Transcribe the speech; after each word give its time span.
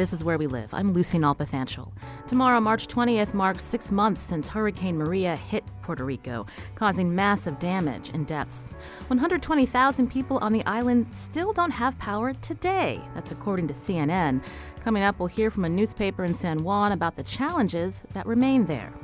This 0.00 0.14
is 0.14 0.24
Where 0.24 0.38
We 0.38 0.46
Live. 0.46 0.72
I'm 0.72 0.94
Lucy 0.94 1.18
Nalpathanchel. 1.18 1.92
Tomorrow, 2.26 2.58
March 2.58 2.86
20th, 2.86 3.34
marks 3.34 3.62
six 3.62 3.92
months 3.92 4.22
since 4.22 4.48
Hurricane 4.48 4.96
Maria 4.96 5.36
hit 5.36 5.62
Puerto 5.82 6.06
Rico, 6.06 6.46
causing 6.74 7.14
massive 7.14 7.58
damage 7.58 8.08
and 8.14 8.26
deaths. 8.26 8.72
120,000 9.08 10.10
people 10.10 10.38
on 10.38 10.54
the 10.54 10.64
island 10.64 11.06
still 11.10 11.52
don't 11.52 11.70
have 11.72 11.98
power 11.98 12.32
today. 12.32 12.98
That's 13.14 13.30
according 13.30 13.68
to 13.68 13.74
CNN. 13.74 14.42
Coming 14.82 15.02
up, 15.02 15.18
we'll 15.18 15.26
hear 15.26 15.50
from 15.50 15.66
a 15.66 15.68
newspaper 15.68 16.24
in 16.24 16.32
San 16.32 16.64
Juan 16.64 16.92
about 16.92 17.16
the 17.16 17.22
challenges 17.22 18.02
that 18.14 18.24
remain 18.24 18.64
there. 18.64 18.94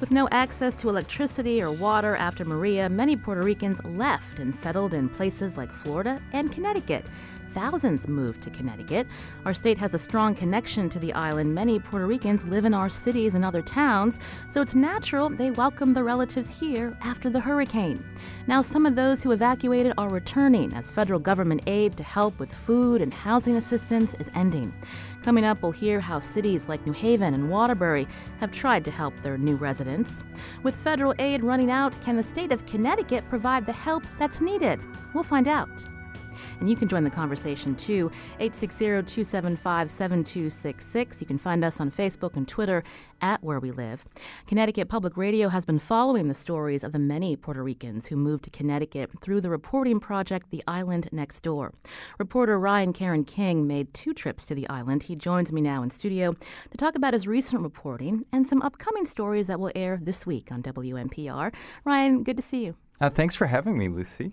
With 0.00 0.10
no 0.10 0.30
access 0.30 0.74
to 0.76 0.88
electricity 0.88 1.60
or 1.60 1.70
water 1.70 2.16
after 2.16 2.46
Maria, 2.46 2.88
many 2.88 3.16
Puerto 3.16 3.42
Ricans 3.42 3.84
left 3.84 4.38
and 4.38 4.56
settled 4.56 4.94
in 4.94 5.10
places 5.10 5.58
like 5.58 5.70
Florida 5.70 6.22
and 6.32 6.50
Connecticut. 6.50 7.04
Thousands 7.50 8.06
moved 8.06 8.42
to 8.42 8.50
Connecticut. 8.50 9.06
Our 9.44 9.54
state 9.54 9.78
has 9.78 9.94
a 9.94 9.98
strong 9.98 10.34
connection 10.34 10.88
to 10.90 10.98
the 10.98 11.12
island. 11.14 11.54
Many 11.54 11.78
Puerto 11.78 12.06
Ricans 12.06 12.44
live 12.44 12.64
in 12.64 12.74
our 12.74 12.88
cities 12.88 13.34
and 13.34 13.44
other 13.44 13.62
towns, 13.62 14.20
so 14.48 14.60
it's 14.60 14.74
natural 14.74 15.30
they 15.30 15.50
welcome 15.50 15.94
the 15.94 16.04
relatives 16.04 16.60
here 16.60 16.96
after 17.02 17.30
the 17.30 17.40
hurricane. 17.40 18.04
Now, 18.46 18.60
some 18.60 18.84
of 18.84 18.96
those 18.96 19.22
who 19.22 19.32
evacuated 19.32 19.94
are 19.96 20.10
returning 20.10 20.72
as 20.74 20.90
federal 20.90 21.20
government 21.20 21.62
aid 21.66 21.96
to 21.96 22.04
help 22.04 22.38
with 22.38 22.52
food 22.52 23.00
and 23.00 23.12
housing 23.12 23.56
assistance 23.56 24.14
is 24.14 24.30
ending. 24.34 24.72
Coming 25.22 25.44
up, 25.44 25.62
we'll 25.62 25.72
hear 25.72 26.00
how 26.00 26.20
cities 26.20 26.68
like 26.68 26.86
New 26.86 26.92
Haven 26.92 27.34
and 27.34 27.50
Waterbury 27.50 28.06
have 28.40 28.52
tried 28.52 28.84
to 28.84 28.90
help 28.90 29.18
their 29.20 29.36
new 29.36 29.56
residents. 29.56 30.24
With 30.62 30.74
federal 30.74 31.14
aid 31.18 31.42
running 31.42 31.70
out, 31.70 32.00
can 32.00 32.16
the 32.16 32.22
state 32.22 32.52
of 32.52 32.66
Connecticut 32.66 33.28
provide 33.28 33.66
the 33.66 33.72
help 33.72 34.04
that's 34.18 34.40
needed? 34.40 34.82
We'll 35.14 35.24
find 35.24 35.48
out. 35.48 35.68
And 36.60 36.68
you 36.68 36.76
can 36.76 36.88
join 36.88 37.04
the 37.04 37.10
conversation 37.10 37.74
too. 37.76 38.10
860 38.40 38.84
275 38.84 39.90
7266. 39.90 41.20
You 41.20 41.26
can 41.26 41.38
find 41.38 41.64
us 41.64 41.80
on 41.80 41.90
Facebook 41.90 42.36
and 42.36 42.46
Twitter 42.46 42.82
at 43.20 43.42
Where 43.42 43.60
We 43.60 43.70
Live. 43.70 44.04
Connecticut 44.46 44.88
Public 44.88 45.16
Radio 45.16 45.48
has 45.48 45.64
been 45.64 45.78
following 45.78 46.28
the 46.28 46.34
stories 46.34 46.84
of 46.84 46.92
the 46.92 46.98
many 46.98 47.36
Puerto 47.36 47.62
Ricans 47.62 48.06
who 48.06 48.16
moved 48.16 48.44
to 48.44 48.50
Connecticut 48.50 49.10
through 49.20 49.40
the 49.40 49.50
reporting 49.50 50.00
project 50.00 50.50
The 50.50 50.62
Island 50.66 51.08
Next 51.12 51.40
Door. 51.42 51.74
Reporter 52.18 52.58
Ryan 52.58 52.92
Caron 52.92 53.24
King 53.24 53.66
made 53.66 53.92
two 53.94 54.14
trips 54.14 54.46
to 54.46 54.54
the 54.54 54.68
island. 54.68 55.04
He 55.04 55.16
joins 55.16 55.52
me 55.52 55.60
now 55.60 55.82
in 55.82 55.90
studio 55.90 56.34
to 56.70 56.76
talk 56.76 56.96
about 56.96 57.12
his 57.14 57.26
recent 57.26 57.62
reporting 57.62 58.24
and 58.32 58.46
some 58.46 58.62
upcoming 58.62 59.06
stories 59.06 59.46
that 59.48 59.60
will 59.60 59.72
air 59.74 59.98
this 60.00 60.26
week 60.26 60.50
on 60.52 60.62
WNPR. 60.62 61.54
Ryan, 61.84 62.22
good 62.22 62.36
to 62.36 62.42
see 62.42 62.64
you. 62.64 62.87
Uh, 63.00 63.08
thanks 63.08 63.34
for 63.34 63.46
having 63.46 63.78
me, 63.78 63.88
Lucy. 63.88 64.32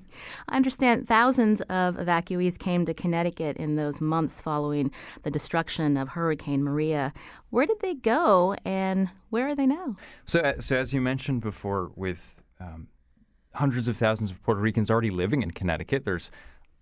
I 0.49 0.55
understand 0.55 1.07
thousands 1.07 1.61
of 1.61 1.97
evacuees 1.97 2.57
came 2.57 2.85
to 2.85 2.93
Connecticut 2.93 3.57
in 3.57 3.75
those 3.75 4.01
months 4.01 4.41
following 4.41 4.91
the 5.23 5.31
destruction 5.31 5.97
of 5.97 6.09
Hurricane 6.09 6.63
Maria. 6.63 7.13
Where 7.51 7.65
did 7.67 7.79
they 7.81 7.93
go, 7.93 8.55
and 8.65 9.09
where 9.29 9.47
are 9.47 9.55
they 9.55 9.67
now? 9.67 9.95
So, 10.25 10.55
so 10.59 10.75
as 10.75 10.93
you 10.93 11.01
mentioned 11.01 11.41
before, 11.41 11.91
with 11.95 12.41
um, 12.59 12.87
hundreds 13.53 13.87
of 13.87 13.97
thousands 13.97 14.31
of 14.31 14.41
Puerto 14.41 14.61
Ricans 14.61 14.89
already 14.89 15.11
living 15.11 15.43
in 15.43 15.51
Connecticut, 15.51 16.03
there's 16.05 16.31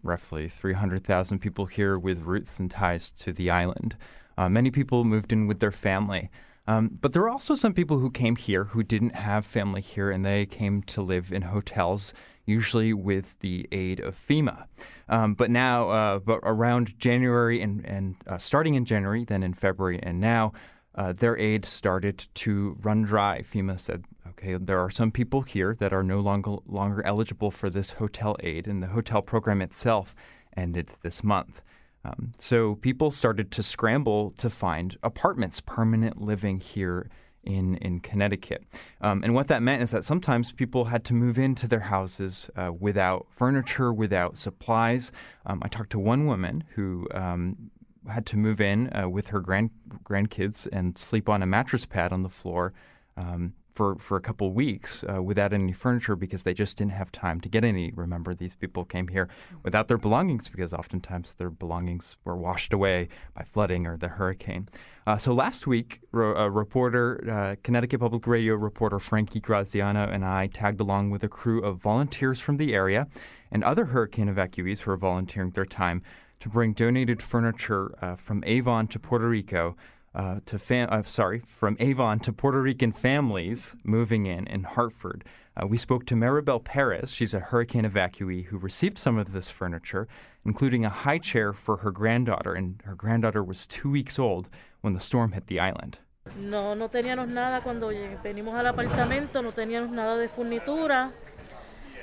roughly 0.04 0.50
300,000 0.50 1.40
people 1.40 1.66
here 1.66 1.98
with 1.98 2.22
roots 2.22 2.60
and 2.60 2.70
ties 2.70 3.10
to 3.10 3.34
the 3.34 3.50
island. 3.50 3.96
Uh, 4.38 4.50
many 4.50 4.72
people 4.72 5.04
moved 5.04 5.32
in 5.32 5.48
with 5.48 5.60
their 5.60 5.72
family. 5.72 6.30
Um, 6.66 6.98
but 7.02 7.12
there 7.12 7.22
were 7.22 7.30
also 7.30 7.56
some 7.56 7.74
people 7.74 8.00
who 8.00 8.10
came 8.10 8.36
here 8.36 8.66
who 8.66 8.84
didn't 8.84 9.16
have 9.16 9.46
family 9.46 9.82
here, 9.82 10.10
and 10.10 10.26
they 10.26 10.46
came 10.46 10.82
to 10.84 11.02
live 11.02 11.32
in 11.32 11.42
hotels, 11.44 12.14
usually 12.46 12.94
with 12.94 13.38
the 13.40 13.68
aid 13.72 14.00
of 14.00 14.16
FEMA. 14.16 14.66
Um, 15.10 15.34
but 15.34 15.50
now, 15.50 15.90
uh, 15.90 16.20
but 16.20 16.40
around 16.44 16.98
January 16.98 17.62
and, 17.62 17.86
and 17.86 18.16
uh, 18.28 18.38
starting 18.38 18.76
in 18.76 18.86
January, 18.86 19.26
then 19.26 19.44
in 19.44 19.54
February, 19.54 20.00
and 20.02 20.20
now, 20.20 20.54
uh, 20.96 21.12
their 21.12 21.38
aid 21.38 21.66
started 21.66 22.28
to 22.36 22.78
run 22.82 23.02
dry. 23.02 23.42
FEMA 23.42 23.80
said, 23.80 24.06
okay, 24.30 24.56
there 24.56 24.80
are 24.80 24.90
some 24.90 25.12
people 25.12 25.42
here 25.42 25.76
that 25.80 25.92
are 25.92 26.04
no 26.04 26.20
longer, 26.20 26.56
longer 26.66 27.06
eligible 27.06 27.52
for 27.52 27.70
this 27.70 27.92
hotel 27.92 28.38
aid, 28.40 28.68
and 28.68 28.82
the 28.82 28.88
hotel 28.88 29.22
program 29.22 29.62
itself 29.62 30.16
ended 30.56 30.90
this 31.02 31.24
month. 31.24 31.62
Um, 32.06 32.32
so 32.38 32.76
people 32.76 33.12
started 33.12 33.52
to 33.52 33.64
scramble 33.64 34.32
to 34.32 34.50
find 34.50 34.98
apartments, 35.04 35.62
permanent 35.62 36.22
living 36.22 36.60
here 36.60 37.10
in 37.44 37.76
in 37.78 38.00
Connecticut. 38.00 38.64
Um, 39.02 39.22
and 39.24 39.34
what 39.34 39.48
that 39.48 39.62
meant 39.62 39.84
is 39.84 39.92
that 39.92 40.04
sometimes 40.04 40.52
people 40.52 40.86
had 40.86 41.04
to 41.06 41.14
move 41.14 41.38
into 41.38 41.68
their 41.68 41.82
houses 41.82 42.50
uh, 42.56 42.72
without 42.78 43.28
furniture, 43.36 43.94
without 43.94 44.38
supplies. 44.38 45.12
Um, 45.46 45.62
I 45.62 45.68
talked 45.68 45.92
to 45.92 46.00
one 46.00 46.26
woman 46.26 46.64
who. 46.76 47.08
Um, 47.14 47.72
had 48.10 48.26
to 48.26 48.36
move 48.36 48.60
in 48.60 48.94
uh, 48.94 49.08
with 49.08 49.28
her 49.28 49.40
grand 49.40 49.70
grandkids 50.04 50.68
and 50.74 50.98
sleep 50.98 51.30
on 51.30 51.42
a 51.42 51.46
mattress 51.46 51.86
pad 51.86 52.12
on 52.12 52.22
the 52.22 52.28
floor 52.28 52.74
um, 53.16 53.54
for, 53.74 53.96
for 53.96 54.18
a 54.18 54.22
couple 54.22 54.52
weeks 54.52 55.04
uh, 55.04 55.22
without 55.22 55.52
any 55.52 55.74
furniture 55.74 56.16
because 56.16 56.44
they 56.44 56.54
just 56.54 56.78
didn't 56.78 56.92
have 56.92 57.12
time 57.12 57.42
to 57.42 57.50
get 57.50 57.64
any. 57.64 57.92
Remember, 57.96 58.34
these 58.34 58.56
people 58.56 58.86
came 58.86 59.08
here 59.08 59.28
without 59.64 59.88
their 59.88 59.98
belongings 59.98 60.48
because 60.48 60.74
oftentimes 60.74 61.36
their 61.36 61.50
belongings 61.50 62.16
were 62.24 62.38
washed 62.38 62.72
away 62.72 63.10
by 63.36 63.44
flooding 63.44 63.88
or 63.88 63.98
the 63.98 64.10
hurricane. 64.10 64.70
Uh, 65.06 65.18
so 65.18 65.34
last 65.34 65.66
week, 65.68 66.02
ro- 66.12 66.36
a 66.36 66.50
reporter, 66.50 67.24
uh, 67.30 67.56
Connecticut 67.64 68.00
Public 68.00 68.28
Radio 68.28 68.56
reporter 68.56 69.00
Frankie 69.00 69.40
Graziano 69.40 70.08
and 70.08 70.24
I 70.24 70.48
tagged 70.48 70.80
along 70.80 71.10
with 71.10 71.24
a 71.24 71.30
crew 71.30 71.64
of 71.64 71.78
volunteers 71.78 72.40
from 72.40 72.58
the 72.58 72.74
area 72.74 73.08
and 73.52 73.64
other 73.64 73.86
hurricane 73.86 74.34
evacuees 74.34 74.82
who 74.82 74.92
are 74.92 74.98
volunteering 74.98 75.52
their 75.52 75.66
time 75.66 76.02
to 76.40 76.50
bring 76.50 76.74
donated 76.74 77.22
furniture 77.22 77.96
uh, 78.02 78.16
from 78.16 78.44
Avon 78.46 78.88
to 78.88 79.00
Puerto 79.00 79.28
Rico 79.28 79.76
uh, 80.16 80.40
to 80.46 80.60
fam- 80.60 80.90
uh, 80.92 81.04
sorry 81.04 81.40
from 81.40 81.76
Avon 81.80 82.20
to 82.20 82.34
Puerto 82.34 82.62
Rican 82.62 82.92
families 82.92 83.76
moving 83.84 84.26
in 84.26 84.48
in 84.48 84.64
Hartford. 84.64 85.24
Uh, 85.56 85.68
we 85.68 85.78
spoke 85.78 86.06
to 86.08 86.16
Maribel 86.16 86.64
Perez. 86.64 87.12
She's 87.12 87.34
a 87.34 87.40
hurricane 87.40 87.84
evacuee 87.84 88.46
who 88.46 88.58
received 88.58 88.98
some 88.98 89.18
of 89.18 89.34
this 89.34 89.50
furniture, 89.50 90.08
including 90.46 90.84
a 90.84 90.90
high 90.90 91.20
chair 91.20 91.54
for 91.54 91.78
her 91.78 91.92
granddaughter, 91.92 92.54
and 92.54 92.82
her 92.86 92.96
granddaughter 92.96 93.44
was 93.44 93.68
two 93.68 93.90
weeks 93.90 94.18
old 94.18 94.50
when 94.82 94.94
the 94.94 95.00
storm 95.00 95.32
hit 95.34 95.48
the 95.48 95.60
island. 95.60 96.00
No, 96.40 96.74
no 96.74 96.88
teníamos 96.88 97.30
nada 97.30 97.62
cuando 97.62 97.90
venimos 98.24 98.54
al 98.54 98.74
apartamento, 98.74 99.44
no 99.44 99.52
teníamos 99.52 99.92
nada 99.92 100.18
de 100.18 100.28
furnitura. 100.28 101.12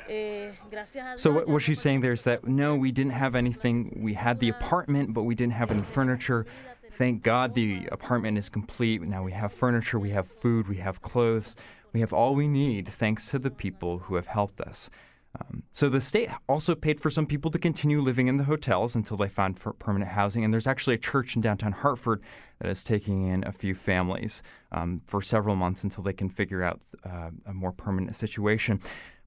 Eh, 0.09 0.51
so 1.15 1.31
what, 1.31 1.47
what 1.47 1.63
she's 1.63 1.81
saying 1.81 2.01
there 2.01 2.13
is 2.13 2.25
that 2.25 2.45
no, 2.45 2.75
we 2.75 2.91
didn't 2.91 3.13
have 3.13 3.37
anything. 3.37 3.97
We 4.03 4.15
had 4.15 4.41
the 4.41 4.49
apartment, 4.49 5.15
but 5.15 5.23
we 5.23 5.37
didn't 5.37 5.53
have 5.53 5.71
any 5.71 5.83
furniture. 5.83 6.47
Thank 7.01 7.23
God 7.23 7.55
the 7.55 7.89
apartment 7.91 8.37
is 8.37 8.51
complete. 8.51 9.01
Now 9.01 9.23
we 9.23 9.33
have 9.33 9.55
furniture, 9.55 9.99
we 9.99 10.11
have 10.11 10.29
food, 10.29 10.69
we 10.69 10.77
have 10.77 11.01
clothes, 11.01 11.57
we 11.95 12.01
have 12.01 12.13
all 12.13 12.35
we 12.35 12.47
need 12.47 12.89
thanks 12.89 13.31
to 13.31 13.39
the 13.39 13.51
people 13.51 14.01
who 14.01 14.17
have 14.17 14.27
helped 14.27 14.61
us. 14.61 14.91
Um, 15.41 15.63
so 15.71 15.89
the 15.89 16.03
state 16.03 16.29
also 16.47 16.75
paid 16.75 17.01
for 17.01 17.09
some 17.09 17.25
people 17.25 17.51
to 17.53 17.59
continue 17.59 18.03
living 18.03 18.29
in 18.29 18.37
the 18.37 18.45
hotels 18.45 18.95
until 18.95 19.17
they 19.17 19.31
found 19.31 19.59
permanent 19.79 20.11
housing. 20.11 20.45
And 20.45 20.53
there's 20.53 20.67
actually 20.67 20.97
a 20.97 20.99
church 20.99 21.37
in 21.37 21.41
downtown 21.41 21.73
Hartford 21.73 22.21
that 22.59 22.69
is 22.69 22.85
taking 22.85 23.25
in 23.25 23.47
a 23.47 23.53
few 23.53 23.75
families 23.75 24.43
um, 24.71 25.01
for 25.07 25.23
several 25.23 25.57
months 25.57 25.83
until 25.83 26.05
they 26.05 26.13
can 26.13 26.29
figure 26.29 26.63
out 26.63 26.83
uh, 27.07 27.31
a 27.47 27.55
more 27.55 27.73
permanent 27.73 28.15
situation. 28.15 28.79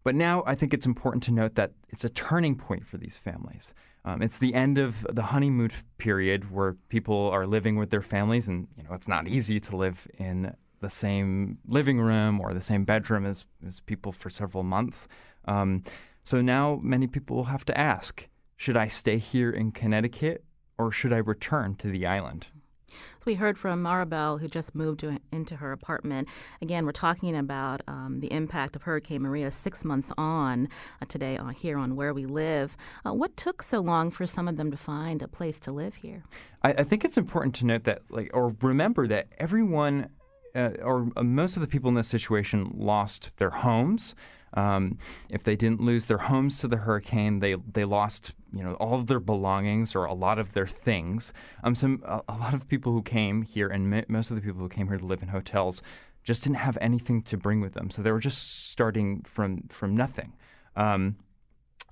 But 0.04 0.14
now 0.14 0.44
I 0.46 0.54
think 0.54 0.76
it's 0.76 0.86
important 0.86 1.24
to 1.24 1.32
note 1.32 1.56
that 1.56 1.72
it's 1.90 2.04
a 2.04 2.10
turning 2.10 2.56
point 2.56 2.86
for 2.86 2.98
these 3.00 3.18
families. 3.18 3.74
Um, 4.06 4.22
it's 4.22 4.38
the 4.38 4.54
end 4.54 4.78
of 4.78 5.08
the 5.10 5.24
honeymoon 5.24 5.72
period 5.98 6.52
where 6.52 6.74
people 6.90 7.30
are 7.30 7.48
living 7.48 7.78
with 7.78 7.90
their 7.90 8.02
families, 8.02 8.48
and 8.48 8.68
you 8.76 8.84
know 8.84 8.94
it's 8.94 9.08
not 9.08 9.28
easy 9.28 9.60
to 9.62 9.78
live 9.78 10.08
in 10.18 10.56
the 10.82 10.90
same 10.90 11.60
living 11.66 12.00
room 12.00 12.42
or 12.42 12.54
the 12.54 12.62
same 12.62 12.84
bedroom 12.84 13.26
as, 13.26 13.46
as 13.66 13.80
people 13.80 14.12
for 14.12 14.30
several 14.30 14.64
months. 14.64 15.08
Um, 15.46 15.84
so 16.24 16.42
now 16.42 16.80
many 16.84 17.08
people 17.08 17.38
will 17.38 17.46
have 17.46 17.66
to 17.66 17.78
ask: 17.78 18.28
Should 18.58 18.76
I 18.76 18.88
stay 18.90 19.18
here 19.18 19.50
in 19.50 19.72
Connecticut, 19.72 20.44
or 20.78 20.92
should 20.92 21.14
I 21.14 21.18
return 21.18 21.76
to 21.76 21.88
the 21.88 22.06
island? 22.06 22.48
So 22.94 23.24
we 23.26 23.36
heard 23.36 23.58
from 23.58 23.84
Maribel, 23.84 24.40
who 24.40 24.48
just 24.48 24.76
moved 24.76 25.02
to, 25.02 25.20
into 25.32 25.56
her 25.58 25.72
apartment. 25.72 26.28
Again, 26.62 26.86
we're 26.86 26.92
talking 26.92 27.36
about 27.36 27.82
um, 27.88 28.20
the 28.20 28.32
impact 28.32 28.76
of 28.76 28.84
Hurricane 28.84 29.22
Maria 29.22 29.52
six 29.52 29.84
months 29.84 30.12
on 30.18 30.70
uh, 31.02 31.06
today 31.08 31.38
on, 31.38 31.54
here 31.54 31.78
on 31.78 31.96
Where 31.96 32.14
We 32.14 32.26
Live. 32.26 32.78
Uh, 33.06 33.14
what 33.14 33.36
took 33.38 33.64
so 33.64 33.80
long 33.80 34.12
for 34.12 34.26
some 34.26 34.48
of 34.48 34.58
them 34.58 34.72
to 34.72 34.78
find 34.78 35.22
a 35.22 35.28
place 35.28 35.60
to 35.62 35.72
live 35.72 35.96
here? 35.96 36.24
I, 36.64 36.72
I 36.74 36.84
think 36.84 37.04
it's 37.04 37.18
important 37.18 37.56
to 37.56 37.66
note 37.66 37.84
that, 37.84 38.02
like, 38.10 38.30
or 38.34 38.56
remember 38.62 39.08
that 39.08 39.28
everyone, 39.38 40.10
uh, 40.56 40.72
or 40.82 41.10
uh, 41.16 41.24
most 41.24 41.56
of 41.56 41.62
the 41.62 41.68
people 41.68 41.90
in 41.90 41.96
this 41.96 42.08
situation, 42.08 42.72
lost 42.76 43.32
their 43.38 43.52
homes. 43.52 44.16
Um, 44.56 44.98
if 45.30 45.44
they 45.44 45.56
didn't 45.56 45.82
lose 45.82 46.06
their 46.06 46.20
homes 46.20 46.60
to 46.60 46.68
the 46.68 46.78
hurricane, 46.78 47.40
they 47.40 47.56
they 47.56 47.86
lost 47.86 48.34
you 48.54 48.64
know 48.64 48.74
all 48.76 48.96
of 48.96 49.08
their 49.08 49.20
belongings 49.20 49.96
or 49.96 50.06
a 50.06 50.14
lot 50.14 50.40
of 50.40 50.54
their 50.54 50.68
things. 50.68 51.34
Um, 51.64 51.76
some 51.76 52.04
a, 52.06 52.22
a 52.28 52.38
lot 52.38 52.54
of 52.54 52.68
people 52.68 52.92
who 52.92 53.02
came 53.02 53.42
here, 53.42 53.68
and 53.68 54.06
most 54.08 54.30
of 54.30 54.36
the 54.36 54.42
people 54.42 54.62
who 54.62 54.70
came 54.70 54.88
here 54.88 54.98
to 54.98 55.06
live 55.06 55.24
in 55.24 55.30
hotels, 55.30 55.82
just 56.24 56.44
didn't 56.44 56.58
have 56.58 56.78
anything 56.82 57.22
to 57.24 57.38
bring 57.38 57.62
with 57.62 57.74
them, 57.74 57.90
so 57.90 58.02
they 58.02 58.12
were 58.12 58.20
just 58.20 58.70
starting 58.70 59.22
from 59.24 59.64
from 59.70 59.96
nothing. 59.96 60.34
Um, 60.76 61.18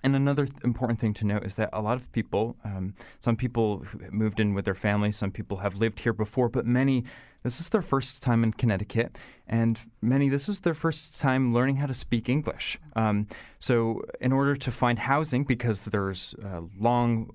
and 0.04 0.16
another 0.16 0.46
th- 0.46 0.58
important 0.64 1.00
thing 1.00 1.14
to 1.16 1.26
note 1.26 1.44
is 1.44 1.56
that 1.58 1.70
a 1.74 1.82
lot 1.82 1.98
of 1.98 2.12
people, 2.12 2.56
um, 2.64 2.96
some 3.20 3.36
people 3.36 3.86
moved 4.10 4.40
in 4.40 4.54
with 4.54 4.66
their 4.66 4.76
families, 4.76 5.16
some 5.16 5.32
people 5.32 5.58
have 5.58 5.76
lived 5.76 6.00
here 6.00 6.14
before, 6.14 6.50
but 6.50 6.66
many, 6.66 7.04
this 7.44 7.60
is 7.60 7.70
their 7.70 7.82
first 7.82 8.22
time 8.22 8.44
in 8.44 8.54
Connecticut, 8.54 9.18
and 9.48 9.80
many, 10.02 10.30
this 10.30 10.48
is 10.48 10.62
their 10.62 10.74
first 10.74 11.20
time 11.20 11.54
learning 11.54 11.78
how 11.78 11.88
to 11.88 11.94
speak 11.94 12.30
English. 12.30 12.78
Um, 12.96 13.28
so, 13.60 14.04
in 14.20 14.32
order 14.32 14.56
to 14.56 14.72
find 14.72 15.00
housing, 15.00 15.44
because 15.44 15.86
there's 15.86 16.36
uh, 16.44 16.62
long 16.80 17.32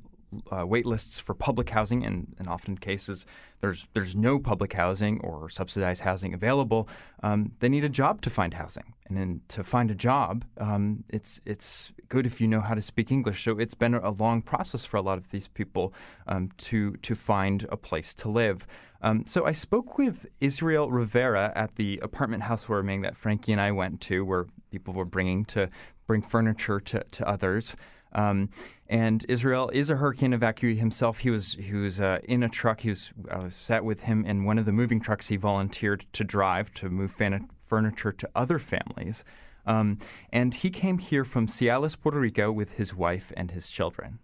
uh, 0.50 0.66
wait 0.66 0.86
lists 0.86 1.18
for 1.18 1.34
public 1.34 1.70
housing, 1.70 2.04
and 2.04 2.34
in 2.40 2.48
often 2.48 2.76
cases 2.76 3.26
there's 3.60 3.86
there's 3.94 4.14
no 4.14 4.38
public 4.38 4.72
housing 4.72 5.20
or 5.20 5.48
subsidized 5.48 6.02
housing 6.02 6.34
available. 6.34 6.88
Um, 7.22 7.52
they 7.60 7.68
need 7.68 7.84
a 7.84 7.88
job 7.88 8.20
to 8.22 8.30
find 8.30 8.54
housing, 8.54 8.94
and 9.08 9.16
then 9.16 9.40
to 9.48 9.64
find 9.64 9.90
a 9.90 9.94
job, 9.94 10.44
um, 10.58 11.04
it's 11.08 11.40
it's 11.44 11.92
good 12.08 12.26
if 12.26 12.40
you 12.40 12.48
know 12.48 12.60
how 12.60 12.74
to 12.74 12.82
speak 12.82 13.10
English. 13.10 13.44
So 13.44 13.58
it's 13.58 13.74
been 13.74 13.94
a 13.94 14.10
long 14.10 14.42
process 14.42 14.84
for 14.84 14.96
a 14.96 15.02
lot 15.02 15.18
of 15.18 15.30
these 15.30 15.48
people 15.48 15.92
um, 16.26 16.50
to 16.58 16.96
to 16.96 17.14
find 17.14 17.66
a 17.70 17.76
place 17.76 18.14
to 18.14 18.28
live. 18.28 18.66
Um, 19.02 19.24
so 19.26 19.46
I 19.46 19.52
spoke 19.52 19.98
with 19.98 20.26
Israel 20.40 20.90
Rivera 20.90 21.52
at 21.54 21.76
the 21.76 22.00
apartment 22.02 22.44
housewarming 22.44 23.02
that 23.02 23.16
Frankie 23.16 23.52
and 23.52 23.60
I 23.60 23.70
went 23.70 24.00
to, 24.02 24.24
where 24.24 24.46
people 24.70 24.94
were 24.94 25.04
bringing 25.04 25.44
to 25.46 25.68
bring 26.06 26.22
furniture 26.22 26.80
to, 26.80 27.04
to 27.10 27.28
others. 27.28 27.76
Um, 28.16 28.48
and 28.88 29.24
Israel 29.28 29.70
is 29.74 29.90
a 29.90 29.96
hurricane 29.96 30.32
evacuee 30.32 30.78
himself. 30.78 31.18
He 31.18 31.30
was 31.30 31.54
he 31.60 31.74
was 31.74 32.00
uh, 32.00 32.18
in 32.24 32.42
a 32.42 32.48
truck. 32.48 32.80
He 32.80 32.88
was 32.88 33.12
I 33.30 33.38
was 33.38 33.54
sat 33.54 33.84
with 33.84 34.00
him 34.00 34.24
in 34.24 34.44
one 34.44 34.58
of 34.58 34.64
the 34.64 34.72
moving 34.72 35.00
trucks 35.00 35.28
he 35.28 35.36
volunteered 35.36 36.06
to 36.14 36.24
drive 36.24 36.72
to 36.74 36.88
move 36.88 37.12
fan- 37.12 37.48
furniture 37.62 38.12
to 38.12 38.28
other 38.34 38.58
families. 38.58 39.22
Um, 39.66 39.98
and 40.32 40.54
he 40.54 40.70
came 40.70 40.98
here 40.98 41.24
from 41.24 41.46
Ciales, 41.46 42.00
Puerto 42.00 42.18
Rico, 42.18 42.50
with 42.50 42.72
his 42.72 42.94
wife 42.94 43.32
and 43.36 43.50
his 43.50 43.68
children. 43.68 44.20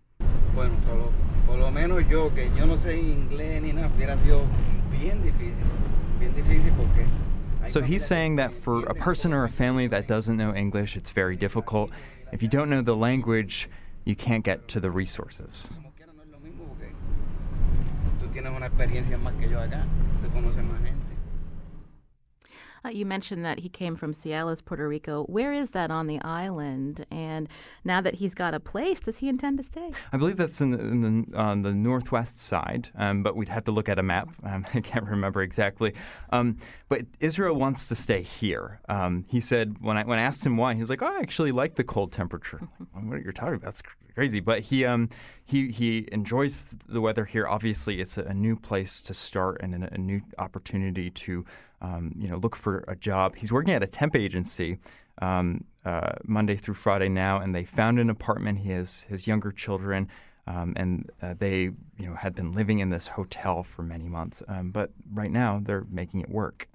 Bueno, 0.54 0.74
por 0.86 0.94
lo, 0.94 1.12
por 1.46 1.58
lo 1.58 1.70
menos 1.70 2.08
yo, 2.08 2.30
que 2.30 2.48
yo 2.56 2.64
no 2.64 2.76
sé 2.76 2.96
inglés 2.96 3.60
ni 3.60 3.72
nada, 3.72 3.88
hubiera 3.88 4.16
sido 4.16 4.46
bien 4.90 5.20
difícil, 5.22 5.66
bien 6.18 6.32
difícil 6.34 6.74
porque. 6.76 7.06
So 7.68 7.80
he's 7.80 8.04
saying 8.04 8.36
that 8.36 8.52
for 8.52 8.84
a 8.86 8.94
person 8.94 9.32
or 9.32 9.44
a 9.44 9.48
family 9.48 9.86
that 9.88 10.08
doesn't 10.08 10.36
know 10.36 10.54
English, 10.54 10.96
it's 10.96 11.10
very 11.12 11.36
difficult. 11.36 11.90
If 12.32 12.42
you 12.42 12.48
don't 12.48 12.70
know 12.70 12.82
the 12.82 12.96
language, 12.96 13.68
you 14.04 14.16
can't 14.16 14.44
get 14.44 14.68
to 14.68 14.80
the 14.80 14.90
resources. 14.90 15.70
Tú 18.20 18.28
tienes 18.32 18.52
una 18.56 18.66
experiencia 18.66 19.18
más 19.18 19.34
que 19.34 19.48
yo 19.48 19.60
acá, 19.60 19.84
tú 20.22 20.30
conoces 20.32 20.64
más 20.64 20.82
gente. 20.82 21.11
Uh, 22.84 22.88
you 22.88 23.06
mentioned 23.06 23.44
that 23.44 23.60
he 23.60 23.68
came 23.68 23.94
from 23.94 24.12
Ciales, 24.12 24.64
Puerto 24.64 24.88
Rico. 24.88 25.24
Where 25.24 25.52
is 25.52 25.70
that 25.70 25.90
on 25.90 26.06
the 26.06 26.20
island? 26.22 27.06
And 27.10 27.48
now 27.84 28.00
that 28.00 28.16
he's 28.16 28.34
got 28.34 28.54
a 28.54 28.60
place, 28.60 29.00
does 29.00 29.18
he 29.18 29.28
intend 29.28 29.58
to 29.58 29.64
stay? 29.64 29.90
I 30.12 30.16
believe 30.16 30.36
that's 30.36 30.60
in 30.60 30.72
the, 30.72 30.80
in 30.80 31.00
the 31.30 31.38
on 31.38 31.62
the 31.62 31.72
northwest 31.72 32.38
side, 32.38 32.90
um, 32.96 33.22
but 33.22 33.36
we'd 33.36 33.48
have 33.48 33.64
to 33.64 33.72
look 33.72 33.88
at 33.88 33.98
a 33.98 34.02
map. 34.02 34.28
Um, 34.52 34.66
I 34.74 34.80
can't 34.80 35.06
remember 35.06 35.40
exactly. 35.40 35.94
Um, 36.30 36.58
but 36.88 37.02
Israel 37.20 37.54
wants 37.54 37.88
to 37.88 37.94
stay 37.94 38.20
here. 38.20 38.80
Um, 38.88 39.24
he 39.28 39.40
said 39.40 39.76
when 39.80 39.96
I 39.96 40.02
when 40.02 40.18
I 40.18 40.22
asked 40.22 40.44
him 40.44 40.58
why, 40.58 40.74
he 40.74 40.80
was 40.80 40.90
like, 40.90 41.00
"Oh, 41.00 41.06
I 41.06 41.20
actually 41.20 41.52
like 41.52 41.76
the 41.76 41.84
cold 41.84 42.12
temperature." 42.12 42.58
what 42.92 43.14
are 43.14 43.18
you 43.18 43.32
talking 43.32 43.54
about? 43.54 43.64
That's 43.64 43.82
crazy. 44.14 44.40
But 44.40 44.60
he 44.60 44.84
um, 44.84 45.08
he 45.44 45.70
he 45.70 46.08
enjoys 46.12 46.76
the 46.88 47.00
weather 47.00 47.24
here. 47.24 47.46
Obviously, 47.46 48.00
it's 48.00 48.18
a, 48.18 48.22
a 48.22 48.34
new 48.34 48.56
place 48.56 49.00
to 49.02 49.14
start 49.14 49.60
and 49.62 49.84
a, 49.84 49.94
a 49.94 49.98
new 49.98 50.20
opportunity 50.38 51.10
to 51.10 51.44
um, 51.82 52.12
you 52.18 52.28
know 52.28 52.36
look 52.36 52.56
for 52.56 52.84
a 52.88 52.96
job. 52.96 53.36
He's 53.36 53.52
working 53.52 53.74
at 53.74 53.82
a 53.82 53.86
temp 53.86 54.16
agency. 54.16 54.78
Um, 55.20 55.64
uh, 55.84 56.12
Monday 56.24 56.54
through 56.54 56.74
Friday 56.74 57.08
now, 57.08 57.38
and 57.38 57.54
they 57.54 57.64
found 57.64 57.98
an 57.98 58.08
apartment. 58.08 58.60
He 58.60 58.70
has 58.70 59.02
his 59.02 59.26
younger 59.26 59.52
children, 59.52 60.08
um, 60.46 60.72
and 60.76 61.10
uh, 61.20 61.34
they 61.38 61.62
you 61.62 62.06
know 62.06 62.14
had 62.14 62.34
been 62.34 62.52
living 62.52 62.78
in 62.78 62.90
this 62.90 63.08
hotel 63.08 63.62
for 63.62 63.82
many 63.82 64.08
months. 64.08 64.42
Um, 64.48 64.70
but 64.70 64.90
right 65.12 65.30
now, 65.30 65.60
they're 65.62 65.86
making 65.90 66.20
it 66.20 66.30
work. 66.30 66.68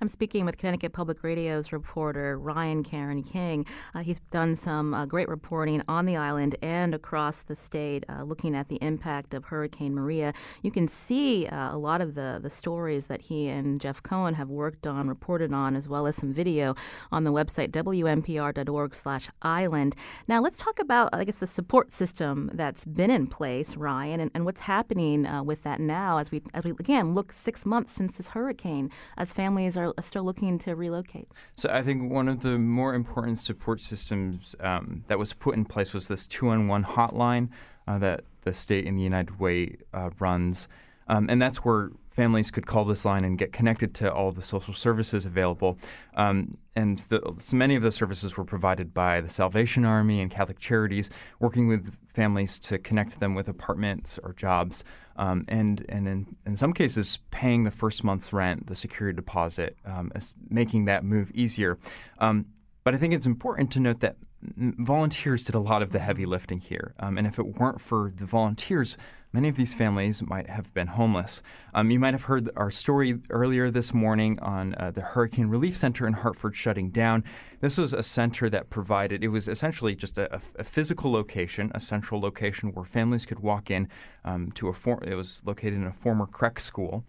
I'm 0.00 0.08
speaking 0.08 0.44
with 0.44 0.58
Connecticut 0.58 0.92
Public 0.92 1.22
Radio's 1.22 1.72
reporter 1.72 2.38
Ryan 2.38 2.82
Caron 2.82 3.22
King. 3.22 3.66
Uh, 3.94 4.02
he's 4.02 4.20
done 4.30 4.56
some 4.56 4.94
uh, 4.94 5.06
great 5.06 5.28
reporting 5.28 5.82
on 5.88 6.06
the 6.06 6.16
island 6.16 6.56
and 6.62 6.94
across 6.94 7.42
the 7.42 7.54
state, 7.54 8.04
uh, 8.08 8.22
looking 8.22 8.54
at 8.54 8.68
the 8.68 8.76
impact 8.76 9.34
of 9.34 9.44
Hurricane 9.46 9.94
Maria. 9.94 10.32
You 10.62 10.70
can 10.70 10.88
see 10.88 11.46
uh, 11.46 11.74
a 11.74 11.78
lot 11.78 12.00
of 12.00 12.14
the 12.14 12.38
the 12.42 12.50
stories 12.50 13.06
that 13.08 13.22
he 13.22 13.48
and 13.48 13.80
Jeff 13.80 14.02
Cohen 14.02 14.34
have 14.34 14.50
worked 14.50 14.86
on, 14.86 15.08
reported 15.08 15.52
on, 15.52 15.74
as 15.74 15.88
well 15.88 16.06
as 16.06 16.14
some 16.16 16.32
video 16.32 16.76
on 17.10 17.24
the 17.24 17.32
website 17.32 17.70
wnpr.org/island. 17.70 19.96
Now 20.28 20.40
let's 20.40 20.58
talk 20.58 20.78
about, 20.78 21.08
I 21.12 21.24
guess, 21.24 21.38
the 21.38 21.46
support 21.46 21.92
system 21.92 22.50
that's 22.52 22.84
been 22.84 23.10
in 23.10 23.26
place, 23.26 23.76
Ryan, 23.76 24.20
and, 24.20 24.30
and 24.34 24.44
what's 24.44 24.60
happening 24.60 25.26
uh, 25.26 25.42
with 25.42 25.62
that 25.62 25.80
now 25.80 26.18
as 26.18 26.30
we 26.30 26.42
as 26.52 26.64
we 26.64 26.72
again 26.72 27.14
look 27.14 27.32
six 27.32 27.64
months 27.64 27.92
since 27.92 28.16
this 28.16 28.30
hurricane, 28.30 28.90
as 29.16 29.32
families 29.32 29.63
are 29.76 29.92
still 30.00 30.24
looking 30.24 30.58
to 30.58 30.74
relocate. 30.74 31.28
So 31.56 31.68
I 31.70 31.82
think 31.82 32.12
one 32.12 32.28
of 32.28 32.40
the 32.40 32.58
more 32.58 32.94
important 32.94 33.38
support 33.38 33.80
systems 33.80 34.54
um, 34.60 35.04
that 35.08 35.18
was 35.18 35.32
put 35.32 35.54
in 35.54 35.64
place 35.64 35.92
was 35.94 36.08
this 36.08 36.26
two-on-one 36.26 36.84
hotline 36.84 37.48
uh, 37.88 37.98
that 37.98 38.24
the 38.42 38.52
state 38.52 38.86
and 38.86 38.98
the 38.98 39.02
United 39.02 39.38
Way 39.38 39.76
uh, 39.92 40.10
runs, 40.18 40.68
um, 41.08 41.28
and 41.30 41.40
that's 41.40 41.58
where 41.64 41.90
families 42.10 42.50
could 42.50 42.66
call 42.66 42.84
this 42.84 43.04
line 43.04 43.24
and 43.24 43.38
get 43.38 43.52
connected 43.52 43.94
to 43.94 44.12
all 44.12 44.30
the 44.30 44.42
social 44.42 44.72
services 44.72 45.26
available. 45.26 45.76
Um, 46.14 46.56
and 46.76 46.98
the, 47.10 47.20
so 47.38 47.56
many 47.56 47.74
of 47.74 47.82
those 47.82 47.96
services 47.96 48.36
were 48.36 48.44
provided 48.44 48.94
by 48.94 49.20
the 49.20 49.28
Salvation 49.28 49.84
Army 49.84 50.20
and 50.20 50.30
Catholic 50.30 50.58
Charities, 50.58 51.10
working 51.40 51.66
with 51.66 51.96
families 52.14 52.58
to 52.60 52.78
connect 52.78 53.20
them 53.20 53.34
with 53.34 53.48
apartments 53.48 54.18
or 54.22 54.32
jobs, 54.32 54.84
um, 55.16 55.44
and 55.48 55.84
and 55.88 56.08
in, 56.08 56.36
in 56.46 56.56
some 56.56 56.72
cases 56.72 57.18
paying 57.30 57.64
the 57.64 57.70
first 57.70 58.04
month's 58.04 58.32
rent, 58.32 58.66
the 58.66 58.76
security 58.76 59.14
deposit, 59.16 59.76
um, 59.84 60.10
making 60.48 60.86
that 60.86 61.04
move 61.04 61.30
easier. 61.34 61.78
Um, 62.18 62.46
but 62.84 62.94
I 62.94 62.98
think 62.98 63.14
it's 63.14 63.26
important 63.26 63.70
to 63.72 63.80
note 63.80 64.00
that 64.00 64.16
volunteers 64.56 65.44
did 65.44 65.54
a 65.54 65.60
lot 65.60 65.82
of 65.82 65.90
the 65.92 65.98
heavy 65.98 66.26
lifting 66.26 66.60
here, 66.60 66.94
um, 67.00 67.18
and 67.18 67.26
if 67.26 67.38
it 67.38 67.58
weren't 67.58 67.80
for 67.80 68.12
the 68.16 68.26
volunteers, 68.26 68.96
many 69.34 69.48
of 69.48 69.56
these 69.56 69.74
families 69.74 70.22
might 70.22 70.48
have 70.48 70.72
been 70.72 70.86
homeless. 70.86 71.42
Um, 71.74 71.90
you 71.90 71.98
might 71.98 72.14
have 72.14 72.22
heard 72.24 72.48
our 72.56 72.70
story 72.70 73.18
earlier 73.30 73.68
this 73.68 73.92
morning 73.92 74.38
on 74.38 74.76
uh, 74.76 74.92
the 74.92 75.00
Hurricane 75.00 75.48
Relief 75.48 75.76
Center 75.76 76.06
in 76.06 76.12
Hartford 76.12 76.54
shutting 76.54 76.90
down. 76.90 77.24
This 77.60 77.76
was 77.76 77.92
a 77.92 78.04
center 78.04 78.48
that 78.48 78.70
provided, 78.70 79.24
it 79.24 79.28
was 79.28 79.48
essentially 79.48 79.96
just 79.96 80.18
a, 80.18 80.40
a 80.56 80.62
physical 80.62 81.10
location, 81.10 81.72
a 81.74 81.80
central 81.80 82.20
location 82.20 82.70
where 82.72 82.84
families 82.84 83.26
could 83.26 83.40
walk 83.40 83.72
in 83.72 83.88
um, 84.24 84.52
to 84.52 84.68
a, 84.68 84.72
for- 84.72 85.02
it 85.02 85.16
was 85.16 85.42
located 85.44 85.74
in 85.74 85.84
a 85.84 85.92
former 85.92 86.26
Creek 86.26 86.60
school. 86.60 87.04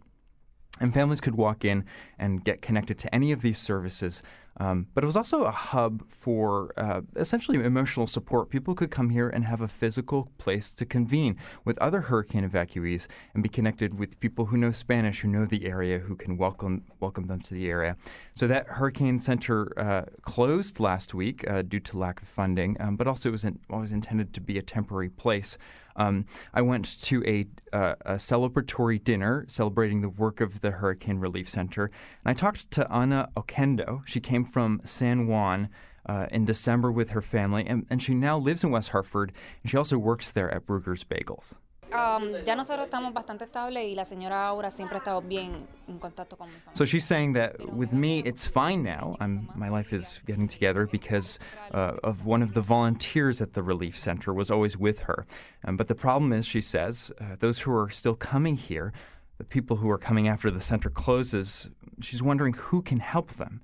And 0.81 0.93
families 0.93 1.21
could 1.21 1.35
walk 1.35 1.63
in 1.63 1.85
and 2.19 2.43
get 2.43 2.61
connected 2.61 2.97
to 2.99 3.15
any 3.15 3.31
of 3.31 3.41
these 3.41 3.59
services. 3.59 4.21
Um, 4.57 4.87
but 4.93 5.03
it 5.03 5.07
was 5.07 5.17
also 5.17 5.43
a 5.43 5.51
hub 5.51 6.03
for 6.09 6.71
uh, 6.77 7.01
essentially 7.15 7.61
emotional 7.63 8.07
support. 8.07 8.49
People 8.49 8.73
could 8.73 8.89
come 8.89 9.09
here 9.09 9.27
and 9.29 9.43
have 9.43 9.61
a 9.61 9.67
physical 9.67 10.29
place 10.37 10.71
to 10.71 10.85
convene 10.85 11.37
with 11.65 11.77
other 11.79 12.01
hurricane 12.01 12.49
evacuees 12.49 13.07
and 13.33 13.43
be 13.43 13.49
connected 13.49 13.99
with 13.99 14.19
people 14.19 14.45
who 14.45 14.57
know 14.57 14.71
Spanish, 14.71 15.21
who 15.21 15.27
know 15.27 15.45
the 15.45 15.65
area, 15.65 15.99
who 15.99 16.15
can 16.15 16.37
welcome 16.37 16.83
welcome 16.99 17.27
them 17.27 17.41
to 17.41 17.53
the 17.53 17.69
area. 17.69 17.97
So 18.35 18.47
that 18.47 18.67
hurricane 18.67 19.19
center 19.19 19.77
uh, 19.77 20.03
closed 20.21 20.79
last 20.79 21.13
week 21.13 21.49
uh, 21.49 21.61
due 21.61 21.81
to 21.81 21.97
lack 21.97 22.21
of 22.21 22.27
funding, 22.27 22.77
um, 22.79 22.95
but 22.95 23.07
also 23.07 23.29
it 23.29 23.33
was, 23.33 23.43
in, 23.43 23.59
was 23.69 23.91
intended 23.91 24.33
to 24.33 24.41
be 24.41 24.57
a 24.57 24.61
temporary 24.61 25.09
place. 25.09 25.57
Um, 25.95 26.25
I 26.53 26.61
went 26.61 27.01
to 27.03 27.23
a, 27.25 27.47
uh, 27.71 27.95
a, 28.05 28.13
celebratory 28.15 29.03
dinner 29.03 29.45
celebrating 29.47 30.01
the 30.01 30.09
work 30.09 30.41
of 30.41 30.61
the 30.61 30.71
Hurricane 30.71 31.19
Relief 31.19 31.49
Center, 31.49 31.85
and 31.85 31.91
I 32.31 32.33
talked 32.33 32.69
to 32.71 32.89
Ana 32.89 33.29
Oquendo. 33.37 34.05
She 34.05 34.19
came 34.19 34.45
from 34.45 34.81
San 34.83 35.27
Juan. 35.27 35.69
Uh, 36.07 36.27
in 36.31 36.45
December 36.45 36.91
with 36.91 37.09
her 37.09 37.21
family, 37.21 37.65
and, 37.65 37.87
and 37.89 37.99
she 37.99 38.13
now 38.13 38.37
lives 38.37 38.63
in 38.63 38.69
West 38.69 38.89
Hartford, 38.89 39.31
and 39.63 39.71
she 39.71 39.75
also 39.75 39.97
works 39.97 40.29
there 40.29 40.53
at 40.53 40.67
Bruegger's 40.67 41.03
Bagels. 41.03 41.55
Um, 41.95 42.43
ya 42.45 42.55
nosotros 42.55 42.85
estamos 42.85 43.13
bastante 43.13 43.45
estables 43.45 43.85
y 43.85 43.95
la 43.95 44.05
señora 44.05 44.47
Aura 44.47 44.69
siempre 44.71 44.97
ha 44.97 44.99
estado 44.99 45.21
bien 45.21 45.65
en 45.87 45.99
contacto 45.99 46.37
con 46.37 46.49
mi 46.49 46.55
familia. 46.55 46.75
So 46.75 46.85
she's 46.85 47.05
saying 47.05 47.33
that 47.33 47.73
with 47.73 47.93
me, 47.93 48.19
it's 48.19 48.45
fine 48.45 48.83
now. 48.83 49.15
I'm, 49.19 49.49
my 49.55 49.69
life 49.69 49.93
is 49.93 50.21
getting 50.25 50.47
together 50.47 50.87
because 50.87 51.39
uh, 51.73 51.93
of 52.03 52.25
one 52.25 52.41
of 52.41 52.53
the 52.53 52.61
volunteers 52.61 53.41
at 53.41 53.53
the 53.53 53.63
relief 53.63 53.97
center 53.97 54.33
was 54.33 54.51
always 54.51 54.77
with 54.77 55.01
her. 55.01 55.25
Um, 55.63 55.77
but 55.77 55.87
the 55.87 55.95
problem 55.95 56.33
is, 56.33 56.45
she 56.45 56.61
says, 56.61 57.11
uh, 57.19 57.35
those 57.39 57.59
who 57.59 57.73
are 57.73 57.89
still 57.89 58.15
coming 58.15 58.57
here, 58.57 58.91
the 59.37 59.43
people 59.45 59.77
who 59.77 59.89
are 59.89 59.97
coming 59.97 60.27
after 60.27 60.51
the 60.51 60.61
center 60.61 60.89
closes, 60.89 61.69
she's 62.01 62.21
wondering 62.21 62.53
who 62.53 62.81
can 62.81 62.99
help 62.99 63.33
them 63.33 63.61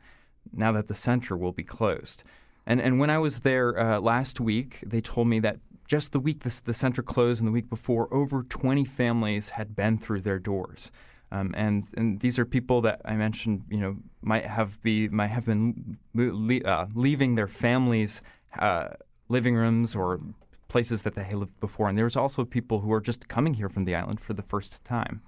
now 0.53 0.71
that 0.71 0.87
the 0.87 0.95
center 0.95 1.35
will 1.35 1.51
be 1.51 1.63
closed. 1.63 2.23
And, 2.65 2.79
and 2.79 2.99
when 2.99 3.09
I 3.09 3.17
was 3.17 3.39
there 3.39 3.77
uh, 3.79 3.99
last 3.99 4.39
week, 4.39 4.79
they 4.85 5.01
told 5.01 5.27
me 5.27 5.39
that 5.39 5.59
just 5.91 6.13
the 6.13 6.21
week 6.21 6.43
this, 6.43 6.61
the 6.61 6.73
center 6.73 7.03
closed 7.03 7.41
and 7.41 7.47
the 7.49 7.51
week 7.51 7.69
before, 7.69 8.07
over 8.13 8.43
20 8.43 8.85
families 8.85 9.49
had 9.49 9.75
been 9.75 9.97
through 9.97 10.21
their 10.21 10.39
doors. 10.39 10.89
Um, 11.33 11.53
and 11.57 11.83
and 11.97 12.21
these 12.21 12.39
are 12.39 12.45
people 12.45 12.79
that 12.83 13.01
I 13.03 13.15
mentioned, 13.17 13.65
you 13.69 13.81
know, 13.81 13.97
might 14.21 14.45
have 14.45 14.81
be 14.81 15.09
might 15.09 15.31
have 15.31 15.45
been 15.45 15.97
le- 16.13 16.63
uh, 16.63 16.87
leaving 16.93 17.35
their 17.35 17.49
families' 17.49 18.21
uh, 18.57 18.89
living 19.27 19.55
rooms 19.55 19.93
or 19.93 20.21
places 20.69 21.01
that 21.03 21.15
they 21.15 21.33
lived 21.33 21.59
before. 21.59 21.89
And 21.89 21.97
there's 21.97 22.15
also 22.15 22.45
people 22.45 22.79
who 22.79 22.93
are 22.93 23.01
just 23.01 23.27
coming 23.27 23.55
here 23.55 23.67
from 23.67 23.83
the 23.83 23.93
island 23.93 24.21
for 24.21 24.33
the 24.33 24.43
first 24.43 24.85
time. 24.85 25.21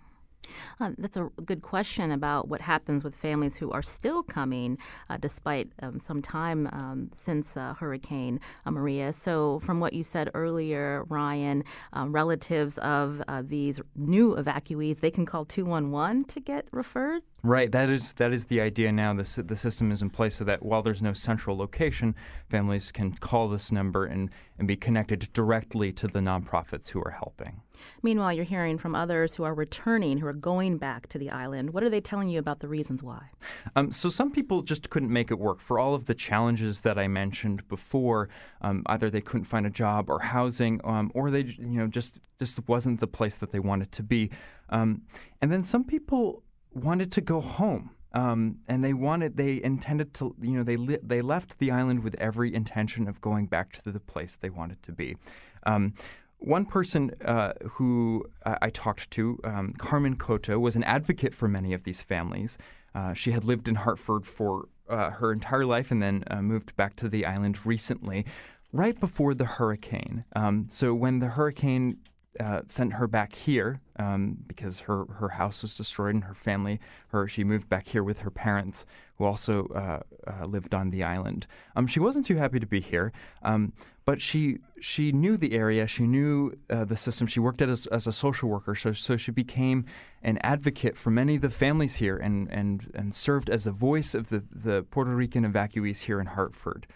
Uh, 0.79 0.91
that's 0.97 1.17
a 1.17 1.29
good 1.45 1.61
question 1.61 2.11
about 2.11 2.47
what 2.47 2.61
happens 2.61 3.03
with 3.03 3.15
families 3.15 3.55
who 3.55 3.71
are 3.71 3.81
still 3.81 4.23
coming 4.23 4.77
uh, 5.09 5.17
despite 5.17 5.71
um, 5.81 5.99
some 5.99 6.21
time 6.21 6.67
um, 6.73 7.09
since 7.13 7.57
uh, 7.57 7.73
Hurricane 7.73 8.39
uh, 8.65 8.71
Maria. 8.71 9.13
So, 9.13 9.59
from 9.59 9.79
what 9.79 9.93
you 9.93 10.03
said 10.03 10.29
earlier, 10.33 11.05
Ryan, 11.09 11.63
um, 11.93 12.11
relatives 12.11 12.77
of 12.79 13.21
uh, 13.27 13.43
these 13.45 13.79
new 13.95 14.35
evacuees, 14.35 14.99
they 14.99 15.11
can 15.11 15.25
call 15.25 15.45
211 15.45 16.25
to 16.25 16.39
get 16.39 16.67
referred? 16.71 17.23
Right. 17.45 17.69
That 17.73 17.89
is 17.89 18.13
that 18.13 18.31
is 18.31 18.45
the 18.45 18.61
idea 18.61 18.89
now. 18.93 19.13
The, 19.13 19.43
the 19.45 19.57
system 19.57 19.91
is 19.91 20.01
in 20.01 20.09
place 20.09 20.35
so 20.35 20.45
that 20.45 20.63
while 20.63 20.81
there's 20.81 21.01
no 21.01 21.11
central 21.11 21.57
location, 21.57 22.15
families 22.49 22.89
can 22.89 23.11
call 23.15 23.49
this 23.49 23.69
number 23.69 24.05
and, 24.05 24.29
and 24.57 24.67
be 24.67 24.75
connected 24.75 25.31
directly 25.33 25.91
to 25.93 26.07
the 26.07 26.19
nonprofits 26.19 26.89
who 26.89 27.01
are 27.01 27.11
helping. 27.11 27.61
Meanwhile, 28.01 28.33
you're 28.33 28.45
hearing 28.45 28.77
from 28.77 28.95
others 28.95 29.35
who 29.35 29.43
are 29.43 29.53
returning, 29.53 30.19
who 30.19 30.27
are 30.27 30.33
going 30.33 30.77
back 30.77 31.07
to 31.07 31.17
the 31.17 31.29
island. 31.31 31.73
What 31.73 31.83
are 31.83 31.89
they 31.89 32.01
telling 32.01 32.29
you 32.29 32.39
about 32.39 32.59
the 32.59 32.67
reasons 32.67 33.03
why? 33.03 33.29
Um, 33.75 33.91
so 33.91 34.09
some 34.09 34.31
people 34.31 34.61
just 34.61 34.89
couldn't 34.89 35.11
make 35.11 35.31
it 35.31 35.39
work 35.39 35.59
for 35.59 35.79
all 35.79 35.95
of 35.95 36.05
the 36.05 36.13
challenges 36.13 36.81
that 36.81 36.97
I 36.97 37.07
mentioned 37.07 37.67
before. 37.67 38.29
Um, 38.61 38.83
either 38.85 39.09
they 39.09 39.21
couldn't 39.21 39.45
find 39.45 39.65
a 39.65 39.71
job 39.71 40.09
or 40.09 40.19
housing, 40.19 40.79
um, 40.83 41.11
or 41.13 41.31
they 41.31 41.41
you 41.41 41.79
know 41.79 41.87
just 41.87 42.19
just 42.39 42.67
wasn't 42.67 42.99
the 42.99 43.07
place 43.07 43.35
that 43.35 43.51
they 43.51 43.59
wanted 43.59 43.91
to 43.93 44.03
be. 44.03 44.29
Um, 44.69 45.03
and 45.41 45.51
then 45.51 45.63
some 45.63 45.83
people 45.83 46.43
wanted 46.73 47.11
to 47.13 47.21
go 47.21 47.41
home. 47.41 47.91
Um, 48.13 48.59
and 48.67 48.83
they 48.83 48.93
wanted, 48.93 49.37
they 49.37 49.61
intended 49.63 50.13
to, 50.15 50.35
you 50.41 50.51
know, 50.51 50.63
they 50.63 50.77
li- 50.77 50.99
they 51.01 51.21
left 51.21 51.57
the 51.57 51.71
island 51.71 52.03
with 52.03 52.15
every 52.15 52.53
intention 52.53 53.07
of 53.07 53.19
going 53.21 53.47
back 53.47 53.71
to 53.83 53.91
the 53.91 53.99
place 53.99 54.35
they 54.35 54.49
wanted 54.49 54.83
to 54.83 54.91
be. 54.91 55.17
Um, 55.65 55.93
one 56.37 56.65
person 56.65 57.11
uh, 57.25 57.53
who 57.71 58.25
I, 58.45 58.57
I 58.63 58.69
talked 58.69 59.09
to, 59.11 59.39
um, 59.43 59.73
Carmen 59.77 60.15
Cotto, 60.17 60.59
was 60.59 60.75
an 60.75 60.83
advocate 60.83 61.33
for 61.33 61.47
many 61.47 61.73
of 61.73 61.85
these 61.85 62.01
families. 62.01 62.57
Uh, 62.93 63.13
she 63.13 63.31
had 63.31 63.43
lived 63.43 63.67
in 63.67 63.75
Hartford 63.75 64.27
for 64.27 64.67
uh, 64.89 65.11
her 65.11 65.31
entire 65.31 65.65
life 65.65 65.89
and 65.89 66.03
then 66.03 66.23
uh, 66.27 66.41
moved 66.41 66.75
back 66.75 66.95
to 66.97 67.09
the 67.09 67.25
island 67.25 67.65
recently, 67.65 68.25
right 68.71 68.99
before 68.99 69.33
the 69.33 69.45
hurricane. 69.45 70.25
Um, 70.35 70.67
so 70.69 70.93
when 70.93 71.19
the 71.19 71.29
hurricane 71.29 71.97
uh, 72.39 72.61
sent 72.67 72.93
her 72.93 73.07
back 73.07 73.33
here 73.33 73.79
um, 73.97 74.37
because 74.47 74.81
her, 74.81 75.05
her 75.05 75.29
house 75.29 75.61
was 75.61 75.77
destroyed 75.77 76.15
and 76.15 76.23
her 76.23 76.33
family 76.33 76.79
her 77.09 77.27
she 77.27 77.43
moved 77.43 77.69
back 77.69 77.87
here 77.87 78.03
with 78.03 78.19
her 78.19 78.31
parents 78.31 78.85
who 79.17 79.25
also 79.25 79.67
uh, 79.67 79.99
uh, 80.27 80.45
lived 80.45 80.73
on 80.73 80.89
the 80.89 81.03
island. 81.03 81.45
Um, 81.75 81.85
she 81.85 81.99
wasn't 81.99 82.25
too 82.25 82.35
happy 82.35 82.59
to 82.59 82.65
be 82.65 82.81
here, 82.81 83.11
um, 83.43 83.73
but 84.05 84.21
she 84.21 84.57
she 84.79 85.11
knew 85.11 85.37
the 85.37 85.53
area, 85.53 85.85
she 85.85 86.07
knew 86.07 86.57
uh, 86.69 86.85
the 86.85 86.97
system. 86.97 87.27
She 87.27 87.39
worked 87.39 87.61
as, 87.61 87.85
as 87.87 88.07
a 88.07 88.11
social 88.11 88.49
worker, 88.49 88.73
so 88.73 88.93
so 88.93 89.15
she 89.15 89.31
became 89.31 89.85
an 90.23 90.39
advocate 90.39 90.97
for 90.97 91.11
many 91.11 91.35
of 91.35 91.41
the 91.41 91.49
families 91.51 91.97
here 91.97 92.17
and 92.17 92.49
and 92.51 92.91
and 92.95 93.13
served 93.13 93.49
as 93.49 93.67
a 93.67 93.71
voice 93.71 94.15
of 94.15 94.29
the 94.29 94.43
the 94.51 94.83
Puerto 94.89 95.11
Rican 95.11 95.45
evacuees 95.45 96.01
here 96.01 96.19
in 96.19 96.27
Hartford. 96.27 96.87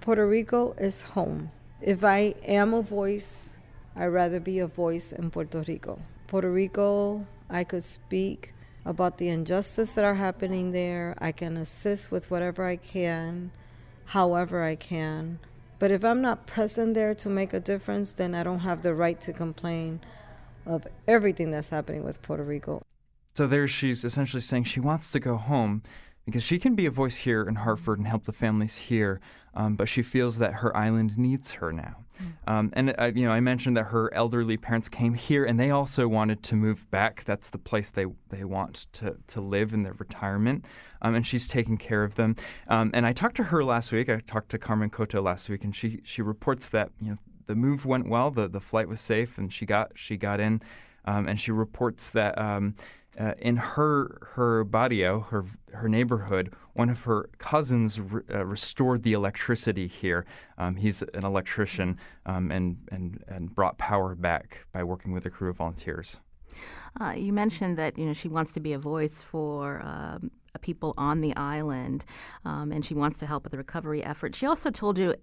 Puerto 0.00 0.26
Rico 0.26 0.72
is 0.78 1.02
home. 1.02 1.50
If 1.82 2.04
I 2.04 2.34
am 2.44 2.74
a 2.74 2.82
voice 2.82 3.58
I'd 3.96 4.06
rather 4.06 4.40
be 4.40 4.58
a 4.58 4.66
voice 4.66 5.12
in 5.12 5.30
Puerto 5.30 5.62
Rico. 5.66 6.00
Puerto 6.26 6.50
Rico, 6.50 7.26
I 7.48 7.64
could 7.64 7.84
speak 7.84 8.54
about 8.84 9.18
the 9.18 9.28
injustice 9.28 9.94
that 9.94 10.04
are 10.04 10.14
happening 10.14 10.72
there. 10.72 11.14
I 11.18 11.32
can 11.32 11.56
assist 11.56 12.10
with 12.10 12.30
whatever 12.30 12.64
I 12.64 12.76
can, 12.76 13.50
however 14.06 14.62
I 14.62 14.76
can. 14.76 15.38
But 15.78 15.90
if 15.90 16.04
I'm 16.04 16.20
not 16.20 16.46
present 16.46 16.94
there 16.94 17.14
to 17.14 17.28
make 17.28 17.52
a 17.52 17.60
difference, 17.60 18.12
then 18.12 18.34
I 18.34 18.42
don't 18.42 18.60
have 18.60 18.82
the 18.82 18.94
right 18.94 19.20
to 19.22 19.32
complain 19.32 20.00
of 20.66 20.86
everything 21.08 21.50
that's 21.50 21.70
happening 21.70 22.04
with 22.04 22.22
Puerto 22.22 22.42
Rico. 22.42 22.82
So 23.34 23.46
there 23.46 23.66
she's 23.66 24.04
essentially 24.04 24.40
saying 24.40 24.64
she 24.64 24.80
wants 24.80 25.10
to 25.12 25.20
go 25.20 25.36
home 25.36 25.82
because 26.24 26.42
she 26.42 26.58
can 26.58 26.74
be 26.74 26.86
a 26.86 26.90
voice 26.90 27.18
here 27.18 27.42
in 27.42 27.56
Hartford 27.56 27.98
and 27.98 28.06
help 28.06 28.24
the 28.24 28.32
families 28.32 28.76
here, 28.76 29.20
um, 29.54 29.74
but 29.74 29.88
she 29.88 30.02
feels 30.02 30.38
that 30.38 30.54
her 30.54 30.76
island 30.76 31.18
needs 31.18 31.52
her 31.52 31.72
now. 31.72 32.04
Mm. 32.18 32.52
Um, 32.52 32.70
and 32.74 32.94
uh, 32.98 33.10
you 33.14 33.24
know, 33.24 33.32
I 33.32 33.40
mentioned 33.40 33.76
that 33.76 33.84
her 33.84 34.12
elderly 34.14 34.56
parents 34.56 34.88
came 34.88 35.14
here, 35.14 35.44
and 35.44 35.58
they 35.58 35.70
also 35.70 36.06
wanted 36.06 36.42
to 36.44 36.54
move 36.54 36.88
back. 36.90 37.24
That's 37.24 37.50
the 37.50 37.58
place 37.58 37.90
they 37.90 38.06
they 38.28 38.44
want 38.44 38.86
to 38.92 39.16
to 39.28 39.40
live 39.40 39.72
in 39.72 39.82
their 39.82 39.94
retirement, 39.94 40.64
um, 41.02 41.14
and 41.14 41.26
she's 41.26 41.48
taking 41.48 41.76
care 41.76 42.04
of 42.04 42.14
them. 42.14 42.36
Um, 42.68 42.90
and 42.94 43.06
I 43.06 43.12
talked 43.12 43.36
to 43.36 43.44
her 43.44 43.64
last 43.64 43.90
week. 43.90 44.08
I 44.08 44.18
talked 44.18 44.50
to 44.50 44.58
Carmen 44.58 44.90
Cotto 44.90 45.22
last 45.22 45.48
week, 45.48 45.64
and 45.64 45.74
she 45.74 46.00
she 46.04 46.22
reports 46.22 46.68
that 46.68 46.90
you 47.00 47.10
know 47.10 47.18
the 47.46 47.56
move 47.56 47.84
went 47.84 48.08
well, 48.08 48.30
the 48.30 48.48
the 48.48 48.60
flight 48.60 48.88
was 48.88 49.00
safe, 49.00 49.36
and 49.38 49.52
she 49.52 49.66
got 49.66 49.92
she 49.94 50.16
got 50.16 50.38
in, 50.38 50.62
um, 51.04 51.26
and 51.26 51.40
she 51.40 51.50
reports 51.50 52.10
that 52.10 52.38
um, 52.38 52.74
uh, 53.18 53.34
in 53.38 53.56
her 53.56 54.18
her 54.34 54.64
barrio, 54.64 55.20
her 55.20 55.44
her 55.72 55.88
neighborhood, 55.88 56.52
one 56.74 56.88
of 56.88 57.02
her 57.04 57.28
cousins 57.38 58.00
re- 58.00 58.22
uh, 58.32 58.44
restored 58.44 59.02
the 59.02 59.12
electricity 59.12 59.86
here. 59.86 60.24
Um, 60.58 60.76
he's 60.76 61.02
an 61.14 61.24
electrician 61.24 61.98
um, 62.26 62.50
and 62.50 62.76
and 62.90 63.22
and 63.26 63.54
brought 63.54 63.78
power 63.78 64.14
back 64.14 64.66
by 64.72 64.84
working 64.84 65.12
with 65.12 65.26
a 65.26 65.30
crew 65.30 65.50
of 65.50 65.56
volunteers. 65.56 66.20
Uh, 67.00 67.14
you 67.16 67.32
mentioned 67.32 67.76
that 67.78 67.98
you 67.98 68.06
know 68.06 68.12
she 68.12 68.28
wants 68.28 68.52
to 68.52 68.60
be 68.60 68.72
a 68.72 68.78
voice 68.78 69.22
for. 69.22 69.80
Um, 69.84 70.30
people 70.62 70.92
on 70.98 71.20
the 71.20 71.34
island, 71.36 72.04
um, 72.44 72.72
and 72.72 72.84
she 72.84 72.92
wants 72.92 73.18
to 73.18 73.26
help 73.26 73.44
with 73.44 73.52
the 73.52 73.56
recovery 73.56 74.04
effort. 74.04 74.34
She 74.34 74.46
also 74.46 74.68
told 74.68 74.98
you 74.98 75.14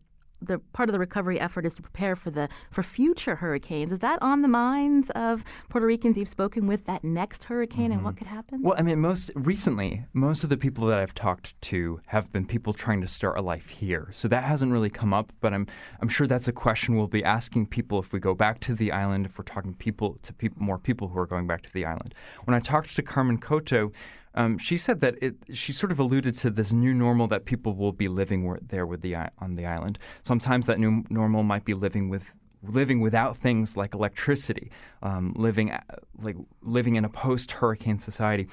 the 0.41 0.59
part 0.73 0.89
of 0.89 0.93
the 0.93 0.99
recovery 0.99 1.39
effort 1.39 1.65
is 1.65 1.73
to 1.75 1.81
prepare 1.81 2.15
for 2.15 2.29
the 2.29 2.49
for 2.69 2.83
future 2.83 3.35
hurricanes. 3.35 3.91
Is 3.91 3.99
that 3.99 4.21
on 4.21 4.41
the 4.41 4.47
minds 4.47 5.09
of 5.11 5.43
Puerto 5.69 5.85
Ricans 5.85 6.17
you've 6.17 6.29
spoken 6.29 6.67
with 6.67 6.85
that 6.85 7.03
next 7.03 7.45
hurricane 7.45 7.85
mm-hmm. 7.85 7.93
and 7.93 8.03
what 8.03 8.15
mm-hmm. 8.15 8.25
could 8.25 8.27
happen? 8.27 8.61
Well, 8.61 8.75
I 8.77 8.81
mean, 8.81 8.99
most 8.99 9.31
recently, 9.35 10.05
most 10.13 10.43
of 10.43 10.49
the 10.49 10.57
people 10.57 10.87
that 10.87 10.99
I've 10.99 11.15
talked 11.15 11.59
to 11.63 12.01
have 12.07 12.31
been 12.31 12.45
people 12.45 12.73
trying 12.73 13.01
to 13.01 13.07
start 13.07 13.37
a 13.37 13.41
life 13.41 13.69
here. 13.69 14.09
So 14.13 14.27
that 14.27 14.43
hasn't 14.43 14.71
really 14.71 14.89
come 14.89 15.13
up, 15.13 15.33
but 15.41 15.53
I'm 15.53 15.67
I'm 16.01 16.09
sure 16.09 16.27
that's 16.27 16.47
a 16.47 16.53
question 16.53 16.95
we'll 16.95 17.07
be 17.07 17.23
asking 17.23 17.67
people 17.67 17.99
if 17.99 18.13
we 18.13 18.19
go 18.19 18.35
back 18.35 18.59
to 18.61 18.73
the 18.73 18.91
island. 18.91 19.25
If 19.25 19.37
we're 19.37 19.45
talking 19.45 19.73
people 19.73 20.17
to 20.23 20.33
people 20.33 20.61
more 20.61 20.77
people 20.77 21.09
who 21.09 21.19
are 21.19 21.27
going 21.27 21.47
back 21.47 21.63
to 21.63 21.73
the 21.73 21.85
island. 21.85 22.13
When 22.45 22.55
I 22.55 22.59
talked 22.59 22.95
to 22.95 23.01
Carmen 23.01 23.39
Cotto, 23.39 23.91
um, 24.35 24.57
she 24.57 24.77
said 24.77 25.01
that 25.01 25.15
it, 25.21 25.35
she 25.53 25.73
sort 25.73 25.91
of 25.91 25.99
alluded 25.99 26.35
to 26.35 26.49
this 26.49 26.71
new 26.71 26.93
normal 26.93 27.27
that 27.27 27.45
people 27.45 27.73
will 27.75 27.91
be 27.91 28.07
living 28.07 28.57
there 28.61 28.85
with 28.85 29.01
the 29.01 29.15
on 29.15 29.55
the 29.55 29.65
island. 29.65 29.97
Sometimes 30.23 30.65
that 30.67 30.79
new 30.79 31.03
normal 31.09 31.43
might 31.43 31.65
be 31.65 31.73
living 31.73 32.09
with 32.09 32.33
living 32.63 32.99
without 32.99 33.37
things 33.37 33.77
like 33.77 33.93
electricity, 33.93 34.71
um, 35.01 35.33
living 35.35 35.71
uh, 35.71 35.81
like 36.21 36.35
living 36.61 36.95
in 36.95 37.05
a 37.05 37.09
post-hurricane 37.09 37.99
society. 37.99 38.47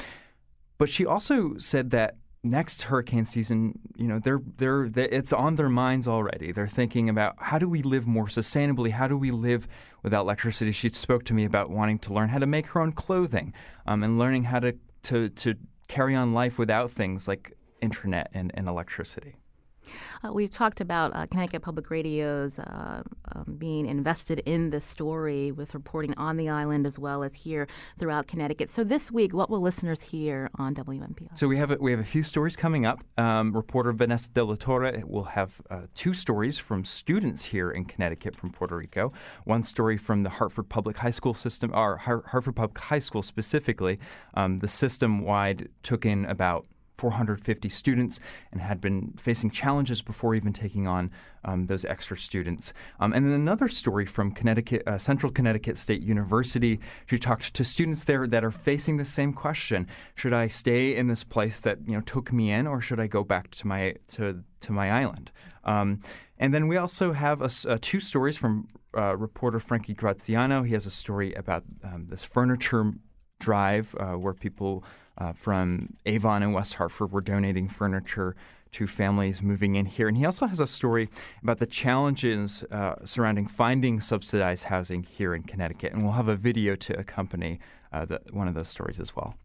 But 0.78 0.88
she 0.88 1.06
also 1.06 1.56
said 1.58 1.90
that 1.90 2.16
next 2.44 2.82
hurricane 2.82 3.24
season, 3.24 3.78
you 3.96 4.06
know, 4.06 4.18
they're, 4.18 4.42
they're, 4.58 4.88
they're, 4.88 5.08
it's 5.10 5.32
on 5.32 5.54
their 5.54 5.70
minds 5.70 6.06
already. 6.06 6.52
They're 6.52 6.68
thinking 6.68 7.08
about 7.08 7.34
how 7.38 7.58
do 7.58 7.68
we 7.68 7.82
live 7.82 8.06
more 8.06 8.26
sustainably? 8.26 8.90
How 8.90 9.08
do 9.08 9.16
we 9.16 9.30
live 9.30 9.66
without 10.02 10.22
electricity? 10.22 10.70
She 10.70 10.90
spoke 10.90 11.24
to 11.24 11.34
me 11.34 11.44
about 11.44 11.70
wanting 11.70 11.98
to 12.00 12.12
learn 12.12 12.28
how 12.28 12.38
to 12.38 12.46
make 12.46 12.66
her 12.68 12.80
own 12.80 12.92
clothing 12.92 13.54
um, 13.86 14.02
and 14.02 14.18
learning 14.18 14.44
how 14.44 14.60
to, 14.60 14.76
to, 15.04 15.28
to 15.30 15.54
carry 15.88 16.14
on 16.14 16.32
life 16.34 16.58
without 16.58 16.90
things 16.90 17.28
like 17.28 17.52
internet 17.80 18.30
and, 18.34 18.50
and 18.54 18.68
electricity. 18.68 19.36
Uh, 20.22 20.32
we've 20.32 20.50
talked 20.50 20.80
about 20.80 21.14
uh, 21.14 21.26
Connecticut 21.26 21.62
Public 21.62 21.90
Radio's 21.90 22.58
uh, 22.58 23.02
um, 23.32 23.56
being 23.58 23.86
invested 23.86 24.40
in 24.46 24.70
this 24.70 24.84
story 24.84 25.52
with 25.52 25.74
reporting 25.74 26.14
on 26.16 26.36
the 26.36 26.48
island 26.48 26.86
as 26.86 26.98
well 26.98 27.22
as 27.22 27.34
here 27.34 27.66
throughout 27.98 28.26
Connecticut. 28.26 28.70
So 28.70 28.84
this 28.84 29.10
week, 29.10 29.34
what 29.34 29.50
will 29.50 29.60
listeners 29.60 30.02
hear 30.02 30.50
on 30.56 30.74
WNPR? 30.74 31.38
So 31.38 31.48
we 31.48 31.56
have 31.56 31.70
a, 31.70 31.76
we 31.76 31.90
have 31.90 32.00
a 32.00 32.04
few 32.04 32.22
stories 32.22 32.56
coming 32.56 32.86
up. 32.86 33.02
Um, 33.18 33.54
reporter 33.54 33.92
Vanessa 33.92 34.30
De 34.30 34.44
La 34.44 34.54
Torre 34.54 35.02
will 35.06 35.24
have 35.24 35.60
uh, 35.70 35.82
two 35.94 36.14
stories 36.14 36.58
from 36.58 36.84
students 36.84 37.44
here 37.44 37.70
in 37.70 37.84
Connecticut 37.84 38.36
from 38.36 38.50
Puerto 38.50 38.76
Rico. 38.76 39.12
One 39.44 39.62
story 39.62 39.96
from 39.96 40.22
the 40.22 40.30
Hartford 40.30 40.68
Public 40.68 40.96
High 40.96 41.10
School 41.10 41.34
system, 41.34 41.72
or 41.74 41.96
Hartford 41.96 42.56
Public 42.56 42.78
High 42.78 42.98
School 42.98 43.22
specifically. 43.22 43.98
Um, 44.34 44.58
the 44.58 44.68
system 44.68 45.20
wide 45.22 45.68
took 45.82 46.04
in 46.04 46.24
about 46.26 46.66
450 46.96 47.68
students 47.68 48.20
and 48.52 48.60
had 48.60 48.80
been 48.80 49.12
facing 49.18 49.50
challenges 49.50 50.02
before 50.02 50.34
even 50.34 50.52
taking 50.52 50.86
on 50.86 51.10
um, 51.44 51.66
those 51.66 51.84
extra 51.84 52.16
students. 52.16 52.72
Um, 53.00 53.12
and 53.12 53.26
then 53.26 53.34
another 53.34 53.68
story 53.68 54.06
from 54.06 54.32
Connecticut, 54.32 54.86
uh, 54.86 54.98
Central 54.98 55.30
Connecticut 55.30 55.76
State 55.76 56.02
University. 56.02 56.80
She 57.06 57.18
talked 57.18 57.54
to 57.54 57.64
students 57.64 58.04
there 58.04 58.26
that 58.26 58.44
are 58.44 58.50
facing 58.50 58.96
the 58.96 59.04
same 59.04 59.32
question: 59.32 59.86
Should 60.16 60.32
I 60.32 60.48
stay 60.48 60.94
in 60.94 61.08
this 61.08 61.24
place 61.24 61.60
that 61.60 61.78
you 61.86 61.94
know 61.94 62.00
took 62.00 62.32
me 62.32 62.50
in, 62.50 62.66
or 62.66 62.80
should 62.80 63.00
I 63.00 63.06
go 63.06 63.24
back 63.24 63.50
to 63.56 63.66
my 63.66 63.94
to 64.08 64.44
to 64.60 64.72
my 64.72 64.90
island? 64.90 65.30
Um, 65.64 66.00
and 66.38 66.52
then 66.52 66.68
we 66.68 66.76
also 66.76 67.12
have 67.12 67.40
a, 67.40 67.50
uh, 67.68 67.78
two 67.80 68.00
stories 68.00 68.36
from 68.36 68.66
uh, 68.96 69.16
reporter 69.16 69.60
Frankie 69.60 69.94
Graziano. 69.94 70.62
He 70.62 70.72
has 70.74 70.86
a 70.86 70.90
story 70.90 71.32
about 71.34 71.64
um, 71.82 72.06
this 72.08 72.24
furniture 72.24 72.92
drive 73.40 73.94
uh, 73.98 74.12
where 74.12 74.34
people 74.34 74.84
uh, 75.18 75.32
from 75.32 75.94
Avon 76.06 76.42
and 76.42 76.54
West 76.54 76.74
Hartford 76.74 77.12
were 77.12 77.20
donating 77.20 77.68
furniture 77.68 78.34
to 78.72 78.86
families 78.88 79.40
moving 79.40 79.76
in 79.76 79.86
here. 79.86 80.08
And 80.08 80.16
he 80.16 80.24
also 80.24 80.46
has 80.46 80.58
a 80.58 80.66
story 80.66 81.08
about 81.42 81.58
the 81.60 81.66
challenges 81.66 82.64
uh, 82.72 82.96
surrounding 83.04 83.46
finding 83.46 84.00
subsidized 84.00 84.64
housing 84.64 85.04
here 85.04 85.32
in 85.34 85.44
Connecticut. 85.44 85.92
And 85.92 86.02
we'll 86.02 86.12
have 86.12 86.28
a 86.28 86.36
video 86.36 86.74
to 86.76 86.98
accompany 86.98 87.60
uh, 87.92 88.04
the, 88.04 88.20
one 88.32 88.48
of 88.48 88.54
those 88.54 88.68
stories 88.68 88.98
as 88.98 89.14
well. 89.14 89.36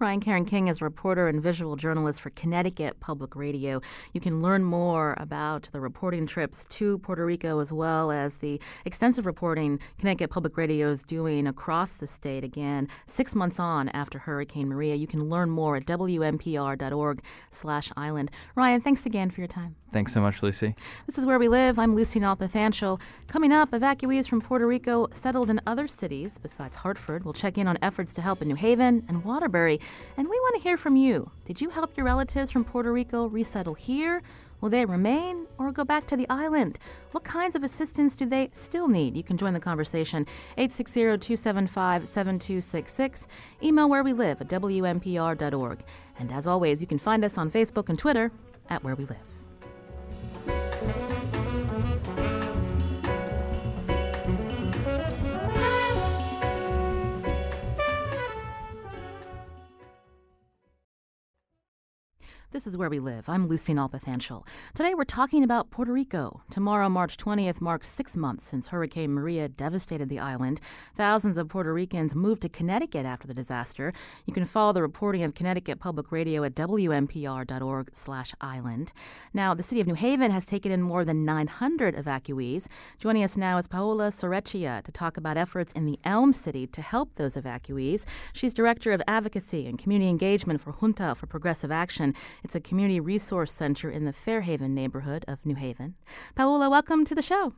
Ryan 0.00 0.20
Caron 0.20 0.44
King 0.44 0.68
is 0.68 0.80
a 0.80 0.84
reporter 0.84 1.26
and 1.26 1.42
visual 1.42 1.74
journalist 1.74 2.20
for 2.20 2.30
Connecticut 2.30 3.00
Public 3.00 3.34
Radio. 3.34 3.80
You 4.12 4.20
can 4.20 4.40
learn 4.40 4.62
more 4.62 5.16
about 5.18 5.68
the 5.72 5.80
reporting 5.80 6.24
trips 6.24 6.64
to 6.66 6.98
Puerto 6.98 7.26
Rico 7.26 7.58
as 7.58 7.72
well 7.72 8.12
as 8.12 8.38
the 8.38 8.60
extensive 8.84 9.26
reporting 9.26 9.80
Connecticut 9.98 10.30
Public 10.30 10.56
Radio 10.56 10.88
is 10.88 11.02
doing 11.02 11.48
across 11.48 11.94
the 11.94 12.06
state 12.06 12.44
again, 12.44 12.86
six 13.06 13.34
months 13.34 13.58
on 13.58 13.88
after 13.88 14.20
Hurricane 14.20 14.68
Maria. 14.68 14.94
You 14.94 15.08
can 15.08 15.28
learn 15.28 15.50
more 15.50 15.74
at 15.74 15.86
WNPR.org 15.86 17.20
slash 17.50 17.90
island. 17.96 18.30
Ryan, 18.54 18.80
thanks 18.80 19.04
again 19.04 19.30
for 19.30 19.40
your 19.40 19.48
time. 19.48 19.74
Thanks 19.90 20.12
so 20.12 20.20
much, 20.20 20.42
Lucy. 20.42 20.74
This 21.06 21.16
is 21.16 21.24
Where 21.24 21.38
We 21.38 21.48
Live. 21.48 21.78
I'm 21.78 21.94
Lucy 21.94 22.20
Nalpathanchel. 22.20 23.00
Coming 23.26 23.52
up, 23.52 23.70
evacuees 23.70 24.28
from 24.28 24.42
Puerto 24.42 24.66
Rico 24.66 25.08
settled 25.12 25.48
in 25.48 25.62
other 25.66 25.88
cities 25.88 26.36
besides 26.36 26.76
Hartford. 26.76 27.24
We'll 27.24 27.32
check 27.32 27.56
in 27.56 27.66
on 27.66 27.78
efforts 27.80 28.12
to 28.14 28.22
help 28.22 28.42
in 28.42 28.48
New 28.48 28.54
Haven 28.54 29.02
and 29.08 29.24
Waterbury. 29.24 29.80
And 30.16 30.28
we 30.28 30.38
want 30.40 30.56
to 30.56 30.62
hear 30.62 30.76
from 30.76 30.96
you. 30.96 31.30
Did 31.44 31.60
you 31.60 31.70
help 31.70 31.96
your 31.96 32.06
relatives 32.06 32.50
from 32.50 32.64
Puerto 32.64 32.92
Rico 32.92 33.26
resettle 33.26 33.74
here? 33.74 34.22
Will 34.60 34.70
they 34.70 34.84
remain 34.84 35.46
or 35.56 35.70
go 35.70 35.84
back 35.84 36.06
to 36.08 36.16
the 36.16 36.28
island? 36.28 36.78
What 37.12 37.22
kinds 37.22 37.54
of 37.54 37.62
assistance 37.62 38.16
do 38.16 38.26
they 38.26 38.50
still 38.52 38.88
need? 38.88 39.16
You 39.16 39.22
can 39.22 39.36
join 39.36 39.54
the 39.54 39.60
conversation 39.60 40.26
860 40.56 41.00
275 41.00 42.08
7266. 42.08 43.28
Email 43.62 43.88
where 43.88 44.02
we 44.02 44.12
live 44.12 44.40
at 44.40 44.48
WNPR.org. 44.48 45.84
And 46.18 46.32
as 46.32 46.46
always, 46.46 46.80
you 46.80 46.86
can 46.86 46.98
find 46.98 47.24
us 47.24 47.38
on 47.38 47.50
Facebook 47.50 47.88
and 47.88 47.98
Twitter 47.98 48.32
at 48.68 48.82
Where 48.82 48.96
We 48.96 49.04
Live. 49.04 49.37
This 62.50 62.66
is 62.66 62.78
Where 62.78 62.88
We 62.88 62.98
Live. 62.98 63.28
I'm 63.28 63.46
Lucy 63.46 63.74
Nalpathanchel. 63.74 64.42
Today 64.72 64.94
we're 64.94 65.04
talking 65.04 65.44
about 65.44 65.68
Puerto 65.68 65.92
Rico. 65.92 66.40
Tomorrow, 66.48 66.88
March 66.88 67.18
20th, 67.18 67.60
marks 67.60 67.90
six 67.90 68.16
months 68.16 68.42
since 68.44 68.68
Hurricane 68.68 69.12
Maria 69.12 69.50
devastated 69.50 70.08
the 70.08 70.18
island. 70.18 70.58
Thousands 70.96 71.36
of 71.36 71.50
Puerto 71.50 71.74
Ricans 71.74 72.14
moved 72.14 72.40
to 72.40 72.48
Connecticut 72.48 73.04
after 73.04 73.28
the 73.28 73.34
disaster. 73.34 73.92
You 74.24 74.32
can 74.32 74.46
follow 74.46 74.72
the 74.72 74.80
reporting 74.80 75.24
of 75.24 75.34
Connecticut 75.34 75.78
Public 75.78 76.10
Radio 76.10 76.42
at 76.42 76.54
wnpr.org 76.54 77.90
slash 77.92 78.34
island. 78.40 78.94
Now, 79.34 79.52
the 79.52 79.62
city 79.62 79.82
of 79.82 79.86
New 79.86 79.92
Haven 79.92 80.30
has 80.30 80.46
taken 80.46 80.72
in 80.72 80.80
more 80.80 81.04
than 81.04 81.26
900 81.26 81.96
evacuees. 81.96 82.66
Joining 82.98 83.24
us 83.24 83.36
now 83.36 83.58
is 83.58 83.68
Paola 83.68 84.08
Sorecchia 84.08 84.82
to 84.84 84.90
talk 84.90 85.18
about 85.18 85.36
efforts 85.36 85.74
in 85.74 85.84
the 85.84 85.98
Elm 86.02 86.32
City 86.32 86.66
to 86.68 86.80
help 86.80 87.14
those 87.16 87.36
evacuees. 87.36 88.06
She's 88.32 88.54
Director 88.54 88.92
of 88.92 89.02
Advocacy 89.06 89.66
and 89.66 89.78
Community 89.78 90.08
Engagement 90.08 90.62
for 90.62 90.72
Junta 90.72 91.14
for 91.14 91.26
Progressive 91.26 91.70
Action 91.70 92.14
it's 92.44 92.54
a 92.54 92.60
community 92.60 93.00
resource 93.00 93.52
center 93.52 93.90
in 93.90 94.04
the 94.04 94.12
Fairhaven 94.12 94.74
neighborhood 94.74 95.24
of 95.28 95.44
New 95.44 95.54
Haven. 95.54 95.94
Paola, 96.34 96.70
welcome 96.70 97.04
to 97.04 97.14
the 97.14 97.22
show. 97.22 97.52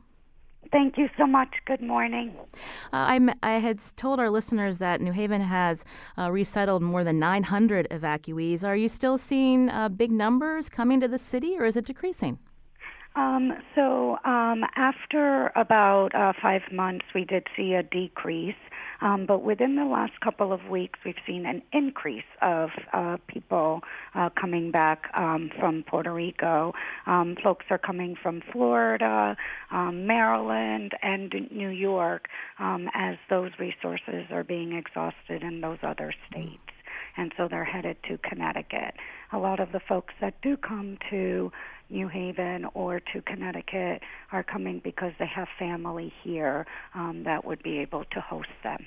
Thank 0.71 0.97
you 0.97 1.09
so 1.17 1.27
much. 1.27 1.49
Good 1.65 1.81
morning. 1.81 2.33
Uh, 2.37 2.47
I, 2.93 3.33
I 3.43 3.51
had 3.53 3.81
told 3.97 4.19
our 4.19 4.29
listeners 4.29 4.77
that 4.77 5.01
New 5.01 5.11
Haven 5.11 5.41
has 5.41 5.83
uh, 6.17 6.31
resettled 6.31 6.81
more 6.81 7.03
than 7.03 7.19
900 7.19 7.87
evacuees. 7.89 8.63
Are 8.63 8.75
you 8.75 8.87
still 8.87 9.17
seeing 9.17 9.69
uh, 9.69 9.89
big 9.89 10.11
numbers 10.11 10.69
coming 10.69 11.01
to 11.01 11.07
the 11.07 11.17
city, 11.17 11.57
or 11.57 11.65
is 11.65 11.75
it 11.75 11.85
decreasing? 11.85 12.39
Um, 13.15 13.51
so, 13.75 14.17
um, 14.23 14.63
after 14.77 15.51
about 15.57 16.15
uh, 16.15 16.31
five 16.41 16.61
months, 16.71 17.05
we 17.13 17.25
did 17.25 17.47
see 17.57 17.73
a 17.73 17.83
decrease. 17.83 18.55
Um, 19.01 19.25
but 19.27 19.43
within 19.43 19.75
the 19.75 19.85
last 19.85 20.19
couple 20.21 20.53
of 20.53 20.67
weeks, 20.69 20.99
we've 21.05 21.15
seen 21.25 21.45
an 21.45 21.61
increase 21.73 22.23
of 22.41 22.69
uh, 22.93 23.17
people 23.27 23.81
uh, 24.15 24.29
coming 24.39 24.71
back 24.71 25.05
um, 25.15 25.49
from 25.59 25.83
Puerto 25.87 26.13
Rico. 26.13 26.73
Um, 27.07 27.35
folks 27.43 27.65
are 27.69 27.77
coming 27.77 28.15
from 28.21 28.41
Florida, 28.51 29.35
um, 29.71 30.05
Maryland, 30.05 30.93
and 31.01 31.33
New 31.51 31.69
York 31.69 32.27
um, 32.59 32.89
as 32.93 33.17
those 33.29 33.51
resources 33.59 34.25
are 34.31 34.43
being 34.43 34.73
exhausted 34.73 35.41
in 35.41 35.61
those 35.61 35.79
other 35.83 36.13
states. 36.29 36.59
And 37.17 37.33
so 37.37 37.47
they're 37.49 37.65
headed 37.65 37.97
to 38.07 38.17
Connecticut. 38.17 38.93
A 39.33 39.37
lot 39.37 39.59
of 39.59 39.71
the 39.71 39.79
folks 39.79 40.13
that 40.21 40.35
do 40.41 40.55
come 40.55 40.97
to 41.09 41.51
New 41.91 42.07
Haven 42.07 42.65
or 42.73 42.99
to 43.13 43.21
Connecticut 43.21 44.01
are 44.31 44.43
coming 44.43 44.81
because 44.83 45.11
they 45.19 45.27
have 45.27 45.47
family 45.59 46.11
here 46.23 46.65
um, 46.95 47.23
that 47.25 47.43
would 47.45 47.61
be 47.63 47.79
able 47.79 48.05
to 48.05 48.21
host 48.21 48.49
them. 48.63 48.85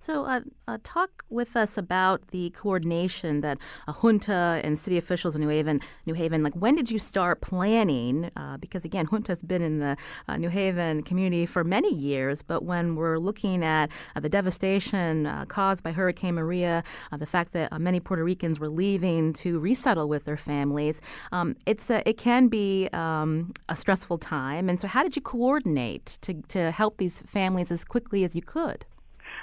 So, 0.00 0.24
uh, 0.24 0.40
uh, 0.66 0.78
talk 0.82 1.24
with 1.30 1.56
us 1.56 1.76
about 1.78 2.28
the 2.28 2.50
coordination 2.50 3.40
that 3.40 3.58
a 3.86 3.92
junta 3.92 4.60
and 4.64 4.78
city 4.78 4.98
officials 4.98 5.34
in 5.34 5.42
New 5.42 5.48
Haven. 5.48 5.80
New 6.06 6.14
Haven, 6.14 6.42
like 6.42 6.54
when 6.54 6.74
did 6.74 6.90
you 6.90 6.98
start 6.98 7.40
planning? 7.40 8.30
Uh, 8.36 8.56
because 8.58 8.84
again, 8.84 9.06
junta's 9.10 9.42
been 9.42 9.62
in 9.62 9.78
the 9.78 9.96
uh, 10.28 10.36
New 10.36 10.48
Haven 10.48 11.02
community 11.02 11.46
for 11.46 11.64
many 11.64 11.92
years, 11.94 12.42
but 12.42 12.64
when 12.64 12.96
we're 12.96 13.18
looking 13.18 13.64
at 13.64 13.90
uh, 14.14 14.20
the 14.20 14.28
devastation 14.28 15.26
caused 15.48 15.82
by 15.82 15.92
Hurricane 15.92 16.34
Maria, 16.34 16.82
the 17.16 17.26
fact 17.26 17.52
that 17.52 17.78
many 17.80 18.00
Puerto 18.00 18.24
Ricans 18.24 18.60
were 18.60 18.68
leaving 18.68 19.32
to 19.34 19.58
resettle 19.58 20.08
with 20.08 20.24
their 20.24 20.36
families, 20.36 21.00
um, 21.32 21.56
it's 21.66 21.90
a, 21.90 22.06
it 22.08 22.16
can 22.16 22.48
be 22.48 22.88
um, 22.92 23.52
a 23.68 23.74
stressful 23.74 24.18
time. 24.18 24.68
And 24.68 24.80
so, 24.80 24.88
how 24.88 25.02
did 25.02 25.16
you 25.16 25.22
coordinate 25.22 26.18
to 26.22 26.34
to 26.48 26.70
help 26.70 26.98
these 26.98 27.20
families 27.22 27.70
as 27.70 27.84
quickly 27.84 28.24
as 28.24 28.34
you 28.34 28.42
could? 28.42 28.84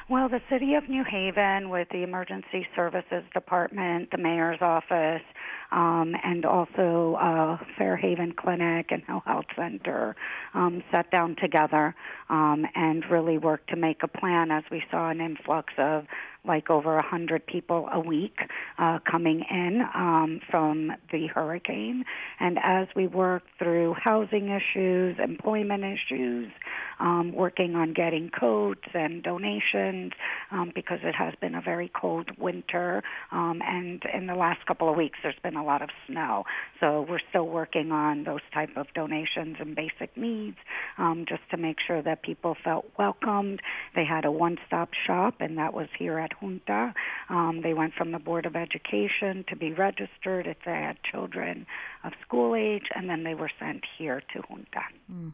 Well, 0.07 0.29
the 0.29 0.41
City 0.51 0.75
of 0.75 0.87
New 0.87 1.03
Haven, 1.03 1.71
with 1.71 1.87
the 1.89 2.03
Emergency 2.03 2.67
Services 2.75 3.23
Department, 3.33 4.11
the 4.11 4.19
Mayor's 4.19 4.61
Office, 4.61 5.23
um, 5.71 6.13
and 6.23 6.45
also 6.45 7.17
uh, 7.21 7.57
Fairhaven 7.77 8.33
Clinic 8.33 8.87
and 8.91 9.03
Health 9.03 9.45
Center, 9.55 10.15
um, 10.53 10.83
sat 10.91 11.11
down 11.11 11.35
together 11.41 11.95
um, 12.29 12.65
and 12.75 13.03
really 13.09 13.37
worked 13.37 13.69
to 13.69 13.75
make 13.75 14.03
a 14.03 14.07
plan 14.07 14.51
as 14.51 14.63
we 14.71 14.83
saw 14.91 15.09
an 15.09 15.21
influx 15.21 15.73
of 15.77 16.05
like 16.47 16.69
over 16.69 16.97
a 16.97 17.01
hundred 17.01 17.45
people 17.45 17.89
a 17.91 17.99
week 17.99 18.37
uh, 18.77 18.99
coming 19.09 19.43
in 19.49 19.81
um, 19.95 20.39
from 20.49 20.91
the 21.11 21.27
hurricane. 21.27 22.03
And 22.39 22.59
as 22.63 22.87
we 22.95 23.07
work 23.07 23.43
through 23.57 23.95
housing 23.95 24.49
issues, 24.49 25.17
employment 25.23 25.83
issues, 25.83 26.51
um, 26.99 27.33
working 27.33 27.75
on 27.75 27.93
getting 27.93 28.29
coats 28.29 28.87
and 28.93 29.21
donations 29.21 30.13
um, 30.51 30.71
because 30.73 30.99
it 31.03 31.15
has 31.15 31.33
been 31.41 31.55
a 31.55 31.61
very 31.61 31.91
cold 31.99 32.29
winter. 32.37 33.03
Um, 33.31 33.61
and 33.65 34.01
in 34.13 34.27
the 34.27 34.35
last 34.35 34.65
couple 34.65 34.89
of 34.89 34.95
weeks, 34.95 35.19
there's 35.23 35.35
been 35.43 35.55
a 35.55 35.63
lot 35.65 35.81
of 35.81 35.89
snow. 36.07 36.43
So 36.79 37.05
we're 37.09 37.19
still 37.29 37.47
working 37.47 37.91
on 37.91 38.23
those 38.23 38.41
type 38.53 38.69
of 38.77 38.87
donations 38.93 39.57
and 39.59 39.75
basic 39.75 40.15
needs, 40.15 40.57
um, 40.97 41.25
just 41.27 41.41
to 41.51 41.57
make 41.57 41.77
sure 41.85 42.01
that 42.01 42.21
people 42.21 42.55
felt 42.63 42.85
welcomed. 42.97 43.61
They 43.95 44.05
had 44.05 44.25
a 44.25 44.31
one-stop 44.31 44.89
shop, 45.05 45.35
and 45.39 45.57
that 45.57 45.73
was 45.73 45.87
here 45.97 46.19
at 46.19 46.31
Junta. 46.39 46.93
Um, 47.29 47.61
they 47.63 47.73
went 47.73 47.93
from 47.93 48.11
the 48.11 48.19
Board 48.19 48.45
of 48.45 48.55
Education 48.55 49.43
to 49.49 49.55
be 49.55 49.73
registered 49.73 50.47
if 50.47 50.57
they 50.65 50.71
had 50.71 50.97
children 51.11 51.65
of 52.03 52.13
school 52.25 52.55
age, 52.55 52.85
and 52.95 53.09
then 53.09 53.23
they 53.23 53.35
were 53.35 53.51
sent 53.59 53.83
here 53.97 54.21
to 54.33 54.41
Junta. 54.47 54.85
Mm. 55.11 55.33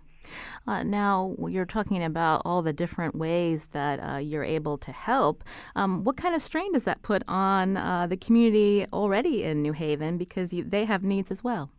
Uh, 0.67 0.83
now, 0.83 1.35
you're 1.47 1.65
talking 1.65 2.03
about 2.03 2.41
all 2.45 2.61
the 2.61 2.73
different 2.73 3.15
ways 3.15 3.67
that 3.67 3.99
uh, 3.99 4.17
you're 4.17 4.43
able 4.43 4.77
to 4.79 4.91
help. 4.91 5.43
Um, 5.75 6.03
what 6.03 6.17
kind 6.17 6.35
of 6.35 6.41
strain 6.41 6.73
does 6.73 6.85
that 6.85 7.01
put 7.01 7.23
on 7.27 7.77
uh, 7.77 8.07
the 8.07 8.17
community 8.17 8.85
already 8.93 9.43
in 9.43 9.61
New 9.61 9.73
Haven 9.73 10.17
because 10.17 10.53
you, 10.53 10.63
they 10.63 10.85
have 10.85 11.03
needs 11.03 11.31
as 11.31 11.43
well? 11.43 11.69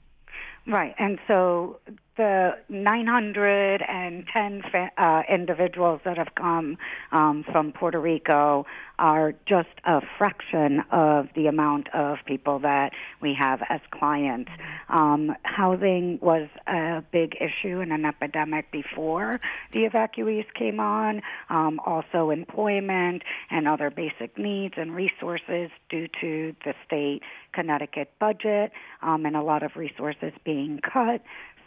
Right, 0.67 0.95
and 0.99 1.19
so 1.27 1.81
the 2.16 2.53
910 2.68 4.62
fa- 4.70 4.90
uh, 4.98 5.22
individuals 5.33 6.01
that 6.05 6.18
have 6.18 6.35
come 6.35 6.77
um, 7.11 7.44
from 7.51 7.72
Puerto 7.72 7.98
Rico 8.01 8.66
are 8.98 9.33
just 9.46 9.68
a 9.85 10.01
fraction 10.18 10.83
of 10.90 11.29
the 11.35 11.46
amount 11.46 11.88
of 11.94 12.18
people 12.27 12.59
that 12.61 12.92
we 13.20 13.35
have 13.35 13.61
as 13.68 13.81
clients. 13.90 14.51
Um, 14.88 15.35
housing 15.42 16.18
was 16.20 16.48
a 16.66 17.03
big 17.11 17.37
issue 17.40 17.81
and 17.81 17.92
an 17.92 18.05
epidemic 18.05 18.70
before 18.70 19.40
the 19.72 19.81
evacuees 19.81 20.44
came 20.55 20.81
on. 20.81 21.22
Um, 21.48 21.81
also, 21.85 22.31
employment 22.31 23.22
and 23.51 23.66
other 23.66 23.90
basic 23.90 24.38
needs 24.38 24.75
and 24.77 24.94
resources 24.94 25.70
due 25.88 26.09
to 26.20 26.55
the 26.64 26.75
state 26.87 27.22
Connecticut 27.53 28.11
budget 28.18 28.72
um, 29.03 29.27
and 29.27 29.37
a 29.37 29.42
lot 29.42 29.62
of 29.62 29.77
resources 29.77 30.33
being 30.44 30.81
cut. 30.81 31.22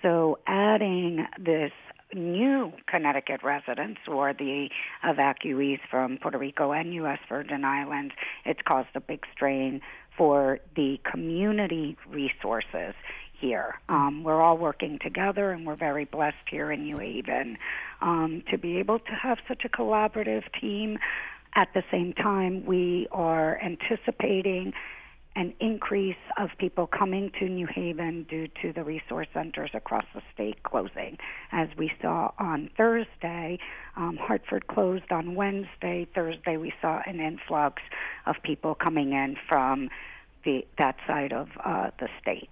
So 0.05 0.37
adding 0.45 1.25
this 1.39 1.71
new 2.13 2.71
Connecticut 2.87 3.41
residents 3.41 4.01
or 4.07 4.33
the 4.33 4.69
evacuees 5.03 5.79
from 5.89 6.19
Puerto 6.21 6.37
Rico 6.37 6.73
and 6.73 6.93
U.S. 6.93 7.17
Virgin 7.27 7.65
Islands, 7.65 8.13
it's 8.45 8.59
caused 8.67 8.89
a 8.93 8.99
big 8.99 9.23
strain 9.33 9.81
for 10.15 10.59
the 10.75 10.99
community 11.11 11.97
resources 12.07 12.93
here. 13.41 13.79
Um, 13.89 14.23
we're 14.23 14.43
all 14.43 14.59
working 14.59 14.99
together, 15.01 15.49
and 15.49 15.65
we're 15.65 15.75
very 15.75 16.05
blessed 16.05 16.35
here 16.51 16.71
in 16.71 16.83
New 16.83 16.99
Haven 16.99 17.57
um, 17.99 18.43
to 18.51 18.59
be 18.59 18.77
able 18.77 18.99
to 18.99 19.11
have 19.11 19.39
such 19.47 19.65
a 19.65 19.69
collaborative 19.69 20.43
team. 20.61 20.99
At 21.55 21.69
the 21.73 21.81
same 21.89 22.13
time, 22.13 22.63
we 22.63 23.07
are 23.11 23.59
anticipating 23.59 24.71
an 25.35 25.53
increase 25.59 26.15
of 26.37 26.49
people 26.57 26.87
coming 26.87 27.31
to 27.39 27.49
New 27.49 27.67
Haven 27.67 28.25
due 28.29 28.47
to 28.61 28.71
the 28.71 28.83
resource 28.83 29.27
centers 29.33 29.71
across 29.73 30.05
the 30.13 30.21
state 30.33 30.63
closing. 30.63 31.17
As 31.51 31.67
we 31.77 31.91
saw 32.01 32.31
on 32.39 32.69
Thursday, 32.77 33.59
um, 33.97 34.17
Hartford 34.19 34.67
closed 34.67 35.11
on 35.11 35.35
Wednesday. 35.35 36.07
Thursday, 36.15 36.57
we 36.57 36.73
saw 36.81 37.01
an 37.05 37.19
influx 37.19 37.81
of 38.25 38.35
people 38.43 38.75
coming 38.75 39.11
in 39.11 39.35
from 39.47 39.89
the, 40.45 40.65
that 40.77 40.95
side 41.05 41.33
of 41.33 41.49
uh, 41.63 41.89
the 41.99 42.07
state. 42.21 42.49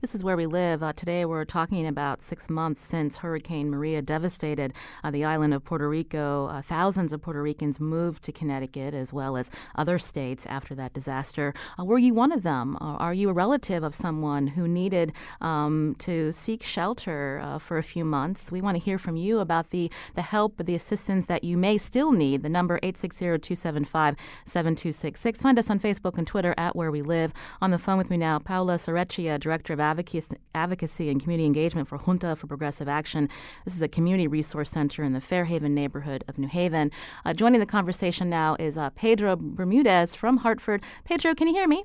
This 0.00 0.14
is 0.14 0.22
where 0.22 0.36
we 0.36 0.46
live. 0.46 0.82
Uh, 0.82 0.92
today 0.92 1.24
we're 1.24 1.44
talking 1.44 1.86
about 1.86 2.20
six 2.20 2.50
months 2.50 2.80
since 2.80 3.16
Hurricane 3.16 3.70
Maria 3.70 4.02
devastated 4.02 4.74
uh, 5.02 5.10
the 5.10 5.24
island 5.24 5.54
of 5.54 5.64
Puerto 5.64 5.88
Rico. 5.88 6.46
Uh, 6.46 6.62
thousands 6.62 7.12
of 7.12 7.22
Puerto 7.22 7.42
Ricans 7.42 7.80
moved 7.80 8.22
to 8.24 8.32
Connecticut 8.32 8.94
as 8.94 9.12
well 9.12 9.36
as 9.36 9.50
other 9.76 9.98
states 9.98 10.46
after 10.46 10.74
that 10.74 10.92
disaster. 10.92 11.54
Uh, 11.78 11.84
were 11.84 11.98
you 11.98 12.14
one 12.14 12.32
of 12.32 12.42
them? 12.42 12.76
Uh, 12.76 12.96
are 12.96 13.14
you 13.14 13.30
a 13.30 13.32
relative 13.32 13.82
of 13.82 13.94
someone 13.94 14.46
who 14.46 14.68
needed 14.68 15.12
um, 15.40 15.96
to 15.98 16.32
seek 16.32 16.62
shelter 16.62 17.58
for 17.60 17.78
a 17.78 17.82
few 17.82 18.04
months? 18.04 18.52
We 18.52 18.60
want 18.60 18.76
to 18.76 18.82
hear 18.82 18.98
from 18.98 19.16
you 19.16 19.40
about 19.40 19.70
the, 19.70 19.90
the 20.14 20.22
help, 20.22 20.58
the 20.58 20.74
assistance 20.74 21.26
that 21.26 21.44
you 21.44 21.56
may 21.56 21.78
still 21.78 22.12
need. 22.12 22.42
The 22.42 22.48
number 22.48 22.78
860 22.82 23.24
275 23.38 24.16
7266. 24.44 25.40
Find 25.40 25.58
us 25.58 25.70
on 25.70 25.80
Facebook 25.80 26.18
and 26.18 26.26
Twitter 26.26 26.54
at 26.58 26.76
Where 26.76 26.89
where 26.90 27.02
we 27.02 27.02
live. 27.02 27.32
On 27.62 27.70
the 27.70 27.78
phone 27.78 27.98
with 27.98 28.10
me 28.10 28.16
now, 28.16 28.38
Paula 28.38 28.74
Sorecchia, 28.74 29.38
Director 29.38 29.72
of 29.72 29.80
Advocacy 29.80 31.08
and 31.08 31.22
Community 31.22 31.46
Engagement 31.46 31.86
for 31.86 31.98
Junta 31.98 32.34
for 32.34 32.46
Progressive 32.48 32.88
Action. 32.88 33.28
This 33.64 33.76
is 33.76 33.82
a 33.82 33.88
community 33.88 34.26
resource 34.26 34.70
center 34.70 35.04
in 35.04 35.12
the 35.12 35.20
Fairhaven 35.20 35.74
neighborhood 35.74 36.24
of 36.26 36.36
New 36.36 36.48
Haven. 36.48 36.90
Uh, 37.24 37.32
joining 37.32 37.60
the 37.60 37.66
conversation 37.66 38.28
now 38.28 38.56
is 38.58 38.76
uh, 38.76 38.90
Pedro 38.90 39.36
Bermudez 39.36 40.16
from 40.16 40.38
Hartford. 40.38 40.82
Pedro, 41.04 41.34
can 41.34 41.46
you 41.46 41.54
hear 41.54 41.68
me? 41.68 41.84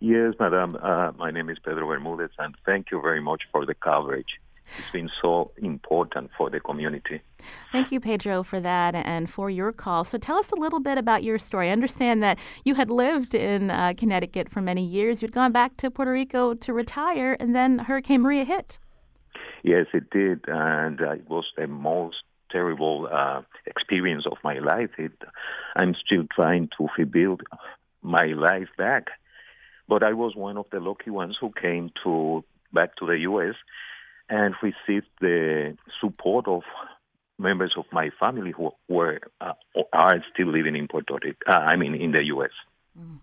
Yes, 0.00 0.34
madam. 0.38 0.76
Uh, 0.82 1.12
my 1.16 1.30
name 1.30 1.48
is 1.48 1.58
Pedro 1.58 1.86
Bermudez, 1.86 2.30
and 2.38 2.54
thank 2.66 2.90
you 2.90 3.00
very 3.00 3.20
much 3.20 3.42
for 3.50 3.64
the 3.64 3.74
coverage. 3.74 4.38
It's 4.78 4.90
been 4.92 5.10
so 5.20 5.52
important 5.58 6.30
for 6.36 6.50
the 6.50 6.60
community. 6.60 7.20
Thank 7.72 7.90
you, 7.92 8.00
Pedro, 8.00 8.42
for 8.42 8.60
that 8.60 8.94
and 8.94 9.28
for 9.28 9.50
your 9.50 9.72
call. 9.72 10.04
So 10.04 10.18
tell 10.18 10.36
us 10.36 10.50
a 10.52 10.56
little 10.56 10.80
bit 10.80 10.98
about 10.98 11.22
your 11.22 11.38
story. 11.38 11.68
I 11.68 11.72
understand 11.72 12.22
that 12.22 12.38
you 12.64 12.74
had 12.74 12.90
lived 12.90 13.34
in 13.34 13.70
uh, 13.70 13.94
Connecticut 13.96 14.48
for 14.48 14.60
many 14.60 14.84
years. 14.84 15.22
You'd 15.22 15.32
gone 15.32 15.52
back 15.52 15.76
to 15.78 15.90
Puerto 15.90 16.12
Rico 16.12 16.54
to 16.54 16.72
retire, 16.72 17.36
and 17.40 17.54
then 17.54 17.78
Hurricane 17.78 18.22
Maria 18.22 18.44
hit. 18.44 18.78
Yes, 19.62 19.86
it 19.92 20.10
did, 20.10 20.44
and 20.46 21.00
uh, 21.00 21.12
it 21.12 21.28
was 21.28 21.44
the 21.56 21.66
most 21.66 22.16
terrible 22.50 23.08
uh, 23.10 23.42
experience 23.66 24.24
of 24.30 24.38
my 24.42 24.58
life. 24.58 24.90
It, 24.98 25.12
I'm 25.76 25.94
still 25.94 26.24
trying 26.34 26.68
to 26.78 26.88
rebuild 26.98 27.42
my 28.02 28.26
life 28.26 28.68
back, 28.76 29.08
but 29.88 30.02
I 30.02 30.14
was 30.14 30.34
one 30.34 30.56
of 30.56 30.66
the 30.72 30.80
lucky 30.80 31.10
ones 31.10 31.36
who 31.40 31.52
came 31.52 31.90
to 32.04 32.44
back 32.72 32.96
to 32.96 33.06
the 33.06 33.18
U.S 33.18 33.54
and 34.30 34.54
received 34.62 35.08
the 35.20 35.76
support 36.00 36.46
of 36.48 36.62
members 37.38 37.74
of 37.76 37.84
my 37.92 38.10
family 38.18 38.52
who 38.56 38.70
were 38.88 39.20
uh, 39.40 39.52
are 39.92 40.24
still 40.32 40.46
living 40.46 40.76
in 40.76 40.86
Puerto 40.88 41.18
Rico. 41.22 41.38
Uh, 41.46 41.52
I 41.52 41.76
mean, 41.76 41.94
in 41.94 42.12
the 42.12 42.22
U.S. 42.24 42.50
Mm. 42.98 43.18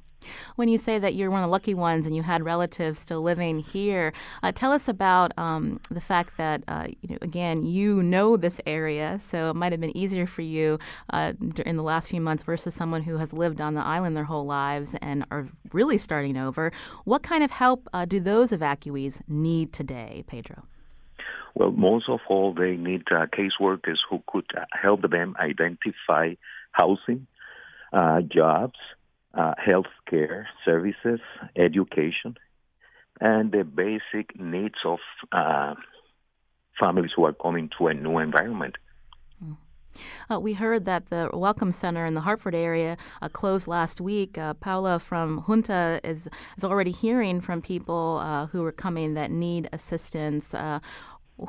When 0.55 0.67
you 0.67 0.77
say 0.77 0.99
that 0.99 1.15
you're 1.15 1.29
one 1.29 1.43
of 1.43 1.47
the 1.47 1.51
lucky 1.51 1.73
ones 1.73 2.05
and 2.05 2.15
you 2.15 2.23
had 2.23 2.43
relatives 2.43 2.99
still 2.99 3.21
living 3.21 3.59
here, 3.59 4.11
uh, 4.43 4.51
tell 4.51 4.71
us 4.71 4.87
about 4.87 5.31
um, 5.37 5.79
the 5.89 6.01
fact 6.01 6.35
that, 6.37 6.63
uh, 6.67 6.87
you 7.01 7.09
know, 7.09 7.17
again, 7.21 7.63
you 7.63 8.03
know 8.03 8.35
this 8.35 8.59
area, 8.65 9.19
so 9.19 9.51
it 9.51 9.55
might 9.55 9.71
have 9.71 9.79
been 9.79 9.95
easier 9.95 10.25
for 10.25 10.41
you 10.41 10.79
uh, 11.13 11.33
in 11.65 11.77
the 11.77 11.83
last 11.83 12.09
few 12.09 12.19
months 12.19 12.43
versus 12.43 12.73
someone 12.73 13.03
who 13.03 13.17
has 13.17 13.31
lived 13.31 13.61
on 13.61 13.75
the 13.75 13.85
island 13.85 14.17
their 14.17 14.23
whole 14.23 14.45
lives 14.45 14.95
and 15.01 15.25
are 15.31 15.47
really 15.71 15.97
starting 15.97 16.35
over. 16.35 16.71
What 17.05 17.23
kind 17.23 17.43
of 17.43 17.51
help 17.51 17.87
uh, 17.93 18.05
do 18.05 18.19
those 18.19 18.51
evacuees 18.51 19.21
need 19.27 19.71
today, 19.71 20.23
Pedro? 20.27 20.63
Well, 21.55 21.71
most 21.71 22.09
of 22.09 22.19
all, 22.29 22.53
they 22.53 22.75
need 22.75 23.03
uh, 23.11 23.25
caseworkers 23.27 23.97
who 24.09 24.21
could 24.27 24.45
uh, 24.55 24.65
help 24.71 25.09
them 25.09 25.35
identify 25.39 26.35
housing, 26.71 27.27
uh, 27.93 28.21
jobs, 28.21 28.77
uh, 29.33 29.53
health 29.57 29.85
care 30.09 30.47
services, 30.65 31.19
education, 31.55 32.37
and 33.19 33.51
the 33.51 33.63
basic 33.63 34.39
needs 34.39 34.75
of 34.85 34.99
uh, 35.31 35.75
families 36.79 37.11
who 37.15 37.25
are 37.25 37.33
coming 37.33 37.69
to 37.77 37.87
a 37.87 37.93
new 37.93 38.19
environment. 38.19 38.75
Hmm. 39.39 39.53
Uh, 40.29 40.39
we 40.39 40.53
heard 40.53 40.85
that 40.85 41.09
the 41.09 41.29
Welcome 41.33 41.71
Center 41.71 42.05
in 42.05 42.13
the 42.13 42.21
Hartford 42.21 42.53
area 42.53 42.97
uh, 43.21 43.29
closed 43.29 43.67
last 43.67 43.99
week. 43.99 44.37
Uh, 44.37 44.53
Paula 44.53 44.99
from 44.99 45.43
Junta 45.47 45.99
is, 46.03 46.27
is 46.57 46.63
already 46.63 46.91
hearing 46.91 47.41
from 47.41 47.61
people 47.61 48.19
uh, 48.21 48.47
who 48.47 48.63
are 48.63 48.71
coming 48.71 49.15
that 49.15 49.31
need 49.31 49.69
assistance 49.73 50.53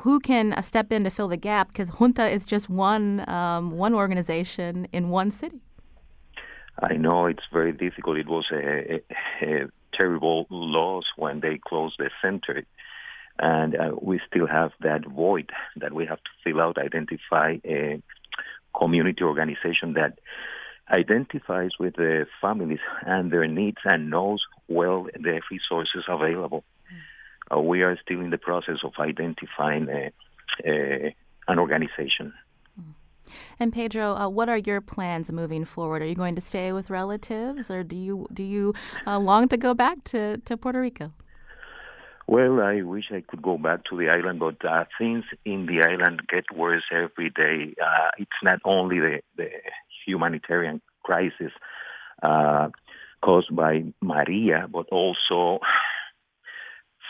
who 0.01 0.19
can 0.19 0.53
uh, 0.53 0.61
step 0.61 0.91
in 0.91 1.03
to 1.03 1.09
fill 1.09 1.27
the 1.27 1.37
gap? 1.37 1.69
Because 1.69 1.89
Junta 1.89 2.27
is 2.27 2.45
just 2.45 2.69
one 2.69 3.27
um, 3.29 3.71
one 3.71 3.93
organization 3.93 4.87
in 4.91 5.09
one 5.09 5.31
city. 5.31 5.61
I 6.81 6.93
know 6.93 7.25
it's 7.25 7.43
very 7.51 7.73
difficult. 7.73 8.17
It 8.17 8.27
was 8.27 8.45
a, 8.53 8.55
a, 8.95 9.63
a 9.63 9.67
terrible 9.93 10.47
loss 10.49 11.03
when 11.17 11.41
they 11.41 11.59
closed 11.67 11.95
the 11.99 12.09
center, 12.21 12.63
and 13.37 13.75
uh, 13.75 13.91
we 14.01 14.21
still 14.27 14.47
have 14.47 14.71
that 14.81 15.05
void 15.05 15.49
that 15.75 15.93
we 15.93 16.05
have 16.05 16.19
to 16.19 16.29
fill 16.43 16.61
out, 16.61 16.77
identify 16.77 17.57
a 17.65 18.01
community 18.77 19.23
organization 19.23 19.93
that 19.93 20.19
identifies 20.91 21.71
with 21.79 21.95
the 21.95 22.25
families 22.41 22.79
and 23.05 23.31
their 23.31 23.47
needs 23.47 23.77
and 23.85 24.09
knows 24.09 24.41
well 24.67 25.07
the 25.13 25.41
resources 25.51 26.03
available 26.07 26.63
uh, 27.53 27.59
we 27.59 27.81
are 27.83 27.97
still 28.03 28.21
in 28.21 28.29
the 28.29 28.37
process 28.37 28.77
of 28.83 28.93
identifying 28.99 29.87
a, 29.89 30.11
a, 30.65 31.15
an 31.47 31.59
organization. 31.59 32.33
And 33.59 33.71
Pedro, 33.71 34.15
uh, 34.15 34.27
what 34.27 34.49
are 34.49 34.57
your 34.57 34.81
plans 34.81 35.31
moving 35.31 35.65
forward? 35.65 36.01
Are 36.01 36.07
you 36.07 36.15
going 36.15 36.35
to 36.35 36.41
stay 36.41 36.73
with 36.73 36.89
relatives, 36.89 37.69
or 37.69 37.83
do 37.83 37.95
you 37.95 38.25
do 38.33 38.43
you 38.43 38.73
uh, 39.05 39.19
long 39.19 39.47
to 39.49 39.57
go 39.57 39.73
back 39.73 40.03
to, 40.05 40.37
to 40.37 40.57
Puerto 40.57 40.81
Rico? 40.81 41.11
Well, 42.27 42.61
I 42.61 42.81
wish 42.81 43.05
I 43.11 43.23
could 43.27 43.41
go 43.41 43.57
back 43.57 43.85
to 43.89 43.97
the 43.97 44.09
island, 44.09 44.39
but 44.39 44.63
uh, 44.63 44.85
things 44.99 45.25
in 45.45 45.65
the 45.65 45.81
island 45.81 46.21
get 46.27 46.45
worse 46.55 46.83
every 46.91 47.31
day. 47.31 47.73
Uh, 47.81 48.11
it's 48.19 48.41
not 48.43 48.59
only 48.65 48.99
the, 48.99 49.21
the 49.35 49.49
humanitarian 50.05 50.79
crisis 51.03 51.51
uh, 52.21 52.69
caused 53.23 53.55
by 53.55 53.83
Maria, 54.01 54.67
but 54.71 54.85
also 54.91 55.59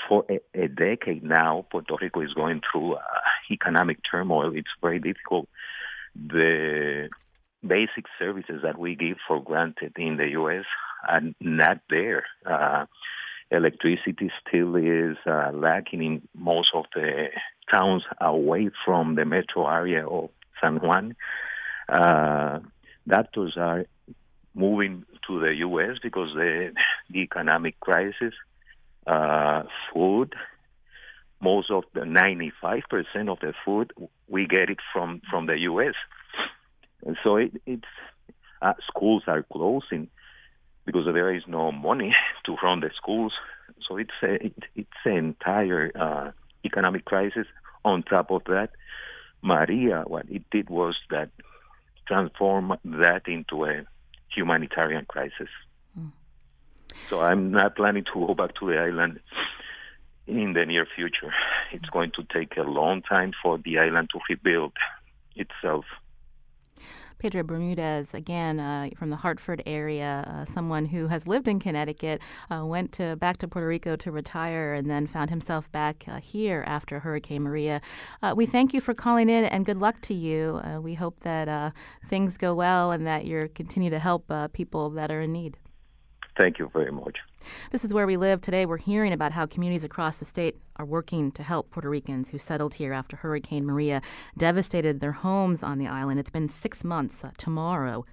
for 0.09 0.25
a, 0.29 0.39
a, 0.55 0.67
decade 0.67 1.23
now, 1.23 1.65
Puerto 1.71 1.95
Rico 2.01 2.21
is 2.21 2.33
going 2.33 2.61
through 2.69 2.95
uh, 2.95 2.99
economic 3.51 3.99
turmoil. 4.09 4.51
It's 4.55 4.67
very 4.81 4.99
difficult. 4.99 5.47
The 6.15 7.09
basic 7.65 8.05
services 8.17 8.61
that 8.63 8.79
we 8.79 8.95
give 8.95 9.17
for 9.27 9.41
granted 9.41 9.93
in 9.97 10.17
the 10.17 10.29
U.S. 10.29 10.65
are 11.07 11.21
not 11.39 11.81
there. 11.89 12.25
Uh, 12.45 12.87
electricity 13.51 14.31
still 14.47 14.75
is 14.75 15.17
uh, 15.25 15.51
lacking 15.53 16.03
in 16.03 16.27
most 16.35 16.69
of 16.73 16.85
the 16.95 17.27
towns 17.71 18.03
away 18.19 18.71
from 18.83 19.15
the 19.15 19.25
metro 19.25 19.67
area 19.67 20.07
of 20.07 20.29
San 20.59 20.77
Juan. 20.77 21.15
Uh, 21.87 22.59
doctors 23.07 23.53
are 23.57 23.85
moving 24.55 25.05
to 25.27 25.39
the 25.39 25.55
U.S. 25.59 25.97
because 26.01 26.29
the, 26.33 26.73
the 27.09 27.19
economic 27.19 27.79
crisis, 27.79 28.33
uh, 29.07 29.63
food, 29.93 30.33
most 31.41 31.71
of 31.71 31.83
the 31.93 32.01
95% 32.01 32.83
of 33.29 33.39
the 33.39 33.53
food 33.65 33.93
we 34.27 34.45
get 34.45 34.69
it 34.69 34.79
from 34.93 35.21
from 35.29 35.45
the 35.45 35.57
U.S. 35.59 35.95
And 37.05 37.17
so 37.23 37.37
it, 37.37 37.51
it's 37.65 37.83
uh, 38.61 38.73
schools 38.87 39.23
are 39.27 39.43
closing 39.43 40.09
because 40.85 41.05
there 41.05 41.33
is 41.33 41.43
no 41.47 41.71
money 41.71 42.15
to 42.45 42.55
run 42.63 42.81
the 42.81 42.91
schools. 42.95 43.33
So 43.87 43.97
it's 43.97 44.11
a, 44.23 44.45
it, 44.45 44.63
it's 44.75 44.89
an 45.05 45.17
entire 45.17 45.91
uh, 45.95 46.31
economic 46.65 47.05
crisis. 47.05 47.47
On 47.85 48.03
top 48.03 48.29
of 48.29 48.43
that, 48.45 48.71
Maria, 49.41 50.03
what 50.05 50.29
it 50.29 50.43
did 50.51 50.69
was 50.69 50.97
that 51.09 51.29
transform 52.07 52.73
that 52.83 53.27
into 53.27 53.65
a 53.65 53.83
humanitarian 54.35 55.05
crisis. 55.05 55.47
So 57.07 57.21
I'm 57.21 57.51
not 57.51 57.75
planning 57.75 58.03
to 58.13 58.27
go 58.27 58.33
back 58.33 58.55
to 58.59 58.67
the 58.67 58.77
island 58.77 59.19
in 60.27 60.53
the 60.53 60.65
near 60.65 60.85
future. 60.95 61.33
It's 61.71 61.89
going 61.89 62.11
to 62.15 62.23
take 62.31 62.57
a 62.57 62.61
long 62.61 63.01
time 63.01 63.31
for 63.41 63.57
the 63.57 63.79
island 63.79 64.09
to 64.13 64.19
rebuild 64.29 64.73
itself. 65.35 65.85
Pedro 67.19 67.43
Bermudez, 67.43 68.13
again 68.13 68.61
uh, 68.61 68.89
from 68.95 69.09
the 69.09 69.17
Hartford 69.17 69.61
area, 69.65 70.23
uh, 70.25 70.45
someone 70.45 70.85
who 70.85 71.07
has 71.07 71.27
lived 71.27 71.49
in 71.49 71.59
Connecticut, 71.59 72.21
uh, 72.49 72.65
went 72.65 72.93
to 72.93 73.17
back 73.17 73.37
to 73.39 73.47
Puerto 73.47 73.67
Rico 73.67 73.97
to 73.97 74.09
retire, 74.09 74.73
and 74.73 74.89
then 74.89 75.05
found 75.05 75.29
himself 75.29 75.69
back 75.73 76.05
uh, 76.07 76.21
here 76.21 76.63
after 76.65 76.99
Hurricane 76.99 77.41
Maria. 77.41 77.81
Uh, 78.23 78.33
we 78.33 78.45
thank 78.45 78.73
you 78.73 78.79
for 78.79 78.93
calling 78.93 79.29
in, 79.29 79.43
and 79.43 79.65
good 79.65 79.81
luck 79.81 79.99
to 80.03 80.13
you. 80.13 80.61
Uh, 80.63 80.79
we 80.79 80.93
hope 80.93 81.19
that 81.19 81.73
things 82.07 82.37
go 82.37 82.55
well 82.55 82.91
and 82.91 83.05
that 83.05 83.25
you 83.25 83.49
continue 83.53 83.89
to 83.89 83.99
help 83.99 84.31
people 84.53 84.89
that 84.91 85.11
are 85.11 85.21
in 85.21 85.33
need. 85.33 85.57
Thank 86.39 86.57
you 86.57 86.69
very 86.71 86.89
much. 86.89 87.17
This 87.71 87.83
is 87.83 87.93
where 87.93 88.07
we 88.07 88.15
live. 88.15 88.39
Today, 88.39 88.65
we're 88.65 88.77
hearing 88.77 89.11
about 89.11 89.33
how 89.33 89.45
communities 89.45 89.83
across 89.83 90.19
the 90.19 90.25
state 90.25 90.55
are 90.77 90.85
working 90.85 91.33
to 91.33 91.43
help 91.43 91.69
Puerto 91.69 91.89
Ricans 91.89 92.29
who 92.29 92.37
settled 92.37 92.75
here 92.75 92.93
after 92.93 93.17
Hurricane 93.17 93.65
Maria 93.65 94.01
devastated 94.37 95.01
their 95.01 95.11
homes 95.11 95.63
on 95.63 95.79
the 95.79 95.87
island. 95.87 96.17
It's 96.17 96.29
been 96.29 96.47
six 96.47 96.85
months 96.85 97.25
uh, 97.25 97.31
tomorrow 97.37 98.05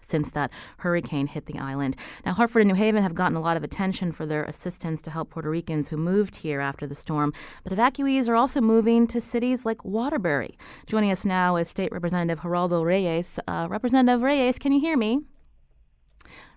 since 0.00 0.30
that 0.30 0.50
hurricane 0.78 1.26
hit 1.26 1.44
the 1.44 1.58
island. 1.58 1.96
Now, 2.24 2.32
Hartford 2.32 2.62
and 2.62 2.70
New 2.70 2.74
Haven 2.74 3.02
have 3.02 3.14
gotten 3.14 3.36
a 3.36 3.40
lot 3.42 3.58
of 3.58 3.62
attention 3.62 4.12
for 4.12 4.24
their 4.24 4.44
assistance 4.44 5.02
to 5.02 5.10
help 5.10 5.28
Puerto 5.28 5.50
Ricans 5.50 5.88
who 5.88 5.98
moved 5.98 6.36
here 6.36 6.60
after 6.60 6.86
the 6.86 6.94
storm, 6.94 7.34
but 7.64 7.72
evacuees 7.74 8.30
are 8.30 8.34
also 8.34 8.62
moving 8.62 9.06
to 9.08 9.20
cities 9.20 9.66
like 9.66 9.84
Waterbury. 9.84 10.56
Joining 10.86 11.10
us 11.10 11.26
now 11.26 11.56
is 11.56 11.68
State 11.68 11.92
Representative 11.92 12.40
Geraldo 12.40 12.82
Reyes. 12.82 13.38
Uh, 13.46 13.66
Representative 13.68 14.22
Reyes, 14.22 14.58
can 14.58 14.72
you 14.72 14.80
hear 14.80 14.96
me? 14.96 15.20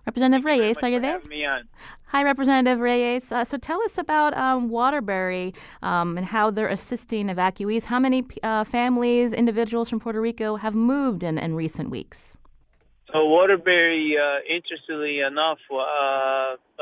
Representative 0.08 0.46
Reyes, 0.46 0.78
are 0.82 0.88
you 0.88 1.00
there? 1.00 1.20
Hi, 2.06 2.24
Representative 2.24 2.80
Reyes. 2.80 3.30
Uh, 3.30 3.44
so 3.44 3.58
tell 3.58 3.82
us 3.82 3.98
about 3.98 4.34
um, 4.38 4.70
Waterbury 4.70 5.52
um, 5.82 6.16
and 6.16 6.26
how 6.26 6.50
they're 6.50 6.66
assisting 6.66 7.26
evacuees. 7.28 7.84
How 7.84 8.00
many 8.00 8.24
uh, 8.42 8.64
families, 8.64 9.34
individuals 9.34 9.90
from 9.90 10.00
Puerto 10.00 10.18
Rico 10.18 10.56
have 10.56 10.74
moved 10.74 11.22
in, 11.22 11.36
in 11.36 11.54
recent 11.54 11.90
weeks? 11.90 12.38
So 13.12 13.26
Waterbury, 13.26 14.16
uh, 14.16 14.38
interestingly 14.48 15.20
enough, 15.20 15.58
uh, 15.70 15.76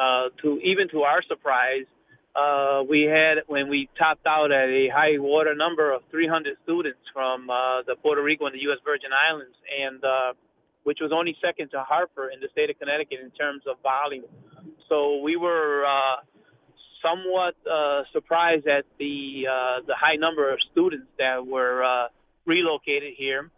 uh, 0.01 0.29
to 0.43 0.61
even 0.63 0.89
to 0.91 1.01
our 1.03 1.21
surprise, 1.27 1.87
uh, 2.37 2.85
we 2.89 3.11
had 3.11 3.43
when 3.49 3.69
we 3.69 3.89
topped 3.99 4.25
out 4.29 4.53
at 4.53 4.69
a 4.69 4.89
high 4.95 5.19
water 5.19 5.57
number 5.57 5.93
of 5.93 6.03
300 6.13 6.59
students 6.63 7.01
from 7.13 7.49
the 7.89 7.97
Puerto 7.97 8.23
Rico 8.23 8.47
and 8.47 8.55
the 8.55 8.63
U.S. 8.71 8.79
Virgin 8.85 9.11
Islands, 9.11 9.57
and 9.83 10.01
which 10.87 10.99
was 11.01 11.11
only 11.13 11.37
second 11.45 11.69
to 11.69 11.83
Hartford 11.83 12.31
in 12.33 12.39
the 12.39 12.47
state 12.53 12.71
of 12.71 12.79
Connecticut 12.79 13.19
in 13.21 13.33
terms 13.33 13.63
of 13.67 13.75
volume. 13.83 14.31
So 14.89 15.19
we 15.19 15.37
were 15.37 15.85
uh, 15.85 16.23
somewhat 17.03 17.57
uh, 17.67 18.03
surprised 18.13 18.69
at 18.69 18.85
the 18.97 19.49
uh, 19.51 19.83
the 19.85 19.97
high 19.99 20.15
number 20.15 20.49
of 20.53 20.61
students 20.71 21.09
that 21.19 21.45
were 21.45 21.83
uh, 21.83 22.07
relocated 22.47 23.15
here, 23.19 23.51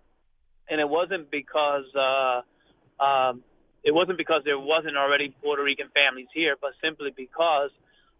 and 0.71 0.81
it 0.81 0.89
wasn't 0.89 1.31
because 1.31 1.85
uh, 1.95 3.05
um, 3.05 3.43
it 3.85 3.93
wasn't 3.93 4.17
because 4.17 4.41
there 4.47 4.59
wasn't 4.59 4.97
already 4.97 5.29
Puerto 5.43 5.63
Rican 5.63 5.91
families 5.93 6.29
here, 6.33 6.57
but 6.59 6.71
simply 6.83 7.13
because 7.15 7.73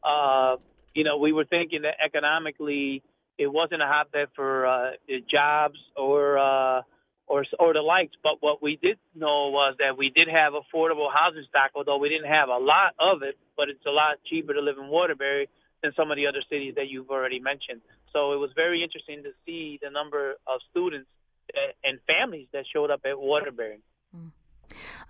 uh, 0.05 0.57
you 0.93 1.05
know 1.05 1.17
we 1.17 1.33
were 1.33 1.47
thinking 1.47 1.81
that 1.89 1.95
economically 2.05 3.03
it 3.39 3.51
wasn't 3.51 3.81
a 3.81 3.87
hotbed 3.87 4.29
for 4.37 4.67
uh, 4.67 4.91
jobs 5.33 5.79
or 5.97 6.37
uh, 6.37 6.83
or 7.29 7.45
or 7.59 7.73
the 7.73 7.81
likes. 7.81 8.17
But 8.23 8.41
what 8.41 8.63
we 8.63 8.77
did 8.81 8.99
know 9.15 9.51
was 9.51 9.77
that 9.79 9.97
we 9.97 10.11
did 10.11 10.29
have 10.29 10.55
affordable 10.55 11.09
housing 11.13 11.45
stock, 11.49 11.71
although 11.75 11.99
we 11.99 12.09
didn't 12.09 12.31
have 12.31 12.49
a 12.49 12.59
lot 12.59 12.95
of 12.99 13.23
it. 13.23 13.39
But 13.57 13.69
it's 13.69 13.85
a 13.87 13.91
lot 13.91 14.19
cheaper 14.29 14.55
to 14.55 14.61
live 14.61 14.77
in 14.79 14.89
Waterbury 14.89 15.49
than 15.83 15.93
some 15.95 16.11
of 16.11 16.17
the 16.17 16.27
other 16.27 16.43
cities 16.51 16.75
that 16.77 16.89
you've 16.89 17.11
already 17.11 17.39
mentioned. 17.39 17.81
So 18.13 18.33
it 18.33 18.37
was 18.37 18.51
very 18.57 18.83
interesting 18.83 19.23
to 19.23 19.31
see 19.47 19.79
the 19.83 19.91
number 19.91 20.35
of 20.47 20.61
students 20.71 21.09
eh, 21.55 21.73
and 21.85 21.99
families 22.07 22.49
that 22.53 22.65
showed 22.73 22.91
up 22.91 23.03
at 23.05 23.19
Waterbury. 23.19 23.79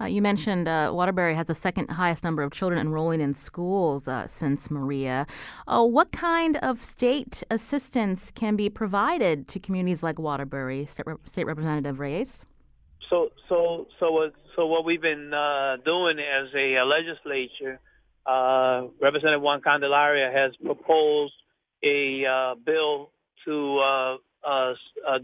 Uh, 0.01 0.05
you 0.05 0.23
mentioned 0.23 0.69
uh, 0.69 0.91
Waterbury 0.95 1.35
has 1.35 1.49
the 1.49 1.55
second 1.55 1.91
highest 1.91 2.23
number 2.23 2.43
of 2.43 2.53
children 2.53 2.81
enrolling 2.81 3.21
in 3.21 3.33
schools 3.33 4.07
uh, 4.07 4.27
since 4.27 4.71
Maria. 4.71 5.27
Uh, 5.67 5.85
what 5.85 6.13
kind 6.13 6.57
of 6.59 6.81
state 6.81 7.43
assistance 7.51 8.31
can 8.31 8.55
be 8.55 8.71
provided 8.71 9.49
to 9.49 9.59
communities 9.59 10.03
like 10.03 10.19
Waterbury, 10.19 10.87
State, 10.87 11.07
Rep- 11.07 11.29
state 11.29 11.47
Representative 11.47 11.99
Reyes? 11.99 12.45
So, 13.11 13.31
so, 13.49 13.87
so, 13.99 14.31
so 14.55 14.67
what 14.67 14.85
we've 14.85 15.03
been 15.03 15.33
uh, 15.35 15.79
doing 15.85 16.19
as 16.19 16.49
a, 16.55 16.85
legislature, 16.85 17.81
uh, 18.27 18.87
Representative 19.01 19.41
Juan 19.41 19.63
Candelaria 19.63 20.31
has 20.33 20.55
proposed 20.65 21.33
a 21.83 22.55
bill 22.65 23.11
to 23.47 24.19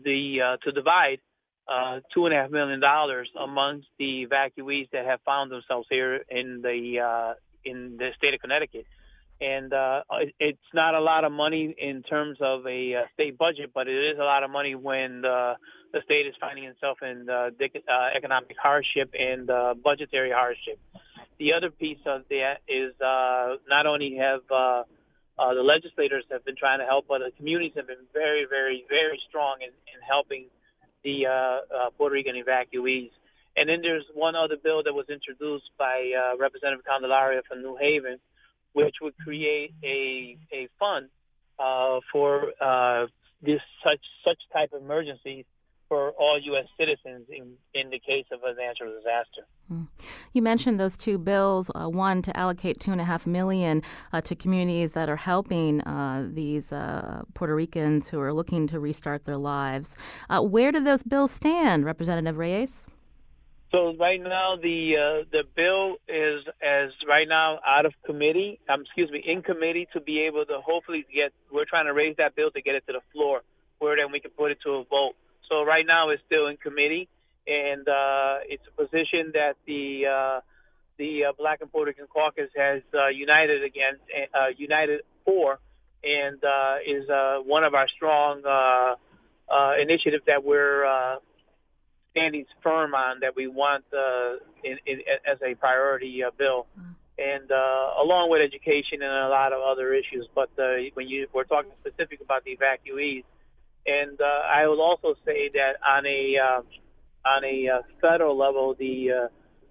the 0.05 0.57
to 0.63 0.73
divide 0.73 1.19
uh, 1.69 2.01
two 2.13 2.27
and 2.27 2.35
a 2.35 2.43
half 2.43 2.51
million 2.51 2.81
dollars 2.81 3.29
amongst 3.41 3.89
the 3.99 4.27
evacuees 4.27 4.91
that 4.93 5.07
have 5.07 5.21
found 5.25 5.51
themselves 5.51 5.87
here 5.91 6.21
in 6.29 6.61
the 6.63 7.01
uh, 7.01 7.35
in 7.65 7.97
the 7.99 8.11
state 8.17 8.35
of 8.35 8.41
Connecticut. 8.41 8.87
And 9.41 9.73
uh, 9.73 10.03
it's 10.39 10.59
not 10.73 10.95
a 10.95 11.01
lot 11.01 11.25
of 11.25 11.33
money 11.33 11.75
in 11.77 12.03
terms 12.03 12.39
of 12.41 12.67
a 12.67 12.95
uh, 12.95 13.01
state 13.15 13.37
budget, 13.37 13.73
but 13.75 13.89
it 13.89 14.13
is 14.13 14.19
a 14.19 14.23
lot 14.23 14.45
of 14.45 14.51
money 14.51 14.75
when 14.75 15.23
the, 15.23 15.55
the 15.93 16.01
state 16.05 16.27
is 16.27 16.35
finding 16.41 16.65
itself 16.65 16.99
in 17.03 17.29
uh, 17.29 17.51
uh, 17.51 18.17
economic 18.17 18.57
hardship 18.63 19.11
and 19.19 19.51
uh, 19.51 19.75
budgetary 19.83 20.31
hardship. 20.31 20.79
The 21.39 21.53
other 21.53 21.71
piece 21.71 21.99
of 22.07 22.23
that 22.31 22.63
is 22.69 22.95
uh, 23.01 23.57
not 23.69 23.87
only 23.87 24.17
have 24.21 24.41
uh, 24.51 24.85
uh, 25.37 25.55
the 25.55 25.63
legislators 25.63 26.25
have 26.31 26.45
been 26.45 26.57
trying 26.57 26.79
to 26.79 26.85
help, 26.87 27.07
but 27.09 27.19
the 27.19 27.33
communities 27.37 27.73
have 27.75 27.89
been 27.89 28.07
very, 28.13 28.47
very, 28.49 28.85
very 28.89 29.21
strong 29.29 29.59
in, 29.61 29.75
in 29.91 30.01
helping 30.07 30.47
the 31.05 31.27
uh, 31.27 31.31
uh, 31.31 31.91
Puerto 31.97 32.15
Rican 32.15 32.35
evacuees. 32.35 33.11
And 33.57 33.69
then 33.69 33.83
there's 33.83 34.05
one 34.15 34.35
other 34.35 34.57
bill 34.57 34.83
that 34.83 34.93
was 34.93 35.07
introduced 35.09 35.71
by 35.79 36.11
uh, 36.11 36.37
Representative 36.37 36.85
Candelaria 36.85 37.43
from 37.49 37.63
New 37.63 37.77
Haven, 37.77 38.19
which 38.73 38.97
would 39.01 39.17
create 39.19 39.73
a 39.85 40.37
a 40.53 40.69
fund 40.79 41.09
uh, 41.59 42.01
for 42.11 42.53
uh, 42.61 43.07
this 43.43 43.61
such 43.85 44.01
such 44.25 44.39
type 44.53 44.73
of 44.73 44.83
emergencies 44.83 45.45
for 45.95 46.11
all 46.19 46.41
U.S. 46.43 46.67
citizens 46.77 47.29
in, 47.31 47.53
in 47.73 47.91
the 47.91 48.01
case 48.01 48.27
of 48.33 48.41
a 48.43 48.53
natural 48.61 48.93
disaster. 48.93 49.47
Mm. 49.73 49.87
You 50.33 50.43
mentioned 50.43 50.81
those 50.81 50.97
two 50.97 51.19
bills. 51.19 51.71
Uh, 51.73 51.89
one 51.89 52.21
to 52.23 52.37
allocate 52.37 52.81
two 52.81 52.91
and 52.91 53.01
a 53.01 53.05
half 53.05 53.29
million 53.29 53.81
uh, 54.13 54.21
to 54.23 54.35
communities 54.35 54.95
that 54.95 55.09
are 55.09 55.15
helping 55.15 55.83
uh, 55.83 56.29
these 56.33 56.73
uh, 56.73 57.23
Puerto 57.35 57.55
Ricans 57.55 58.09
who 58.09 58.19
are 58.19 58.33
looking 58.33 58.67
to 58.67 58.81
restart 58.81 59.25
their 59.25 59.39
lives. 59.39 59.95
Uh, 60.29 60.41
where 60.43 60.73
do 60.73 60.83
those 60.83 61.05
bills 61.05 61.31
stand, 61.31 61.85
Representative 61.85 62.39
Reyes? 62.39 62.89
So 63.71 63.95
right 63.97 64.21
now 64.21 64.57
the 64.61 64.79
uh, 64.99 65.25
the 65.31 65.45
bill 65.55 65.97
is 66.09 66.43
as 66.61 66.91
right 67.09 67.29
now 67.29 67.61
out 67.65 67.87
of 67.87 67.93
committee. 68.05 68.59
Um, 68.69 68.81
excuse 68.83 69.13
me, 69.13 69.23
in 69.25 69.43
committee 69.43 69.87
to 69.93 70.01
be 70.01 70.23
able 70.27 70.45
to 70.47 70.59
hopefully 70.61 71.07
get. 71.15 71.33
We're 71.53 71.67
trying 71.67 71.87
to 71.87 71.93
raise 71.93 72.17
that 72.17 72.35
bill 72.35 72.51
to 72.51 72.63
get 72.63 72.75
it 72.75 72.85
to 72.89 72.95
the 72.95 73.01
floor, 73.13 73.43
where 73.79 73.97
then 73.97 74.11
we 74.11 74.19
can 74.19 74.33
put 74.33 74.51
it 74.51 74.59
to 74.65 74.71
a 74.71 74.85
vote. 74.85 75.15
So 75.49 75.63
right 75.65 75.85
now 75.87 76.11
it's 76.11 76.23
still 76.27 76.47
in 76.47 76.57
committee, 76.57 77.09
and 77.47 77.87
uh, 77.89 78.39
it's 78.49 78.63
a 78.67 78.83
position 78.83 79.33
that 79.35 79.55
the 79.67 80.07
uh, 80.07 80.41
the 80.97 81.25
uh, 81.25 81.33
Black 81.37 81.61
and 81.61 81.71
Puerto 81.71 81.89
Rican 81.91 82.07
Caucus 82.07 82.51
has 82.57 82.83
uh, 82.95 83.09
united 83.09 83.65
against, 83.65 84.01
uh, 84.33 84.49
united 84.57 85.01
for, 85.25 85.59
and 86.03 86.43
uh, 86.45 86.77
is 86.87 87.09
uh, 87.11 87.39
one 87.45 87.65
of 87.65 87.75
our 87.75 87.89
strong 87.89 88.43
uh, 88.47 88.95
uh, 89.53 89.73
initiatives 89.81 90.25
that 90.27 90.45
we're 90.45 90.87
uh, 90.87 91.17
standing 92.13 92.47
firm 92.63 92.95
on 92.95 93.21
that 93.21 93.35
we 93.35 93.49
want 93.49 93.85
uh, 93.93 94.37
in, 94.63 94.79
in, 94.87 95.01
as 95.31 95.39
a 95.43 95.55
priority 95.57 96.23
uh, 96.23 96.31
bill, 96.39 96.67
and 97.19 97.51
uh, 97.51 98.03
along 98.03 98.31
with 98.31 98.41
education 98.41 99.03
and 99.03 99.13
a 99.13 99.29
lot 99.29 99.53
of 99.53 99.61
other 99.63 99.93
issues. 99.93 100.27
But 100.35 100.51
uh, 100.59 100.77
when 100.95 101.09
you 101.09 101.27
we're 101.33 101.45
talking 101.45 101.73
specific 101.81 102.21
about 102.21 102.45
the 102.45 102.57
evacuees, 102.57 103.25
and 103.87 104.21
uh, 104.21 104.25
I 104.25 104.67
will 104.67 104.81
also 104.81 105.15
say 105.25 105.51
that 105.55 105.77
on 105.87 106.07
a 106.07 106.37
uh, 106.39 106.63
on 107.29 107.45
a 107.45 107.69
uh, 107.69 107.83
federal 108.01 108.37
level, 108.37 108.75
the 108.79 109.11
uh, 109.11 109.29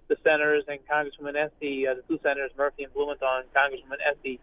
the 0.08 0.16
senators 0.22 0.64
and 0.68 0.80
Congresswoman 0.86 1.36
Esty, 1.36 1.86
uh, 1.86 1.94
the 1.94 2.02
two 2.08 2.20
senators 2.22 2.50
Murphy 2.56 2.84
and 2.84 2.92
Blumenthal 2.92 3.42
and 3.42 3.48
Congresswoman 3.54 3.98
Esty, 4.04 4.40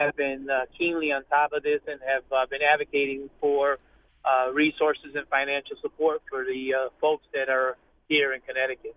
have 0.00 0.16
been 0.16 0.48
uh, 0.50 0.64
keenly 0.76 1.12
on 1.12 1.24
top 1.24 1.52
of 1.52 1.62
this 1.62 1.80
and 1.86 2.00
have 2.06 2.24
uh, 2.32 2.46
been 2.46 2.60
advocating 2.62 3.28
for 3.40 3.78
uh, 4.24 4.50
resources 4.52 5.14
and 5.14 5.26
financial 5.28 5.76
support 5.80 6.22
for 6.30 6.44
the 6.44 6.74
uh, 6.74 6.88
folks 7.00 7.26
that 7.34 7.48
are 7.48 7.76
here 8.08 8.32
in 8.32 8.40
Connecticut. 8.40 8.96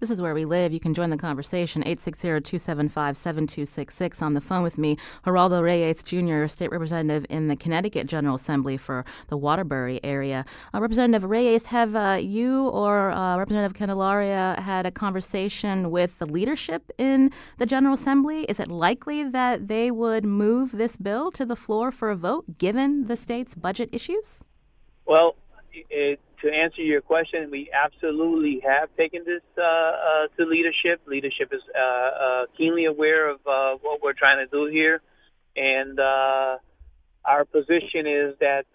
This 0.00 0.10
is 0.10 0.20
where 0.22 0.34
we 0.34 0.44
live. 0.44 0.72
You 0.72 0.78
can 0.78 0.94
join 0.94 1.10
the 1.10 1.16
conversation 1.16 1.82
860-275-7266 1.82 4.22
on 4.22 4.34
the 4.34 4.40
phone 4.40 4.62
with 4.62 4.78
me, 4.78 4.96
Geraldo 5.24 5.60
Reyes 5.60 6.04
Jr., 6.04 6.46
state 6.46 6.70
representative 6.70 7.26
in 7.28 7.48
the 7.48 7.56
Connecticut 7.56 8.06
General 8.06 8.36
Assembly 8.36 8.76
for 8.76 9.04
the 9.26 9.36
Waterbury 9.36 9.98
area. 10.04 10.44
Uh, 10.72 10.80
Representative 10.80 11.28
Reyes, 11.28 11.66
have 11.66 11.96
uh, 11.96 12.16
you 12.20 12.68
or 12.68 13.10
uh, 13.10 13.36
Representative 13.38 13.74
Candelaria 13.74 14.54
had 14.60 14.86
a 14.86 14.92
conversation 14.92 15.90
with 15.90 16.20
the 16.20 16.26
leadership 16.26 16.92
in 16.96 17.32
the 17.56 17.66
General 17.66 17.94
Assembly? 17.94 18.44
Is 18.44 18.60
it 18.60 18.68
likely 18.68 19.24
that 19.24 19.66
they 19.66 19.90
would 19.90 20.24
move 20.24 20.70
this 20.72 20.96
bill 20.96 21.32
to 21.32 21.44
the 21.44 21.56
floor 21.56 21.90
for 21.90 22.10
a 22.10 22.16
vote 22.16 22.58
given 22.58 23.08
the 23.08 23.16
state's 23.16 23.56
budget 23.56 23.88
issues? 23.92 24.44
Well, 25.06 25.34
it, 25.90 26.20
to 26.42 26.50
answer 26.50 26.82
your 26.82 27.00
question, 27.00 27.50
we 27.50 27.70
absolutely 27.72 28.60
have 28.64 28.88
taken 28.96 29.24
this 29.24 29.42
uh, 29.56 29.62
uh, 29.62 30.26
to 30.36 30.44
leadership. 30.44 31.00
Leadership 31.06 31.52
is 31.52 31.60
uh, 31.74 31.80
uh 31.80 32.46
keenly 32.56 32.84
aware 32.84 33.30
of 33.30 33.40
uh, 33.46 33.76
what 33.82 34.02
we're 34.02 34.12
trying 34.12 34.44
to 34.44 34.50
do 34.50 34.70
here, 34.70 35.00
and 35.56 35.98
uh, 35.98 36.58
our 37.24 37.44
position 37.44 38.06
is 38.06 38.34
that 38.40 38.66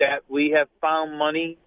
that 0.00 0.22
we 0.28 0.50
have 0.50 0.68
found 0.80 1.16
money 1.16 1.58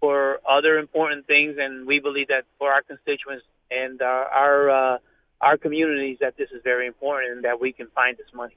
for 0.00 0.40
other 0.48 0.78
important 0.78 1.26
things, 1.26 1.56
and 1.58 1.86
we 1.86 2.00
believe 2.00 2.28
that 2.28 2.44
for 2.58 2.72
our 2.72 2.82
constituents 2.82 3.44
and 3.70 4.02
our 4.02 4.24
our, 4.24 5.00
our 5.40 5.56
communities 5.56 6.18
that 6.20 6.36
this 6.36 6.50
is 6.50 6.60
very 6.64 6.86
important, 6.86 7.32
and 7.32 7.44
that 7.44 7.60
we 7.60 7.72
can 7.72 7.86
find 7.94 8.16
this 8.16 8.32
money. 8.34 8.56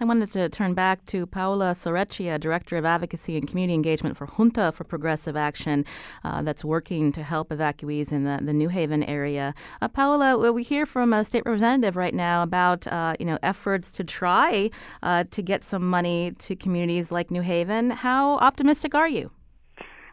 I 0.00 0.04
wanted 0.04 0.30
to 0.32 0.48
turn 0.48 0.74
back 0.74 1.04
to 1.06 1.26
Paola 1.26 1.72
Sorecchia, 1.72 2.38
Director 2.38 2.76
of 2.76 2.84
Advocacy 2.84 3.36
and 3.36 3.46
Community 3.48 3.74
Engagement 3.74 4.16
for 4.16 4.26
Junta 4.26 4.72
for 4.72 4.84
Progressive 4.84 5.36
Action, 5.36 5.84
uh, 6.24 6.42
that's 6.42 6.64
working 6.64 7.12
to 7.12 7.22
help 7.22 7.50
evacuees 7.50 8.12
in 8.12 8.24
the, 8.24 8.40
the 8.42 8.52
New 8.52 8.68
Haven 8.68 9.02
area. 9.04 9.54
Uh, 9.80 9.88
Paola, 9.88 10.52
we 10.52 10.62
hear 10.62 10.86
from 10.86 11.12
a 11.12 11.24
state 11.24 11.42
representative 11.44 11.96
right 11.96 12.14
now 12.14 12.42
about 12.42 12.86
uh, 12.86 13.14
you 13.18 13.26
know 13.26 13.38
efforts 13.42 13.90
to 13.92 14.04
try 14.04 14.70
uh, 15.02 15.24
to 15.30 15.42
get 15.42 15.64
some 15.64 15.88
money 15.88 16.32
to 16.38 16.56
communities 16.56 17.12
like 17.12 17.30
New 17.30 17.42
Haven. 17.42 17.90
How 17.90 18.36
optimistic 18.38 18.94
are 18.94 19.08
you? 19.08 19.30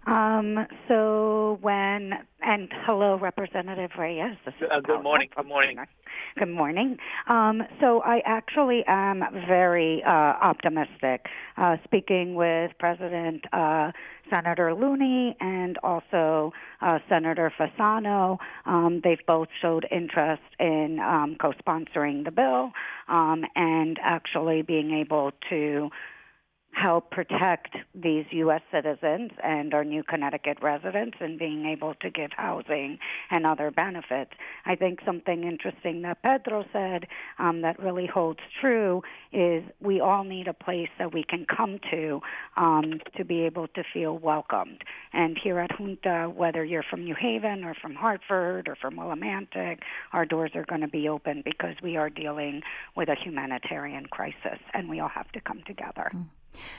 Um, 0.05 0.67
so 0.87 1.57
when 1.61 2.13
and 2.41 2.69
hello, 2.85 3.17
Representative 3.17 3.91
Reyes. 3.97 4.35
Uh, 4.45 4.79
good 4.81 5.01
morning. 5.01 5.29
Good 5.33 5.47
morning. 5.47 5.77
Good 6.37 6.49
morning. 6.49 6.97
Um, 7.29 7.61
so 7.79 8.01
I 8.01 8.21
actually 8.25 8.83
am 8.85 9.23
very 9.47 10.03
uh, 10.05 10.09
optimistic. 10.09 11.25
Uh, 11.57 11.77
speaking 11.85 12.35
with 12.35 12.71
President 12.79 13.45
uh, 13.53 13.91
Senator 14.29 14.73
Looney 14.73 15.37
and 15.39 15.77
also 15.83 16.51
uh, 16.81 16.99
Senator 17.07 17.51
Fasano, 17.57 18.39
um, 18.65 18.99
they've 19.03 19.25
both 19.25 19.47
showed 19.61 19.85
interest 19.89 20.41
in 20.59 20.99
um, 20.99 21.37
co-sponsoring 21.39 22.25
the 22.25 22.31
bill 22.31 22.71
um, 23.07 23.45
and 23.55 23.97
actually 24.03 24.63
being 24.63 24.91
able 24.91 25.31
to 25.49 25.89
help 26.73 27.11
protect 27.11 27.75
these 27.93 28.25
U.S. 28.31 28.61
citizens 28.71 29.31
and 29.43 29.73
our 29.73 29.83
new 29.83 30.03
Connecticut 30.03 30.57
residents 30.61 31.17
and 31.19 31.37
being 31.37 31.65
able 31.65 31.93
to 32.01 32.09
give 32.09 32.31
housing 32.35 32.97
and 33.29 33.45
other 33.45 33.69
benefits. 33.71 34.31
I 34.65 34.75
think 34.75 34.99
something 35.05 35.43
interesting 35.43 36.01
that 36.01 36.23
Pedro 36.23 36.65
said 36.73 37.05
um, 37.37 37.61
that 37.61 37.79
really 37.79 38.07
holds 38.07 38.39
true 38.59 39.03
is 39.31 39.63
we 39.81 39.99
all 39.99 40.23
need 40.23 40.47
a 40.47 40.53
place 40.53 40.89
that 40.97 41.13
we 41.13 41.23
can 41.23 41.45
come 41.45 41.79
to 41.91 42.21
um, 42.57 42.99
to 43.17 43.23
be 43.23 43.41
able 43.41 43.67
to 43.69 43.83
feel 43.93 44.17
welcomed. 44.17 44.83
And 45.13 45.37
here 45.41 45.59
at 45.59 45.71
Junta, 45.77 46.31
whether 46.35 46.65
you're 46.65 46.83
from 46.83 47.03
New 47.03 47.15
Haven 47.15 47.63
or 47.63 47.75
from 47.75 47.93
Hartford 47.93 48.67
or 48.67 48.75
from 48.75 48.95
Willimantic, 48.95 49.79
our 50.11 50.25
doors 50.25 50.51
are 50.55 50.65
going 50.65 50.81
to 50.81 50.87
be 50.87 51.07
open 51.07 51.43
because 51.45 51.75
we 51.83 51.97
are 51.97 52.09
dealing 52.09 52.61
with 52.95 53.09
a 53.09 53.15
humanitarian 53.15 54.07
crisis 54.07 54.59
and 54.73 54.89
we 54.89 54.99
all 54.99 55.09
have 55.09 55.31
to 55.33 55.41
come 55.41 55.61
together. 55.67 56.09
Mm. 56.13 56.25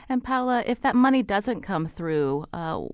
And 0.08 0.22
Paula, 0.22 0.62
if 0.66 0.80
that 0.80 0.94
money 0.96 1.22
doesn't 1.22 1.62
come 1.62 1.86
through, 1.86 2.46
uh, 2.52 2.84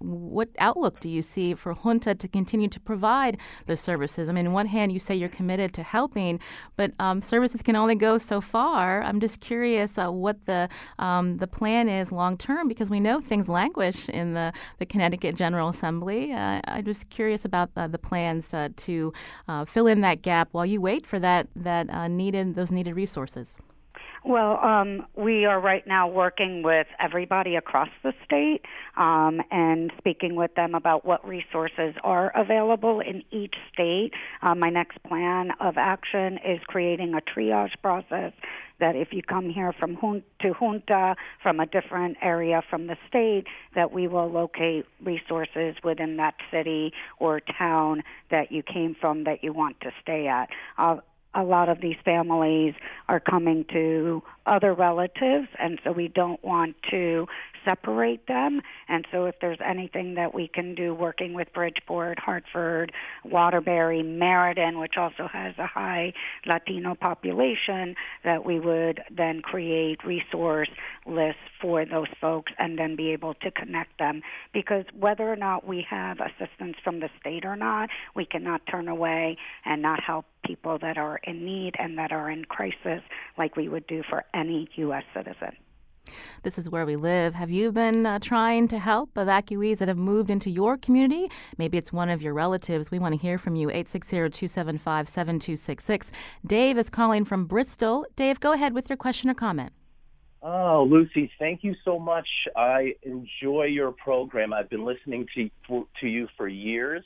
what 0.00 0.48
outlook 0.58 0.98
do 1.00 1.08
you 1.08 1.20
see 1.20 1.54
for 1.54 1.74
Junta 1.74 2.14
to 2.14 2.28
continue 2.28 2.68
to 2.68 2.80
provide 2.80 3.36
the 3.66 3.76
services? 3.76 4.28
I 4.28 4.32
mean, 4.32 4.46
on 4.46 4.52
one 4.52 4.66
hand, 4.66 4.92
you 4.92 4.98
say 4.98 5.14
you're 5.14 5.28
committed 5.28 5.74
to 5.74 5.82
helping, 5.82 6.40
but 6.76 6.92
um, 6.98 7.20
services 7.20 7.62
can 7.62 7.76
only 7.76 7.94
go 7.94 8.16
so 8.16 8.40
far. 8.40 9.02
I'm 9.02 9.20
just 9.20 9.40
curious 9.40 9.98
uh, 9.98 10.10
what 10.10 10.46
the 10.46 10.68
um, 10.98 11.36
the 11.36 11.46
plan 11.46 11.88
is 11.88 12.12
long 12.12 12.38
term 12.38 12.66
because 12.66 12.88
we 12.88 12.98
know 13.00 13.20
things 13.20 13.48
languish 13.48 14.08
in 14.08 14.32
the, 14.34 14.52
the 14.78 14.86
Connecticut 14.86 15.34
General 15.36 15.68
Assembly. 15.68 16.32
Uh, 16.32 16.60
I'm 16.64 16.84
just 16.84 17.10
curious 17.10 17.44
about 17.44 17.74
the 17.74 17.98
plans 17.98 18.52
uh, 18.54 18.68
to 18.76 19.12
uh, 19.48 19.64
fill 19.64 19.86
in 19.86 20.00
that 20.00 20.22
gap 20.22 20.48
while 20.52 20.66
you 20.66 20.80
wait 20.80 21.06
for 21.06 21.18
that 21.18 21.48
that 21.56 21.90
uh, 21.90 22.08
needed 22.08 22.54
those 22.54 22.70
needed 22.70 22.94
resources. 22.94 23.58
Well, 24.22 24.58
um, 24.62 25.06
we 25.16 25.46
are 25.46 25.58
right 25.58 25.86
now 25.86 26.06
working 26.06 26.62
with 26.62 26.86
everybody 27.02 27.56
across 27.56 27.88
the 28.02 28.12
state 28.24 28.60
um, 28.98 29.40
and 29.50 29.90
speaking 29.96 30.34
with 30.34 30.54
them 30.56 30.74
about 30.74 31.06
what 31.06 31.26
resources 31.26 31.94
are 32.04 32.30
available 32.36 33.00
in 33.00 33.22
each 33.30 33.54
state. 33.72 34.10
Uh, 34.42 34.54
my 34.54 34.68
next 34.68 35.02
plan 35.04 35.52
of 35.58 35.78
action 35.78 36.38
is 36.46 36.60
creating 36.66 37.14
a 37.14 37.20
triage 37.22 37.72
process 37.82 38.32
that 38.78 38.96
if 38.96 39.08
you 39.12 39.22
come 39.22 39.48
here 39.48 39.72
from 39.78 39.96
Jun- 40.00 40.22
to 40.40 40.52
Junta 40.52 41.14
from 41.42 41.60
a 41.60 41.66
different 41.66 42.16
area 42.22 42.62
from 42.68 42.88
the 42.88 42.96
state, 43.08 43.44
that 43.74 43.92
we 43.92 44.08
will 44.08 44.30
locate 44.30 44.86
resources 45.02 45.76
within 45.84 46.16
that 46.16 46.34
city 46.50 46.92
or 47.18 47.40
town 47.40 48.02
that 48.30 48.50
you 48.50 48.62
came 48.62 48.96
from 49.00 49.24
that 49.24 49.44
you 49.44 49.52
want 49.52 49.80
to 49.80 49.90
stay 50.02 50.26
at. 50.26 50.48
Uh, 50.78 50.96
a 51.34 51.42
lot 51.42 51.68
of 51.68 51.80
these 51.80 51.96
families 52.04 52.74
are 53.08 53.20
coming 53.20 53.64
to 53.72 54.22
other 54.46 54.74
relatives, 54.74 55.48
and 55.58 55.80
so 55.84 55.92
we 55.92 56.08
don't 56.08 56.42
want 56.44 56.76
to 56.90 57.26
separate 57.64 58.26
them. 58.26 58.60
And 58.88 59.06
so, 59.12 59.26
if 59.26 59.36
there's 59.40 59.58
anything 59.64 60.14
that 60.14 60.34
we 60.34 60.48
can 60.48 60.74
do 60.74 60.94
working 60.94 61.34
with 61.34 61.52
Bridgeport, 61.52 62.18
Hartford, 62.18 62.92
Waterbury, 63.24 64.02
Meriden, 64.02 64.78
which 64.78 64.94
also 64.96 65.28
has 65.32 65.54
a 65.58 65.66
high 65.66 66.12
Latino 66.46 66.94
population, 66.94 67.94
that 68.24 68.44
we 68.44 68.60
would 68.60 69.00
then 69.14 69.40
create 69.42 70.04
resource 70.04 70.70
lists 71.06 71.40
for 71.60 71.84
those 71.84 72.08
folks 72.20 72.52
and 72.58 72.78
then 72.78 72.96
be 72.96 73.10
able 73.10 73.34
to 73.34 73.50
connect 73.50 73.98
them. 73.98 74.22
Because 74.52 74.84
whether 74.98 75.30
or 75.30 75.36
not 75.36 75.66
we 75.66 75.86
have 75.88 76.18
assistance 76.20 76.76
from 76.82 77.00
the 77.00 77.08
state 77.20 77.44
or 77.44 77.56
not, 77.56 77.90
we 78.14 78.24
cannot 78.24 78.62
turn 78.66 78.88
away 78.88 79.36
and 79.64 79.82
not 79.82 80.00
help 80.02 80.26
people 80.44 80.78
that 80.78 80.96
are 80.96 81.20
in 81.24 81.44
need 81.44 81.74
and 81.78 81.98
that 81.98 82.12
are 82.12 82.30
in 82.30 82.44
crisis 82.44 83.02
like 83.38 83.56
we 83.56 83.68
would 83.68 83.86
do 83.86 84.02
for 84.08 84.24
any 84.34 84.68
U.S. 84.76 85.04
citizen. 85.14 85.56
This 86.42 86.58
is 86.58 86.70
where 86.70 86.86
we 86.86 86.96
live. 86.96 87.34
Have 87.34 87.50
you 87.50 87.72
been 87.72 88.06
uh, 88.06 88.18
trying 88.18 88.68
to 88.68 88.78
help 88.78 89.14
evacuees 89.14 89.78
that 89.78 89.88
have 89.88 89.98
moved 89.98 90.30
into 90.30 90.50
your 90.50 90.76
community? 90.76 91.30
Maybe 91.58 91.78
it's 91.78 91.92
one 91.92 92.10
of 92.10 92.22
your 92.22 92.34
relatives. 92.34 92.90
We 92.90 92.98
want 92.98 93.14
to 93.14 93.20
hear 93.20 93.38
from 93.38 93.56
you. 93.56 93.68
860 93.68 94.16
275 94.16 95.08
7266. 95.08 96.12
Dave 96.46 96.78
is 96.78 96.90
calling 96.90 97.24
from 97.24 97.46
Bristol. 97.46 98.06
Dave, 98.16 98.40
go 98.40 98.52
ahead 98.52 98.72
with 98.72 98.88
your 98.88 98.96
question 98.96 99.30
or 99.30 99.34
comment. 99.34 99.72
Oh, 100.42 100.86
Lucy, 100.88 101.30
thank 101.38 101.62
you 101.62 101.74
so 101.84 101.98
much. 101.98 102.26
I 102.56 102.94
enjoy 103.02 103.64
your 103.64 103.92
program. 103.92 104.54
I've 104.54 104.70
been 104.70 104.86
listening 104.86 105.26
to, 105.34 105.86
to 106.00 106.06
you 106.06 106.28
for 106.36 106.48
years. 106.48 107.04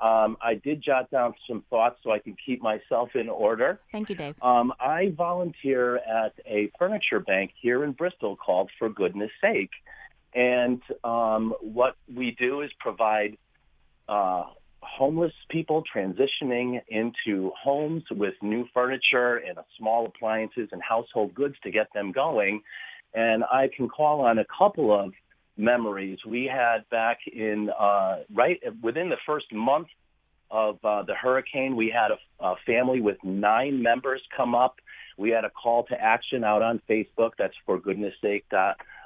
Um, 0.00 0.36
I 0.42 0.54
did 0.54 0.82
jot 0.82 1.10
down 1.10 1.34
some 1.46 1.62
thoughts 1.68 1.96
so 2.02 2.10
I 2.10 2.18
can 2.18 2.34
keep 2.44 2.62
myself 2.62 3.10
in 3.14 3.28
order. 3.28 3.80
Thank 3.92 4.08
you, 4.08 4.14
Dave. 4.14 4.34
Um, 4.40 4.72
I 4.80 5.12
volunteer 5.16 5.96
at 5.96 6.32
a 6.46 6.70
furniture 6.78 7.20
bank 7.20 7.52
here 7.60 7.84
in 7.84 7.92
Bristol 7.92 8.36
called 8.36 8.70
For 8.78 8.88
Goodness 8.88 9.30
Sake. 9.42 9.70
And 10.34 10.80
um, 11.04 11.54
what 11.60 11.96
we 12.14 12.36
do 12.38 12.62
is 12.62 12.70
provide 12.78 13.36
uh, 14.08 14.44
homeless 14.80 15.32
people 15.50 15.82
transitioning 15.94 16.80
into 16.88 17.52
homes 17.60 18.04
with 18.10 18.34
new 18.40 18.66
furniture 18.72 19.36
and 19.36 19.58
small 19.78 20.06
appliances 20.06 20.68
and 20.72 20.80
household 20.82 21.34
goods 21.34 21.56
to 21.62 21.70
get 21.70 21.88
them 21.94 22.12
going. 22.12 22.62
And 23.12 23.44
I 23.44 23.68
can 23.76 23.88
call 23.88 24.20
on 24.22 24.38
a 24.38 24.46
couple 24.56 24.98
of 24.98 25.12
memories 25.60 26.18
we 26.26 26.50
had 26.52 26.88
back 26.90 27.18
in 27.26 27.70
uh, 27.78 28.18
right 28.34 28.60
within 28.82 29.08
the 29.08 29.18
first 29.26 29.52
month 29.52 29.88
of 30.50 30.78
uh, 30.84 31.02
the 31.02 31.14
hurricane. 31.14 31.76
We 31.76 31.92
had 31.94 32.10
a, 32.10 32.44
a 32.44 32.54
family 32.66 33.00
with 33.00 33.18
nine 33.22 33.82
members 33.82 34.20
come 34.36 34.54
up. 34.54 34.76
We 35.16 35.30
had 35.30 35.44
a 35.44 35.50
call 35.50 35.84
to 35.84 35.94
action 36.00 36.44
out 36.44 36.62
on 36.62 36.80
Facebook. 36.88 37.32
That's 37.38 37.54
for 37.66 37.78
goodness 37.78 38.14
sake. 38.22 38.46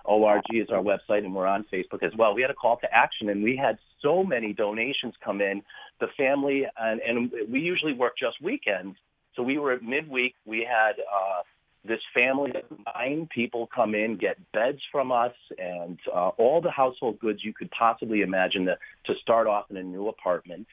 org 0.05 0.43
is 0.53 0.69
our 0.71 0.83
website, 0.83 1.25
and 1.25 1.35
we're 1.35 1.47
on 1.47 1.65
Facebook 1.73 2.03
as 2.03 2.13
well. 2.17 2.35
We 2.35 2.43
had 2.43 2.51
a 2.51 2.55
call 2.55 2.79
to 2.79 2.89
action, 2.95 3.29
and 3.29 3.43
we 3.43 3.57
had 3.57 3.79
so 4.01 4.23
many 4.23 4.53
donations 4.53 5.15
come 5.25 5.41
in. 5.41 5.63
The 6.01 6.07
family, 6.17 6.67
and, 6.79 7.01
and 7.01 7.33
we 7.51 7.61
usually 7.61 7.95
work 7.95 8.15
just 8.19 8.41
weekends. 8.43 8.97
So 9.35 9.43
we 9.43 9.59
were 9.59 9.73
at 9.73 9.83
midweek. 9.83 10.35
We 10.45 10.67
had 10.69 10.93
uh, 11.01 11.43
this 11.85 12.01
family 12.15 12.51
of 12.51 12.79
nine 12.95 13.29
people 13.33 13.69
come 13.75 13.95
in, 13.95 14.17
get 14.17 14.37
beds 14.53 14.81
from 14.91 15.13
us, 15.13 15.35
and 15.59 15.99
uh, 16.13 16.29
all 16.39 16.61
the 16.63 16.71
household 16.71 17.19
goods 17.19 17.41
you 17.45 17.53
could 17.53 17.71
possibly 17.71 18.23
imagine 18.23 18.65
to, 18.65 18.79
to 19.07 19.15
start 19.21 19.47
off 19.47 19.71
in 19.71 19.77
a 19.77 19.83
new 19.83 20.09
apartment. 20.09 20.67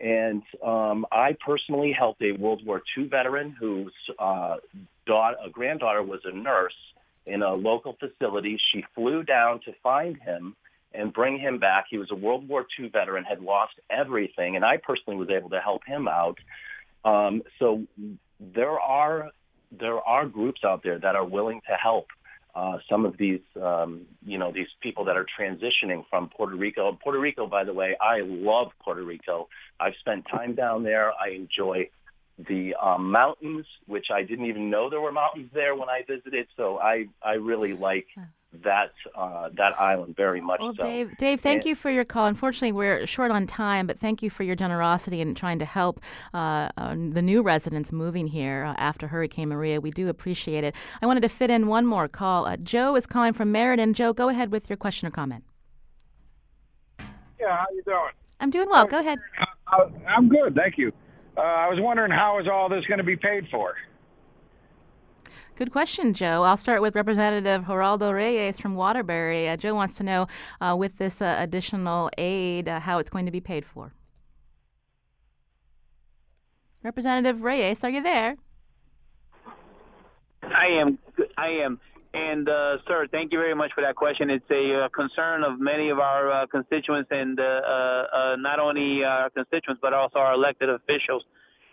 And 0.00 0.42
um, 0.64 1.06
I 1.12 1.36
personally 1.44 1.94
helped 1.96 2.22
a 2.22 2.32
World 2.32 2.64
War 2.66 2.82
II 2.96 3.06
veteran 3.08 3.54
whose 3.58 3.92
uh, 4.18 4.56
daughter, 5.06 5.36
a 5.44 5.50
granddaughter 5.50 6.02
was 6.02 6.20
a 6.24 6.34
nurse 6.34 6.74
in 7.26 7.42
a 7.42 7.54
local 7.54 7.96
facility. 8.00 8.58
She 8.72 8.84
flew 8.94 9.22
down 9.22 9.60
to 9.66 9.72
find 9.82 10.16
him 10.20 10.56
and 10.92 11.12
bring 11.12 11.38
him 11.38 11.58
back. 11.58 11.84
He 11.88 11.98
was 11.98 12.08
a 12.10 12.16
World 12.16 12.48
War 12.48 12.66
II 12.78 12.88
veteran, 12.88 13.24
had 13.24 13.40
lost 13.40 13.74
everything, 13.90 14.56
and 14.56 14.64
I 14.64 14.78
personally 14.78 15.16
was 15.16 15.28
able 15.30 15.50
to 15.50 15.60
help 15.60 15.82
him 15.86 16.08
out. 16.08 16.38
Um, 17.04 17.42
so 17.58 17.84
there 18.40 18.80
are 18.80 19.30
there 19.70 19.98
are 20.00 20.26
groups 20.26 20.62
out 20.64 20.82
there 20.82 20.98
that 20.98 21.14
are 21.14 21.24
willing 21.24 21.60
to 21.68 21.74
help 21.74 22.06
uh, 22.54 22.78
some 22.88 23.04
of 23.06 23.16
these, 23.16 23.40
um, 23.62 24.02
you 24.24 24.36
know, 24.36 24.52
these 24.52 24.66
people 24.80 25.04
that 25.04 25.16
are 25.16 25.26
transitioning 25.38 26.04
from 26.10 26.28
Puerto 26.28 26.56
Rico. 26.56 26.98
Puerto 27.02 27.20
Rico, 27.20 27.46
by 27.46 27.64
the 27.64 27.72
way, 27.72 27.96
I 28.00 28.20
love 28.22 28.68
Puerto 28.82 29.02
Rico. 29.02 29.48
I've 29.78 29.94
spent 30.00 30.26
time 30.28 30.54
down 30.54 30.82
there. 30.82 31.12
I 31.12 31.30
enjoy 31.30 31.90
the 32.48 32.74
um, 32.74 33.10
mountains, 33.10 33.66
which 33.86 34.06
I 34.12 34.22
didn't 34.22 34.46
even 34.46 34.70
know 34.70 34.90
there 34.90 35.00
were 35.00 35.12
mountains 35.12 35.50
there 35.54 35.76
when 35.76 35.88
I 35.88 36.02
visited. 36.08 36.48
So 36.56 36.78
I, 36.78 37.06
I 37.22 37.34
really 37.34 37.72
like 37.72 38.06
that 38.52 38.92
uh, 39.14 39.48
that 39.56 39.78
island 39.78 40.16
very 40.16 40.40
much. 40.40 40.60
Well, 40.60 40.74
so. 40.74 40.82
Dave, 40.82 41.16
Dave, 41.18 41.40
thank 41.40 41.62
and, 41.62 41.68
you 41.70 41.74
for 41.76 41.90
your 41.90 42.04
call. 42.04 42.26
Unfortunately, 42.26 42.72
we're 42.72 43.06
short 43.06 43.30
on 43.30 43.46
time, 43.46 43.86
but 43.86 43.98
thank 43.98 44.22
you 44.22 44.30
for 44.30 44.42
your 44.42 44.56
generosity 44.56 45.20
in 45.20 45.34
trying 45.34 45.58
to 45.60 45.64
help 45.64 46.00
uh, 46.34 46.68
uh, 46.76 46.94
the 46.94 47.22
new 47.22 47.42
residents 47.42 47.92
moving 47.92 48.26
here 48.26 48.64
uh, 48.64 48.74
after 48.76 49.06
Hurricane 49.06 49.48
Maria. 49.48 49.80
We 49.80 49.90
do 49.90 50.08
appreciate 50.08 50.64
it. 50.64 50.74
I 51.00 51.06
wanted 51.06 51.20
to 51.22 51.28
fit 51.28 51.50
in 51.50 51.68
one 51.68 51.86
more 51.86 52.08
call. 52.08 52.46
Uh, 52.46 52.56
Joe 52.56 52.96
is 52.96 53.06
calling 53.06 53.32
from 53.32 53.52
Meriden. 53.52 53.94
Joe, 53.94 54.12
go 54.12 54.28
ahead 54.28 54.50
with 54.50 54.68
your 54.68 54.76
question 54.76 55.06
or 55.06 55.10
comment. 55.10 55.44
Yeah, 56.98 57.56
how 57.56 57.66
you 57.72 57.82
doing? 57.84 57.98
I'm 58.40 58.50
doing 58.50 58.68
well. 58.68 58.86
Go 58.86 58.98
ahead. 58.98 59.18
I'm 60.08 60.28
good, 60.28 60.54
thank 60.56 60.76
you. 60.76 60.92
Uh, 61.36 61.40
I 61.40 61.68
was 61.68 61.78
wondering 61.80 62.10
how 62.10 62.40
is 62.40 62.48
all 62.48 62.68
this 62.68 62.84
going 62.86 62.98
to 62.98 63.04
be 63.04 63.16
paid 63.16 63.46
for? 63.50 63.74
Good 65.60 65.72
question, 65.72 66.14
Joe. 66.14 66.44
I'll 66.44 66.56
start 66.56 66.80
with 66.80 66.94
Representative 66.96 67.64
Geraldo 67.64 68.14
Reyes 68.14 68.58
from 68.58 68.76
Waterbury. 68.76 69.46
Uh, 69.46 69.58
Joe 69.58 69.74
wants 69.74 69.94
to 69.96 70.02
know, 70.02 70.26
uh, 70.58 70.74
with 70.74 70.96
this 70.96 71.20
uh, 71.20 71.36
additional 71.38 72.08
aid, 72.16 72.66
uh, 72.66 72.80
how 72.80 72.96
it's 72.96 73.10
going 73.10 73.26
to 73.26 73.30
be 73.30 73.42
paid 73.42 73.66
for. 73.66 73.92
Representative 76.82 77.42
Reyes, 77.42 77.84
are 77.84 77.90
you 77.90 78.02
there? 78.02 78.38
I 80.42 80.80
am. 80.80 80.98
I 81.36 81.48
am. 81.62 81.78
And 82.14 82.48
uh, 82.48 82.78
sir, 82.88 83.06
thank 83.12 83.30
you 83.30 83.38
very 83.38 83.54
much 83.54 83.72
for 83.74 83.82
that 83.82 83.96
question. 83.96 84.30
It's 84.30 84.50
a 84.50 84.84
uh, 84.86 84.88
concern 84.88 85.44
of 85.44 85.60
many 85.60 85.90
of 85.90 85.98
our 85.98 86.46
constituents, 86.46 87.10
and 87.10 87.36
not 87.36 88.60
only 88.60 89.04
our 89.04 89.28
constituents, 89.28 89.78
but 89.82 89.92
also 89.92 90.20
our 90.20 90.32
elected 90.32 90.70
officials. 90.70 91.22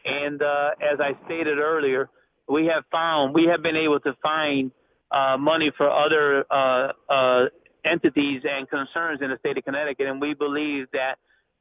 And 0.04 0.42
as 0.42 1.00
I 1.00 1.14
stated 1.26 1.58
earlier, 1.58 2.10
we 2.48 2.66
have 2.74 2.84
found 2.92 3.34
we 3.34 3.46
have 3.52 3.62
been 3.62 3.76
able 3.76 4.00
to 4.02 4.14
find 4.22 4.72
uh, 5.12 5.38
money 5.38 5.72
for 5.78 5.90
other 5.90 6.46
uh, 6.52 6.92
uh, 7.10 7.46
entities 7.86 8.42
and 8.44 8.70
concerns 8.70 9.22
in 9.22 9.30
the 9.30 9.38
state 9.40 9.58
of 9.58 9.64
Connecticut, 9.64 10.08
and 10.08 10.22
we 10.22 10.34
believe 10.34 10.88
that 10.94 11.16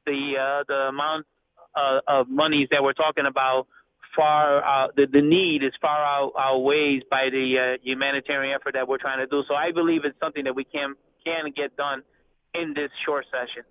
the 0.05 0.33
uh, 0.39 0.63
the 0.67 0.89
amount 0.89 1.25
uh, 1.75 1.99
of 2.07 2.29
monies 2.29 2.67
that 2.71 2.83
we're 2.83 2.93
talking 2.93 3.25
about 3.25 3.67
far 4.15 4.63
out, 4.63 4.95
the, 4.95 5.05
the 5.11 5.21
need 5.21 5.63
is 5.63 5.71
far 5.79 6.03
out 6.03 6.33
outweighs 6.37 7.03
by 7.09 7.29
the 7.31 7.77
uh, 7.77 7.83
humanitarian 7.83 8.57
effort 8.59 8.73
that 8.73 8.87
we're 8.87 8.97
trying 8.97 9.19
to 9.19 9.27
do. 9.27 9.43
So 9.47 9.53
I 9.53 9.71
believe 9.71 10.01
it's 10.05 10.19
something 10.19 10.43
that 10.45 10.55
we 10.55 10.63
can 10.63 10.95
can 11.23 11.51
get 11.55 11.75
done 11.77 12.03
in 12.53 12.73
this 12.73 12.89
short 13.05 13.25
session. 13.31 13.63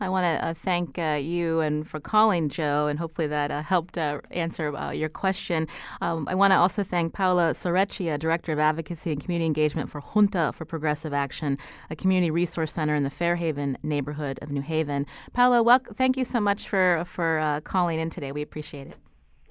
I 0.00 0.08
want 0.08 0.24
to 0.24 0.46
uh, 0.46 0.54
thank 0.54 0.98
uh, 0.98 1.18
you 1.20 1.60
and 1.60 1.86
for 1.88 2.00
calling, 2.00 2.48
Joe, 2.48 2.86
and 2.86 2.98
hopefully 2.98 3.26
that 3.28 3.50
uh, 3.50 3.62
helped 3.62 3.98
uh, 3.98 4.20
answer 4.30 4.76
uh, 4.76 4.90
your 4.90 5.08
question. 5.08 5.66
Um, 6.00 6.26
I 6.28 6.34
want 6.34 6.52
to 6.52 6.58
also 6.58 6.84
thank 6.84 7.12
Paula 7.12 7.50
Sorecchia, 7.50 8.18
Director 8.18 8.52
of 8.52 8.58
Advocacy 8.58 9.12
and 9.12 9.20
Community 9.20 9.46
Engagement 9.46 9.90
for 9.90 10.00
Junta 10.00 10.52
for 10.54 10.64
Progressive 10.64 11.12
Action, 11.12 11.58
a 11.90 11.96
community 11.96 12.30
resource 12.30 12.72
center 12.72 12.94
in 12.94 13.02
the 13.02 13.10
Fairhaven 13.10 13.78
neighborhood 13.82 14.38
of 14.42 14.50
New 14.50 14.62
Haven. 14.62 15.06
Well, 15.36 15.80
thank 15.96 16.16
you 16.16 16.24
so 16.24 16.40
much 16.40 16.68
for 16.68 17.02
for 17.04 17.38
uh, 17.38 17.60
calling 17.60 17.98
in 17.98 18.10
today. 18.10 18.32
We 18.32 18.42
appreciate 18.42 18.88
it. 18.88 19.07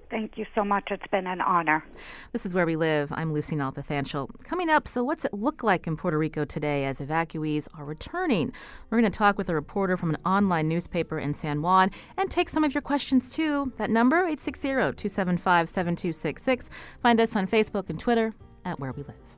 Thank 0.10 0.38
you 0.38 0.46
so 0.56 0.64
much. 0.64 0.88
It's 0.90 1.06
been 1.12 1.28
an 1.28 1.42
honor. 1.42 1.84
This 2.32 2.46
is 2.46 2.54
Where 2.54 2.66
We 2.66 2.78
Live. 2.78 3.12
I'm 3.12 3.34
Lucy 3.34 3.58
Nalpathanchel. 3.58 4.42
Coming 4.44 4.70
up, 4.70 4.88
so 4.88 5.04
what's 5.04 5.26
it 5.26 5.34
look 5.34 5.64
like 5.64 5.86
in 5.86 5.98
Puerto 5.98 6.18
Rico 6.18 6.46
today 6.46 6.86
as 6.86 7.02
evacuees 7.02 7.68
are 7.78 7.84
returning? 7.84 8.54
We're 8.90 9.02
going 9.02 9.12
to 9.12 9.18
talk 9.18 9.38
with 9.38 9.50
a 9.50 9.56
reporter 9.56 9.98
from 9.98 10.12
an 10.12 10.18
online 10.26 10.70
newspaper 10.70 11.20
in 11.20 11.34
San 11.34 11.62
Juan 11.62 11.92
and 12.18 12.32
take 12.32 12.48
some 12.48 12.64
of 12.64 12.74
your 12.74 12.82
questions 12.82 13.36
too. 13.36 13.74
That 13.78 13.90
number, 13.90 14.26
860-275-7266. 14.28 16.70
Find 17.02 17.20
us 17.20 17.36
on 17.36 17.46
Facebook 17.46 17.90
and 17.90 18.00
Twitter 18.00 18.34
at 18.64 18.80
Where 18.80 18.94
We 18.94 19.04
Live. 19.04 19.37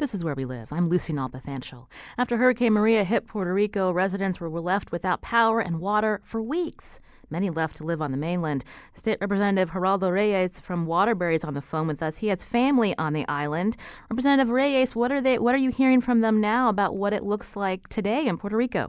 This 0.00 0.14
is 0.14 0.24
where 0.24 0.34
we 0.34 0.46
live. 0.46 0.72
I'm 0.72 0.88
Lucy 0.88 1.12
Nalpathanchel. 1.12 1.86
After 2.16 2.38
Hurricane 2.38 2.72
Maria 2.72 3.04
hit 3.04 3.26
Puerto 3.26 3.52
Rico, 3.52 3.92
residents 3.92 4.40
were 4.40 4.48
left 4.48 4.92
without 4.92 5.20
power 5.20 5.60
and 5.60 5.78
water 5.78 6.22
for 6.24 6.40
weeks. 6.40 7.00
Many 7.28 7.50
left 7.50 7.76
to 7.76 7.84
live 7.84 8.00
on 8.00 8.10
the 8.10 8.16
mainland. 8.16 8.64
State 8.94 9.18
Representative 9.20 9.72
Geraldo 9.72 10.10
Reyes 10.10 10.58
from 10.58 10.86
Waterbury 10.86 11.34
is 11.34 11.44
on 11.44 11.52
the 11.52 11.60
phone 11.60 11.86
with 11.86 12.02
us. 12.02 12.16
He 12.16 12.28
has 12.28 12.42
family 12.42 12.96
on 12.96 13.12
the 13.12 13.28
island. 13.28 13.76
Representative 14.08 14.48
Reyes, 14.48 14.96
what 14.96 15.12
are 15.12 15.20
they? 15.20 15.38
What 15.38 15.54
are 15.54 15.58
you 15.58 15.70
hearing 15.70 16.00
from 16.00 16.22
them 16.22 16.40
now 16.40 16.70
about 16.70 16.96
what 16.96 17.12
it 17.12 17.22
looks 17.22 17.54
like 17.54 17.86
today 17.88 18.26
in 18.26 18.38
Puerto 18.38 18.56
Rico? 18.56 18.88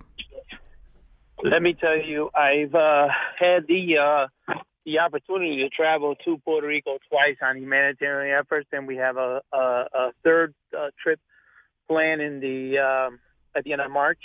Let 1.43 1.61
me 1.61 1.73
tell 1.73 1.97
you, 2.01 2.29
I've 2.33 2.73
uh, 2.73 3.09
had 3.37 3.67
the 3.67 3.97
uh, 3.97 4.53
the 4.85 4.99
opportunity 4.99 5.57
to 5.57 5.69
travel 5.69 6.15
to 6.25 6.37
Puerto 6.37 6.67
Rico 6.67 6.97
twice 7.09 7.37
on 7.41 7.57
humanitarian 7.57 8.37
efforts, 8.37 8.67
and 8.71 8.87
we 8.87 8.97
have 8.97 9.17
a, 9.17 9.41
a, 9.53 9.57
a 9.57 10.11
third 10.23 10.53
uh, 10.77 10.89
trip 11.01 11.19
planned 11.87 12.21
in 12.21 12.39
the 12.39 12.79
um, 12.79 13.19
at 13.55 13.63
the 13.63 13.73
end 13.73 13.81
of 13.81 13.91
March, 13.91 14.19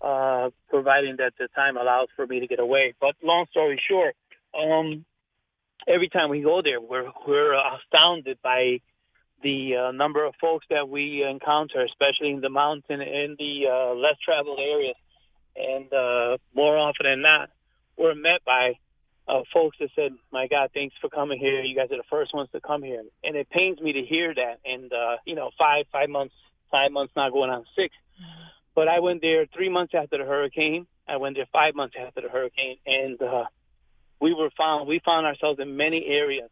uh, 0.00 0.50
providing 0.68 1.16
that 1.18 1.32
the 1.38 1.48
time 1.54 1.76
allows 1.76 2.08
for 2.16 2.26
me 2.26 2.40
to 2.40 2.46
get 2.46 2.60
away. 2.60 2.94
But 3.00 3.14
long 3.22 3.46
story 3.50 3.80
short, 3.88 4.14
um, 4.58 5.04
every 5.86 6.08
time 6.08 6.30
we 6.30 6.40
go 6.40 6.62
there, 6.62 6.80
we're 6.80 7.10
we're 7.26 7.54
astounded 7.54 8.38
by 8.42 8.80
the 9.42 9.76
uh, 9.76 9.92
number 9.92 10.24
of 10.24 10.34
folks 10.40 10.66
that 10.70 10.88
we 10.88 11.24
encounter, 11.28 11.84
especially 11.84 12.30
in 12.30 12.40
the 12.40 12.50
mountain 12.50 13.00
and 13.00 13.36
the 13.38 13.64
uh, 13.70 13.94
less 13.94 14.16
traveled 14.24 14.58
areas. 14.58 14.96
And 15.56 15.92
uh, 15.92 16.38
more 16.54 16.76
often 16.76 17.06
than 17.06 17.22
not, 17.22 17.50
we're 17.96 18.14
met 18.14 18.44
by 18.44 18.74
uh, 19.28 19.42
folks 19.52 19.76
that 19.80 19.90
said, 19.94 20.12
"My 20.32 20.46
God, 20.46 20.70
thanks 20.74 20.94
for 21.00 21.08
coming 21.08 21.38
here. 21.38 21.62
You 21.62 21.76
guys 21.76 21.90
are 21.92 21.96
the 21.96 22.10
first 22.10 22.34
ones 22.34 22.48
to 22.52 22.60
come 22.60 22.82
here," 22.82 23.02
and 23.22 23.36
it 23.36 23.48
pains 23.50 23.80
me 23.80 23.92
to 23.92 24.02
hear 24.02 24.34
that. 24.34 24.60
And 24.64 24.92
uh, 24.92 25.16
you 25.24 25.34
know, 25.34 25.50
five 25.58 25.86
five 25.92 26.08
months, 26.08 26.34
five 26.70 26.90
months 26.90 27.12
not 27.16 27.32
going 27.32 27.50
on 27.50 27.64
6 27.76 27.94
But 28.74 28.88
I 28.88 29.00
went 29.00 29.20
there 29.20 29.46
three 29.46 29.68
months 29.68 29.94
after 29.94 30.18
the 30.18 30.24
hurricane. 30.24 30.86
I 31.08 31.16
went 31.16 31.36
there 31.36 31.46
five 31.52 31.74
months 31.74 31.94
after 31.98 32.20
the 32.22 32.28
hurricane, 32.28 32.76
and 32.86 33.20
uh, 33.20 33.44
we 34.20 34.34
were 34.34 34.50
found. 34.56 34.88
We 34.88 35.00
found 35.04 35.26
ourselves 35.26 35.58
in 35.60 35.76
many 35.76 36.04
areas 36.06 36.50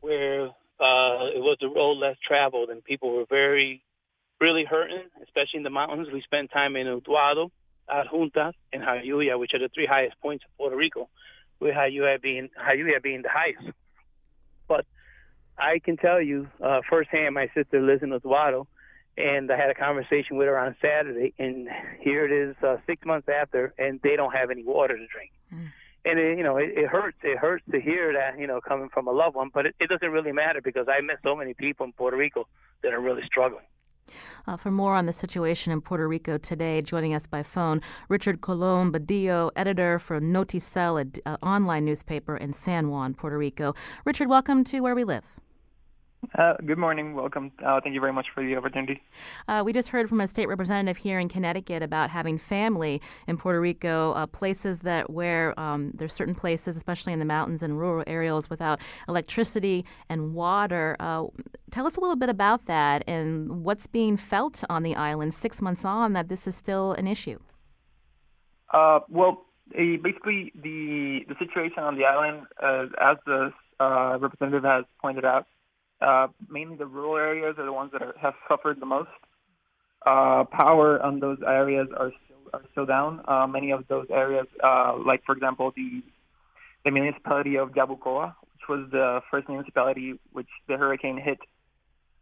where 0.00 0.46
uh, 0.46 1.30
it 1.30 1.42
was 1.42 1.58
a 1.62 1.68
road 1.68 1.98
less 1.98 2.16
traveled, 2.26 2.70
and 2.70 2.84
people 2.84 3.14
were 3.14 3.26
very, 3.28 3.82
really 4.40 4.64
hurting, 4.64 5.04
especially 5.22 5.58
in 5.58 5.62
the 5.62 5.70
mountains. 5.70 6.08
We 6.12 6.22
spent 6.22 6.50
time 6.50 6.76
in 6.76 6.86
Utuado, 6.86 7.50
Adjuntas, 7.88 8.54
and 8.72 8.82
Jayuya, 8.82 9.38
which 9.38 9.52
are 9.54 9.60
the 9.60 9.70
three 9.72 9.86
highest 9.86 10.20
points 10.20 10.44
of 10.44 10.56
Puerto 10.56 10.76
Rico 10.76 11.08
with 11.62 11.74
how 11.74 11.84
you 11.84 12.02
have 12.02 12.20
been 12.20 12.50
how 12.56 12.72
you 12.72 12.92
have 12.92 13.02
been 13.02 13.22
the 13.22 13.28
highest. 13.30 13.76
But 14.66 14.84
I 15.56 15.78
can 15.78 15.96
tell 15.96 16.20
you 16.20 16.48
uh, 16.62 16.80
firsthand, 16.90 17.34
my 17.34 17.48
sister 17.54 17.80
lives 17.80 18.02
in 18.02 18.10
Oswaldo, 18.10 18.66
and 19.16 19.50
I 19.50 19.56
had 19.56 19.70
a 19.70 19.74
conversation 19.74 20.36
with 20.36 20.48
her 20.48 20.58
on 20.58 20.74
Saturday, 20.82 21.32
and 21.38 21.68
here 22.00 22.24
it 22.24 22.32
is 22.32 22.56
uh, 22.62 22.76
six 22.86 23.04
months 23.06 23.28
after, 23.28 23.72
and 23.78 24.00
they 24.02 24.16
don't 24.16 24.32
have 24.32 24.50
any 24.50 24.64
water 24.64 24.96
to 24.96 25.06
drink. 25.06 25.30
Mm. 25.54 25.70
And 26.04 26.18
it, 26.18 26.36
you 26.36 26.42
know, 26.42 26.56
it, 26.56 26.70
it 26.76 26.88
hurts. 26.88 27.18
It 27.22 27.38
hurts 27.38 27.64
to 27.70 27.80
hear 27.80 28.12
that, 28.14 28.40
you 28.40 28.48
know, 28.48 28.60
coming 28.60 28.88
from 28.92 29.06
a 29.06 29.12
loved 29.12 29.36
one. 29.36 29.50
But 29.54 29.66
it, 29.66 29.76
it 29.78 29.88
doesn't 29.88 30.10
really 30.10 30.32
matter 30.32 30.60
because 30.60 30.86
I 30.88 31.00
met 31.00 31.18
so 31.22 31.36
many 31.36 31.54
people 31.54 31.86
in 31.86 31.92
Puerto 31.92 32.16
Rico 32.16 32.48
that 32.82 32.92
are 32.92 33.00
really 33.00 33.22
struggling. 33.24 33.64
Uh, 34.46 34.56
for 34.56 34.70
more 34.70 34.94
on 34.94 35.06
the 35.06 35.12
situation 35.12 35.72
in 35.72 35.80
Puerto 35.80 36.06
Rico 36.08 36.38
today, 36.38 36.82
joining 36.82 37.14
us 37.14 37.26
by 37.26 37.42
phone, 37.42 37.80
Richard 38.08 38.40
Colon 38.40 38.92
Badillo, 38.92 39.50
editor 39.56 39.98
for 39.98 40.20
Noticel, 40.20 41.00
an 41.00 41.12
uh, 41.26 41.36
online 41.42 41.84
newspaper 41.84 42.36
in 42.36 42.52
San 42.52 42.88
Juan, 42.88 43.14
Puerto 43.14 43.38
Rico. 43.38 43.74
Richard, 44.04 44.28
welcome 44.28 44.64
to 44.64 44.80
Where 44.80 44.94
We 44.94 45.04
Live. 45.04 45.41
Uh, 46.36 46.54
good 46.64 46.78
morning. 46.78 47.14
Welcome. 47.14 47.50
Uh, 47.64 47.80
thank 47.80 47.94
you 47.94 48.00
very 48.00 48.12
much 48.12 48.26
for 48.32 48.44
the 48.44 48.56
opportunity. 48.56 49.02
Uh, 49.48 49.62
we 49.64 49.72
just 49.72 49.88
heard 49.88 50.08
from 50.08 50.20
a 50.20 50.28
state 50.28 50.46
representative 50.46 50.96
here 50.96 51.18
in 51.18 51.28
Connecticut 51.28 51.82
about 51.82 52.10
having 52.10 52.38
family 52.38 53.02
in 53.26 53.36
Puerto 53.36 53.60
Rico, 53.60 54.12
uh, 54.12 54.26
places 54.26 54.80
that 54.80 55.10
where 55.10 55.58
um, 55.58 55.90
there's 55.94 56.12
certain 56.12 56.34
places, 56.34 56.76
especially 56.76 57.12
in 57.12 57.18
the 57.18 57.24
mountains 57.24 57.62
and 57.62 57.78
rural 57.78 58.04
areas, 58.06 58.48
without 58.48 58.80
electricity 59.08 59.84
and 60.08 60.32
water. 60.32 60.96
Uh, 61.00 61.26
tell 61.70 61.86
us 61.86 61.96
a 61.96 62.00
little 62.00 62.16
bit 62.16 62.28
about 62.28 62.66
that 62.66 63.02
and 63.08 63.64
what's 63.64 63.86
being 63.86 64.16
felt 64.16 64.62
on 64.70 64.84
the 64.84 64.94
island 64.94 65.34
six 65.34 65.60
months 65.60 65.84
on 65.84 66.12
that 66.12 66.28
this 66.28 66.46
is 66.46 66.54
still 66.54 66.92
an 66.92 67.06
issue. 67.08 67.38
Uh, 68.72 69.00
well, 69.08 69.44
basically 69.70 70.52
the 70.54 71.24
the 71.28 71.34
situation 71.38 71.82
on 71.82 71.96
the 71.96 72.04
island, 72.04 72.46
as 72.60 73.16
the 73.26 73.52
representative 74.20 74.62
has 74.62 74.84
pointed 75.00 75.24
out 75.24 75.46
uh, 76.02 76.28
mainly 76.48 76.76
the 76.76 76.86
rural 76.86 77.16
areas 77.16 77.56
are 77.58 77.64
the 77.64 77.72
ones 77.72 77.92
that 77.92 78.02
are, 78.02 78.14
have 78.20 78.34
suffered 78.48 78.80
the 78.80 78.86
most. 78.86 79.10
Uh, 80.04 80.44
power 80.44 81.00
on 81.02 81.20
those 81.20 81.38
areas 81.46 81.88
are 81.96 82.12
still 82.24 82.50
are 82.52 82.62
still 82.72 82.86
down. 82.86 83.22
Uh, 83.26 83.46
many 83.46 83.70
of 83.70 83.86
those 83.88 84.06
areas, 84.10 84.46
uh, 84.62 84.94
like 85.06 85.22
for 85.24 85.34
example 85.34 85.72
the 85.76 86.02
the 86.84 86.90
municipality 86.90 87.56
of 87.56 87.70
Yabucoa, 87.70 88.34
which 88.52 88.68
was 88.68 88.90
the 88.90 89.20
first 89.30 89.48
municipality 89.48 90.18
which 90.32 90.48
the 90.68 90.76
hurricane 90.76 91.18
hit, 91.18 91.38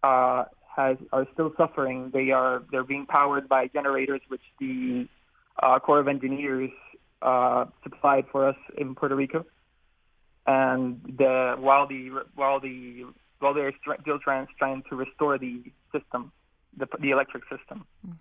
uh, 0.02 0.44
has 0.76 0.96
are 1.12 1.26
still 1.32 1.52
suffering. 1.56 2.10
They 2.12 2.30
are 2.30 2.62
they're 2.70 2.84
being 2.84 3.06
powered 3.06 3.48
by 3.48 3.68
generators 3.68 4.20
which 4.28 4.42
the 4.58 5.08
uh, 5.62 5.78
Corps 5.78 6.00
of 6.00 6.08
Engineers 6.08 6.70
uh, 7.22 7.64
supplied 7.82 8.26
for 8.30 8.48
us 8.48 8.56
in 8.76 8.94
Puerto 8.94 9.16
Rico. 9.16 9.44
And 10.46 11.00
the 11.18 11.56
while 11.58 11.86
the 11.86 12.10
while 12.34 12.60
the 12.60 13.06
while 13.40 13.54
they're 13.54 13.72
still 14.02 14.18
trying, 14.18 14.46
trying 14.58 14.82
to 14.88 14.96
restore 14.96 15.38
the 15.38 15.62
system, 15.92 16.32
the, 16.76 16.86
the 17.00 17.10
electric 17.10 17.42
system. 17.44 17.84
Mm. 18.06 18.16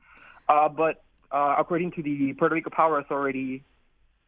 Uh, 0.48 0.70
but 0.70 1.04
uh, 1.32 1.56
according 1.60 1.92
to 1.92 2.02
the 2.02 2.34
Puerto 2.34 2.56
Rico 2.56 2.72
Power 2.72 2.98
Authority, 3.00 3.64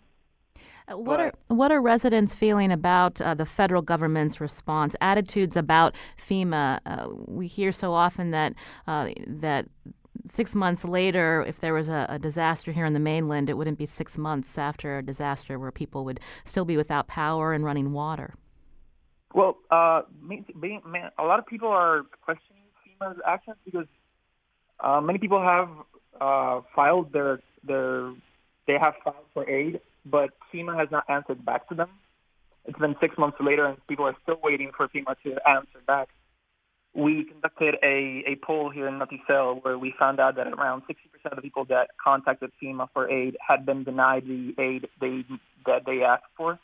uh, 0.92 0.98
what 0.98 1.20
are 1.20 1.34
what 1.48 1.72
are 1.72 1.82
residents 1.82 2.34
feeling 2.34 2.72
about 2.72 3.22
uh, 3.22 3.34
the 3.34 3.46
federal 3.46 3.82
government's 3.82 4.42
response? 4.42 4.96
Attitudes 5.02 5.58
about 5.58 5.96
FEMA. 6.18 6.80
Uh, 6.86 7.08
we 7.28 7.48
hear 7.48 7.72
so 7.72 7.94
often 7.94 8.32
that 8.32 8.54
uh, 8.88 9.10
that 9.28 9.68
six 10.32 10.56
months 10.56 10.86
later, 10.86 11.46
if 11.48 11.60
there 11.60 11.74
was 11.74 11.90
a, 11.90 12.06
a, 12.10 12.20
disaster 12.20 12.72
here 12.72 12.86
in 12.86 12.94
the 12.94 13.00
mainland, 13.00 13.50
it 13.50 13.58
wouldn't 13.58 13.78
be 13.78 13.86
six 13.86 14.18
months 14.18 14.58
after 14.58 14.98
a 14.98 15.04
disaster 15.04 15.58
where 15.58 15.72
people 15.72 16.06
would 16.06 16.20
still 16.46 16.66
be 16.66 16.78
without 16.78 17.08
power 17.08 17.54
and 17.54 17.66
running 17.66 17.92
water. 17.92 18.34
Well, 19.34 19.58
uh, 19.72 20.02
a 21.18 21.24
lot 21.24 21.40
of 21.40 21.46
people 21.46 21.70
are 21.70 22.04
questioning 22.22 22.64
FEMA's 23.02 23.20
actions 23.26 23.58
because 23.66 23.88
uh, 24.82 25.00
many 25.00 25.20
people 25.20 25.42
have 25.42 25.70
filed 26.76 27.14
their 27.14 27.40
their 27.64 28.14
they 28.68 28.78
have 28.78 28.94
filed 29.04 29.26
for 29.34 29.50
aid 29.50 29.80
but 30.06 30.32
FEMA 30.54 30.78
has 30.78 30.90
not 30.92 31.04
answered 31.10 31.46
back 31.46 31.68
to 31.70 31.76
them. 31.76 31.90
It's 32.66 32.78
been 32.78 32.96
six 33.02 33.18
months 33.18 33.38
later, 33.40 33.66
and 33.66 33.78
people 33.88 34.06
are 34.06 34.16
still 34.24 34.40
waiting 34.44 34.72
for 34.76 34.88
FEMA 34.88 35.16
to 35.24 35.50
answer 35.50 35.80
back. 35.88 36.10
We 36.94 37.24
conducted 37.24 37.76
a, 37.84 38.24
a 38.28 38.36
poll 38.44 38.70
here 38.70 38.88
in 38.88 39.00
Noticel 39.00 39.64
where 39.64 39.78
we 39.78 39.94
found 39.98 40.20
out 40.20 40.36
that 40.36 40.48
around 40.48 40.84
60% 40.84 41.32
of 41.32 41.38
the 41.38 41.42
people 41.42 41.66
that 41.66 41.90
contacted 42.04 42.52
FEMA 42.62 42.88
for 42.94 43.10
aid 43.10 43.38
had 43.46 43.66
been 43.66 43.84
denied 43.84 44.26
the 44.28 44.54
aid 44.60 44.90
they 45.00 45.26
that 45.66 45.86
they 45.86 46.04
asked 46.04 46.24
for. 46.36 46.60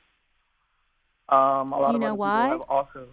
Um, 1.30 1.68
Do 1.68 1.94
you 1.94 2.00
know 2.00 2.16
why? 2.16 2.58
Also, 2.70 3.08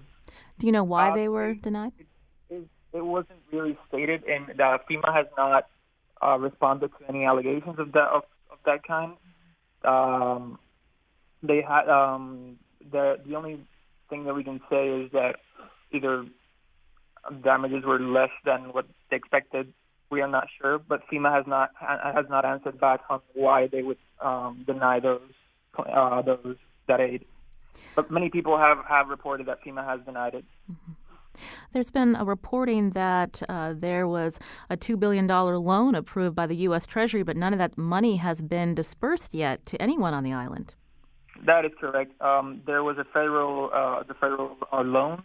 Do 0.59 0.67
you 0.67 0.73
know 0.73 0.85
why 0.85 1.11
uh, 1.11 1.15
they 1.15 1.29
were 1.29 1.55
denied? 1.55 1.93
It, 1.99 2.07
it, 2.51 2.69
it, 2.93 3.05
wasn't 3.05 3.41
really 3.53 3.79
stated, 3.89 4.25
and 4.25 4.61
uh, 4.61 4.79
FEMA 4.91 5.15
has 5.15 5.27
not 5.37 5.69
uh, 6.23 6.39
responded 6.39 6.91
to 6.99 7.09
any 7.09 7.25
allegations 7.25 7.79
of 7.79 7.93
that 7.93 8.09
of, 8.09 8.23
of 8.51 8.59
that 8.67 8.83
kind 8.87 9.15
um, 9.85 10.59
they 11.43 11.63
had 11.63 11.89
um, 11.89 12.59
the 12.91 13.19
the 13.27 13.35
only 13.37 13.61
thing 14.11 14.25
that 14.25 14.35
we 14.35 14.45
can 14.45 14.61
say 14.71 14.89
is 14.89 15.13
that 15.13 15.37
either 15.93 16.27
damages 17.43 17.85
were 17.85 17.99
less 17.99 18.31
than 18.45 18.73
what 18.73 18.87
they 19.11 19.17
expected. 19.17 19.73
We 20.11 20.21
are 20.21 20.29
not 20.29 20.49
sure, 20.61 20.79
but 20.79 21.03
FEMA 21.11 21.33
has 21.35 21.47
not 21.47 21.71
has 21.81 22.27
not 22.29 22.45
answered 22.45 22.79
back 22.81 23.01
on 23.11 23.21
why 23.35 23.67
they 23.67 23.83
would 23.83 23.99
um, 24.21 24.65
deny 24.67 25.01
those 25.01 25.21
uh, 25.79 26.23
those 26.23 26.57
that 26.87 27.01
aid. 27.01 27.25
But 27.95 28.11
many 28.11 28.31
people 28.31 28.57
have, 28.59 28.79
have 28.89 29.09
reported 29.09 29.47
that 29.47 29.65
FEMA 29.65 29.85
has 29.85 30.01
denied 30.05 30.35
it. 30.35 30.45
Mm-hmm. 30.71 30.93
There's 31.73 31.91
been 31.91 32.17
a 32.17 32.25
reporting 32.25 32.91
that 32.91 33.43
uh, 33.49 33.75
there 33.77 34.07
was 34.07 34.39
a 34.71 34.77
$2 34.77 34.99
billion 34.99 35.27
loan 35.27 35.95
approved 35.95 36.37
by 36.37 36.47
the 36.47 36.57
U.S. 36.69 36.87
Treasury, 36.87 37.23
but 37.23 37.37
none 37.37 37.53
of 37.53 37.59
that 37.59 37.77
money 37.77 38.17
has 38.17 38.43
been 38.43 38.75
dispersed 38.75 39.35
yet 39.35 39.65
to 39.67 39.81
anyone 39.81 40.15
on 40.15 40.25
the 40.25 40.33
island. 40.33 40.75
That 41.47 41.65
is 41.65 41.73
correct. 41.81 42.21
Um, 42.21 42.63
there 42.67 42.83
was 42.85 42.97
a 42.99 43.05
federal, 43.05 43.71
uh, 43.75 44.03
the 44.05 44.15
federal 44.15 44.57
uh, 44.73 44.83
loan. 44.83 45.23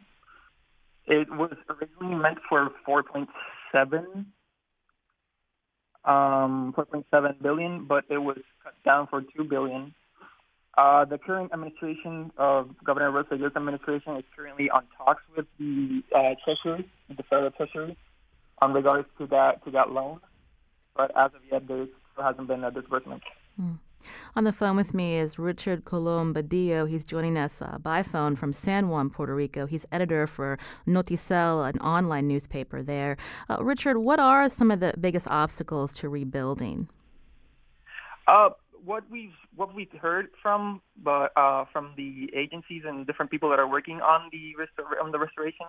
It 1.05 1.27
was 1.31 1.53
originally 1.69 2.15
meant 2.15 2.39
for 2.47 2.69
4.7, 2.87 4.25
um, 6.05 6.73
4.7 6.77 7.41
billion, 7.41 7.85
but 7.85 8.05
it 8.09 8.17
was 8.17 8.37
cut 8.63 8.73
down 8.83 9.07
for 9.07 9.21
2 9.21 9.43
billion. 9.43 9.93
Uh, 10.79 11.03
the 11.03 11.17
current 11.17 11.51
administration 11.51 12.31
of 12.37 12.69
Governor 12.85 13.11
Rosselló's 13.11 13.53
administration 13.53 14.15
is 14.15 14.23
currently 14.33 14.69
on 14.69 14.83
talks 14.97 15.21
with 15.35 15.45
the 15.59 16.01
uh, 16.15 16.35
Treasury, 16.45 16.89
the 17.09 17.23
federal 17.23 17.51
Treasury, 17.51 17.97
on 18.61 18.71
regards 18.71 19.05
to 19.17 19.27
that 19.27 19.61
to 19.65 19.71
that 19.71 19.91
loan. 19.91 20.21
But 20.95 21.11
as 21.17 21.31
of 21.35 21.41
yet, 21.51 21.67
there 21.67 21.87
hasn't 22.17 22.47
been 22.47 22.63
a 22.63 22.71
disbursement. 22.71 23.23
Mm. 23.59 23.79
On 24.37 24.45
the 24.45 24.53
phone 24.53 24.77
with 24.77 24.93
me 24.93 25.17
is 25.17 25.37
Richard 25.37 25.83
Colon 25.83 26.33
Badillo. 26.33 26.87
He's 26.87 27.03
joining 27.03 27.37
us 27.37 27.61
uh, 27.61 27.77
by 27.79 28.01
phone 28.01 28.37
from 28.37 28.53
San 28.53 28.87
Juan, 28.87 29.09
Puerto 29.09 29.35
Rico. 29.35 29.65
He's 29.65 29.85
editor 29.91 30.27
for 30.27 30.57
Noticel, 30.87 31.69
an 31.69 31.77
online 31.81 32.29
newspaper 32.29 32.81
there. 32.81 33.17
Uh, 33.49 33.61
Richard, 33.61 33.97
what 33.97 34.21
are 34.21 34.47
some 34.47 34.71
of 34.71 34.79
the 34.79 34.93
biggest 34.97 35.27
obstacles 35.27 35.93
to 35.95 36.07
rebuilding? 36.07 36.87
Uh, 38.29 38.51
what 38.83 39.03
we've 39.09 39.35
what 39.55 39.73
we've 39.73 39.91
heard 40.01 40.27
from 40.41 40.81
but 41.03 41.31
uh, 41.35 41.65
from 41.71 41.93
the 41.97 42.29
agencies 42.35 42.83
and 42.85 43.05
different 43.05 43.31
people 43.31 43.49
that 43.49 43.59
are 43.59 43.67
working 43.67 44.01
on 44.01 44.29
the 44.31 44.55
restor- 44.59 45.01
on 45.03 45.11
the 45.11 45.19
restoration 45.19 45.65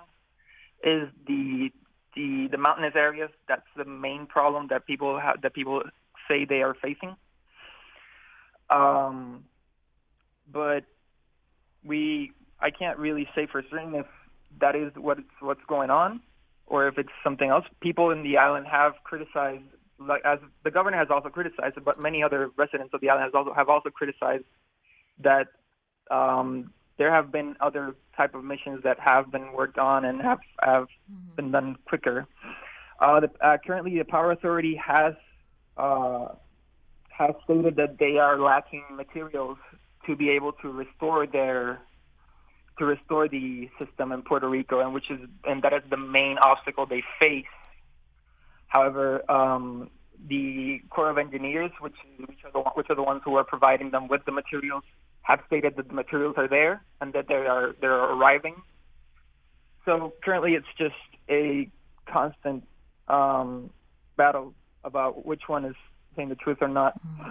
is 0.82 1.08
the 1.26 1.70
the 2.16 2.48
the 2.50 2.58
mountainous 2.58 2.94
areas. 2.96 3.30
That's 3.48 3.66
the 3.76 3.84
main 3.84 4.26
problem 4.26 4.68
that 4.70 4.86
people 4.86 5.20
that 5.42 5.54
people 5.54 5.82
say 6.28 6.44
they 6.44 6.62
are 6.62 6.74
facing. 6.74 7.16
Um, 8.68 9.44
but 10.52 10.84
we 11.84 12.32
I 12.61 12.70
can't 12.70 12.98
really 12.98 13.28
say 13.34 13.46
for 13.50 13.62
certain 13.70 13.94
if 13.94 14.06
that 14.61 14.76
is 14.76 14.92
what 14.96 15.18
what's 15.40 15.64
going 15.66 15.90
on 15.90 16.20
or 16.66 16.86
if 16.86 16.98
it's 16.98 17.11
something 17.22 17.50
else. 17.50 17.64
People 17.80 18.11
in 18.11 18.22
the 18.22 18.38
island 18.38 18.66
have 18.66 18.94
criticized, 19.04 19.64
like 20.01 20.22
as 20.24 20.38
the 20.64 20.70
governor 20.70 20.96
has 20.96 21.09
also 21.11 21.28
criticized 21.28 21.76
it, 21.76 21.84
but 21.84 22.01
many 22.01 22.22
other 22.22 22.51
residents 22.57 22.94
of 22.94 23.01
the 23.01 23.11
island 23.11 23.24
has 23.24 23.34
also 23.34 23.53
have 23.53 23.68
also 23.68 23.90
criticized 23.90 24.44
that 25.22 25.48
um, 26.11 26.72
there 26.98 27.12
have 27.12 27.30
been 27.30 27.57
other 27.61 27.94
type 28.16 28.34
of 28.34 28.44
missions 28.44 28.82
that 28.84 28.98
have 28.98 29.30
been 29.30 29.53
worked 29.53 29.78
on 29.78 30.05
and 30.05 30.20
have 30.20 30.40
have 30.62 30.88
mm-hmm. 31.11 31.36
been 31.36 31.51
done 31.51 31.76
quicker. 31.86 32.26
Uh, 33.01 33.20
the, 33.20 33.30
uh, 33.40 33.57
currently, 33.66 33.96
the 33.96 34.05
Power 34.05 34.32
Authority 34.32 34.76
has 34.76 35.14
uh, 35.76 36.28
has 37.09 37.30
stated 37.44 37.76
that 37.76 37.98
they 37.98 38.18
are 38.18 38.38
lacking 38.38 38.84
materials 38.94 39.59
to 40.07 40.16
be 40.16 40.30
able 40.30 40.53
to 40.53 40.68
restore 40.68 41.26
their 41.26 41.80
to 42.78 42.84
restore 42.86 43.28
the 43.28 43.68
system 43.78 44.11
in 44.12 44.22
Puerto 44.22 44.48
Rico, 44.48 44.80
and 44.80 44.92
which 44.94 45.11
is 45.11 45.20
and 45.44 45.62
that 45.62 45.72
is 45.72 45.82
the 45.90 45.96
main 45.96 46.38
obstacle 46.38 46.86
they 46.86 47.03
face. 47.20 47.44
However, 48.71 49.29
um, 49.31 49.91
the 50.29 50.81
Corps 50.91 51.11
of 51.11 51.18
Engineers, 51.18 51.73
which 51.81 51.97
which 52.27 52.39
are 52.45 52.53
the 52.53 52.61
which 52.75 52.87
are 52.89 52.95
the 52.95 53.03
ones 53.03 53.21
who 53.25 53.35
are 53.35 53.45
providing 53.45 53.91
them 53.91 54.07
with 54.09 54.25
the 54.25 54.33
materials, 54.33 54.85
have 55.23 55.41
stated 55.49 55.75
that 55.77 55.89
the 55.89 55.95
materials 55.95 56.35
are 56.39 56.49
there 56.49 56.83
and 57.01 57.12
that 57.12 57.27
they 57.29 57.35
are 57.35 57.75
they're 57.81 57.93
arriving. 57.93 58.62
So 59.85 60.12
currently, 60.25 60.55
it's 60.55 60.73
just 60.79 60.95
a 61.29 61.68
constant 62.07 62.64
um, 63.09 63.71
battle 64.16 64.55
about 64.85 65.27
which 65.27 65.43
one 65.49 65.64
is 65.64 65.75
saying 66.14 66.29
the 66.29 66.37
truth 66.37 66.59
or 66.61 66.68
not. 66.68 66.95
Mm-hmm. 67.05 67.31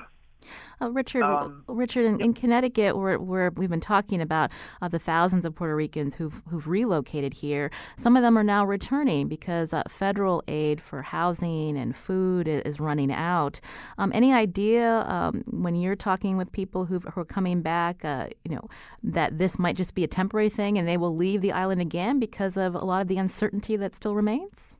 Uh, 0.82 0.90
Richard, 0.92 1.24
um, 1.24 1.64
Richard, 1.68 2.06
in, 2.06 2.22
in 2.22 2.34
Connecticut, 2.34 2.98
we've 2.98 3.70
been 3.70 3.80
talking 3.80 4.22
about 4.22 4.52
uh, 4.82 4.88
the 4.88 5.00
thousands 5.00 5.46
of 5.46 5.54
Puerto 5.54 5.76
Ricans 5.76 6.16
who've 6.16 6.42
who've 6.50 6.68
relocated 6.68 7.34
here, 7.34 7.70
some 7.98 8.16
of 8.16 8.24
them 8.24 8.38
are 8.38 8.44
now 8.44 8.66
returning 8.66 9.28
because 9.28 9.74
uh, 9.74 9.84
federal 9.88 10.44
aid 10.48 10.82
for 10.82 11.02
housing 11.02 11.78
and 11.78 11.96
food 11.96 12.48
is 12.48 12.80
running 12.80 13.12
out. 13.12 13.60
Um, 13.98 14.12
any 14.14 14.34
idea 14.34 15.04
um, 15.08 15.44
when 15.48 15.76
you're 15.76 15.96
talking 15.96 16.38
with 16.38 16.52
people 16.52 16.86
who 16.86 17.02
are 17.16 17.26
coming 17.26 17.62
back, 17.62 18.06
uh, 18.06 18.28
you 18.46 18.56
know, 18.56 18.70
that 19.04 19.38
this 19.38 19.60
might 19.60 19.76
just 19.76 19.94
be 19.96 20.04
a 20.04 20.08
temporary 20.08 20.50
thing 20.50 20.78
and 20.78 20.88
they 20.88 20.98
will 20.98 21.16
leave 21.16 21.42
the 21.42 21.52
island 21.52 21.82
again 21.82 22.20
because 22.20 22.58
of 22.58 22.76
a 22.76 22.86
lot 22.86 23.02
of 23.02 23.08
the 23.08 23.18
uncertainty 23.18 23.76
that 23.76 23.96
still 23.96 24.16
remains? 24.16 24.78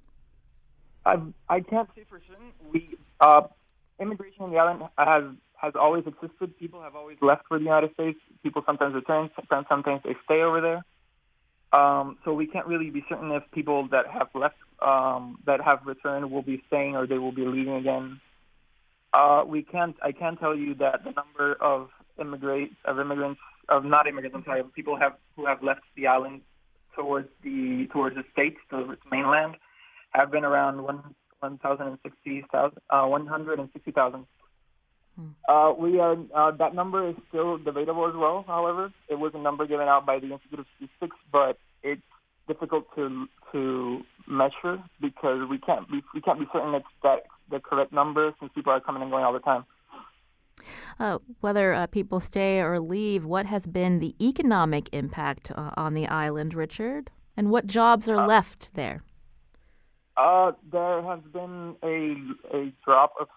I 1.06 1.18
I 1.48 1.60
can't 1.62 1.90
say 1.96 2.06
for 2.10 2.22
certain. 2.28 2.52
We 2.72 2.98
uh, 3.20 3.42
immigration 4.00 4.44
on 4.44 4.52
the 4.52 4.58
island 4.58 4.84
has 4.98 5.24
has 5.62 5.74
always 5.76 6.06
existed. 6.08 6.58
People 6.58 6.82
have 6.82 6.96
always 6.96 7.18
left 7.22 7.44
for 7.48 7.58
the 7.58 7.66
United 7.66 7.94
States. 7.94 8.20
People 8.44 8.64
sometimes 8.66 8.94
return, 8.96 9.30
sometimes, 9.36 9.66
sometimes 9.68 10.02
they 10.04 10.16
stay 10.26 10.42
over 10.42 10.62
there. 10.62 10.82
Um, 11.72 12.18
so 12.24 12.34
we 12.34 12.48
can't 12.48 12.66
really 12.66 12.90
be 12.90 13.04
certain 13.08 13.32
if 13.32 13.44
people 13.52 13.88
that 13.90 14.08
have 14.08 14.30
left, 14.34 14.56
um, 14.82 15.38
that 15.46 15.62
have 15.62 15.80
returned, 15.86 16.32
will 16.32 16.42
be 16.42 16.64
staying 16.68 16.96
or 16.96 17.06
they 17.06 17.18
will 17.18 17.32
be 17.32 17.46
leaving 17.46 17.76
again. 17.76 18.20
Uh, 19.14 19.44
we 19.46 19.64
can't. 19.64 19.96
I 20.02 20.12
can 20.12 20.38
tell 20.38 20.56
you 20.56 20.76
that 20.76 21.04
the 21.04 21.12
number 21.12 21.58
of 21.62 21.90
immigrants, 22.20 22.76
of 22.86 23.00
immigrants, 23.00 23.42
of 23.68 23.84
not 23.84 24.08
immigrants. 24.08 24.36
I'm 24.36 24.44
sorry, 24.46 24.64
people 24.76 24.98
have 24.98 25.14
who 25.36 25.46
have 25.46 25.62
left 25.64 25.82
the 25.96 26.08
island 26.08 26.42
towards 26.96 27.30
the 27.44 27.88
towards 27.92 28.16
the 28.16 28.24
states, 28.32 28.58
towards 28.70 29.02
mainland, 29.12 29.56
have 30.12 30.32
been 30.32 30.46
around 30.46 30.84
one 30.84 31.16
one 31.40 31.58
thousand 31.58 31.88
and 31.88 31.98
sixty 32.04 32.46
thousand, 32.52 32.80
uh, 32.90 33.06
one 33.06 33.26
hundred 33.28 33.60
and 33.60 33.70
sixty 33.74 33.92
thousand. 33.92 34.26
Uh, 35.48 35.74
we 35.78 36.00
are 36.00 36.18
uh, 36.36 36.52
that 36.52 36.76
number 36.76 37.10
is 37.10 37.16
still 37.30 37.58
debatable 37.58 38.08
as 38.08 38.16
well. 38.16 38.44
However, 38.48 38.92
it 39.10 39.16
was 39.16 39.32
a 39.36 39.40
number 39.40 39.66
given 39.66 39.88
out 39.88 40.06
by 40.06 40.20
the 40.20 40.32
Institute 40.32 40.60
of 40.60 40.66
Statistics, 40.78 41.18
but 41.32 41.58
it's 41.84 42.02
difficult 42.48 42.86
to 42.96 43.28
to 43.52 44.02
measure 44.28 44.82
because 45.02 45.48
we 45.50 45.58
can't 45.58 45.90
be 45.90 46.02
we 46.14 46.22
can't 46.22 46.40
be 46.40 46.46
certain 46.54 46.74
it's 46.76 46.86
that 47.04 47.24
the 47.50 47.60
correct 47.60 47.92
number 47.92 48.34
since 48.40 48.52
people 48.54 48.72
are 48.72 48.80
coming 48.80 49.02
and 49.02 49.12
going 49.12 49.24
all 49.24 49.34
the 49.34 49.40
time. 49.40 49.66
Uh, 51.00 51.20
whether 51.40 51.74
uh, 51.74 51.88
people 51.88 52.20
stay 52.20 52.60
or 52.60 52.80
leave, 52.80 53.26
what 53.26 53.46
has 53.46 53.66
been 53.66 54.00
the 54.00 54.14
economic 54.22 54.90
impact 54.92 55.52
uh, 55.56 55.72
on 55.78 55.94
the 55.94 56.08
island, 56.08 56.54
Richard? 56.54 57.10
And 57.38 57.50
what 57.50 57.66
jobs 57.66 58.10
are 58.10 58.18
uh, 58.18 58.28
left 58.28 58.74
there? 58.76 59.02
Uh, 60.18 60.52
there 60.72 61.02
has 61.02 61.22
been 61.32 61.76
a 61.84 62.16
a 62.56 62.74
drop 62.84 63.14
of 63.20 63.28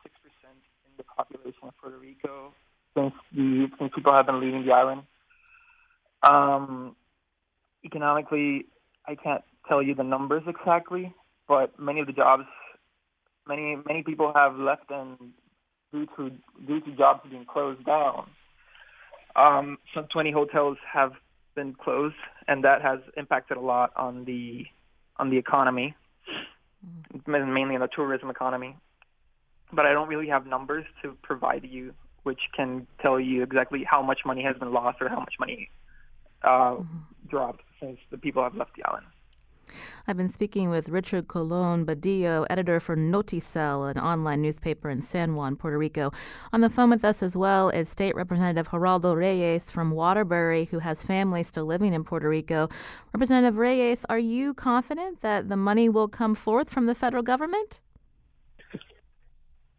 the 0.96 1.04
population 1.04 1.68
of 1.68 1.76
Puerto 1.78 1.98
Rico 1.98 2.52
since 2.94 3.12
the 3.34 3.66
since 3.78 3.92
people 3.94 4.12
have 4.12 4.26
been 4.26 4.40
leaving 4.40 4.64
the 4.64 4.72
island. 4.72 5.02
Um, 6.22 6.96
economically, 7.84 8.66
I 9.06 9.14
can't 9.14 9.42
tell 9.68 9.82
you 9.82 9.94
the 9.94 10.04
numbers 10.04 10.42
exactly, 10.46 11.12
but 11.48 11.78
many 11.78 12.00
of 12.00 12.06
the 12.06 12.12
jobs, 12.12 12.44
many 13.46 13.76
many 13.86 14.02
people 14.02 14.32
have 14.34 14.56
left 14.56 14.90
and 14.90 15.16
due 15.92 16.06
to 16.16 16.30
due 16.66 16.80
to 16.80 16.96
jobs 16.96 17.20
being 17.28 17.46
closed 17.46 17.84
down. 17.84 18.30
Um, 19.34 19.78
some 19.94 20.08
20 20.12 20.30
hotels 20.30 20.76
have 20.92 21.12
been 21.54 21.74
closed, 21.74 22.16
and 22.48 22.64
that 22.64 22.82
has 22.82 22.98
impacted 23.16 23.56
a 23.56 23.60
lot 23.60 23.92
on 23.96 24.24
the 24.24 24.64
on 25.16 25.30
the 25.30 25.38
economy, 25.38 25.94
mm-hmm. 26.84 27.54
mainly 27.54 27.74
on 27.74 27.80
the 27.80 27.88
tourism 27.88 28.30
economy 28.30 28.76
but 29.72 29.86
I 29.86 29.92
don't 29.92 30.08
really 30.08 30.28
have 30.28 30.46
numbers 30.46 30.84
to 31.02 31.16
provide 31.22 31.64
you 31.68 31.94
which 32.22 32.40
can 32.54 32.86
tell 33.00 33.18
you 33.18 33.42
exactly 33.42 33.84
how 33.84 34.02
much 34.02 34.20
money 34.24 34.42
has 34.42 34.56
been 34.56 34.72
lost 34.72 34.98
or 35.00 35.08
how 35.08 35.18
much 35.18 35.34
money 35.38 35.70
uh, 36.44 36.48
mm-hmm. 36.48 36.98
dropped 37.28 37.62
since 37.80 37.98
the 38.10 38.18
people 38.18 38.42
have 38.42 38.54
left 38.54 38.74
the 38.76 38.84
island. 38.88 39.06
I've 40.06 40.16
been 40.16 40.28
speaking 40.28 40.68
with 40.70 40.88
Richard 40.88 41.28
Colon 41.28 41.86
Badillo, 41.86 42.44
editor 42.50 42.78
for 42.80 42.96
Noticel, 42.96 43.90
an 43.90 43.98
online 43.98 44.42
newspaper 44.42 44.90
in 44.90 45.00
San 45.00 45.34
Juan, 45.34 45.56
Puerto 45.56 45.78
Rico. 45.78 46.12
On 46.52 46.60
the 46.60 46.68
phone 46.68 46.90
with 46.90 47.04
us 47.04 47.22
as 47.22 47.36
well 47.36 47.70
is 47.70 47.88
State 47.88 48.14
Representative 48.14 48.68
Geraldo 48.68 49.16
Reyes 49.16 49.70
from 49.70 49.92
Waterbury, 49.92 50.66
who 50.66 50.80
has 50.80 51.04
family 51.04 51.42
still 51.42 51.64
living 51.64 51.94
in 51.94 52.04
Puerto 52.04 52.28
Rico. 52.28 52.68
Representative 53.14 53.56
Reyes, 53.56 54.04
are 54.10 54.18
you 54.18 54.52
confident 54.52 55.20
that 55.20 55.48
the 55.48 55.56
money 55.56 55.88
will 55.88 56.08
come 56.08 56.34
forth 56.34 56.68
from 56.68 56.86
the 56.86 56.94
federal 56.94 57.22
government? 57.22 57.80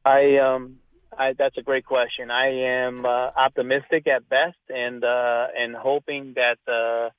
I 0.06 0.38
um 0.38 0.78
I 1.18 1.34
that's 1.38 1.58
a 1.58 1.62
great 1.62 1.86
question. 1.86 2.32
I 2.32 2.47
am 2.88 3.06
uh, 3.06 3.30
optimistic 3.38 4.08
at 4.08 4.28
best 4.28 4.58
and 4.70 5.04
uh 5.04 5.47
and 5.58 5.76
hoping 5.76 6.36
that 6.36 6.58
uh 6.68 7.10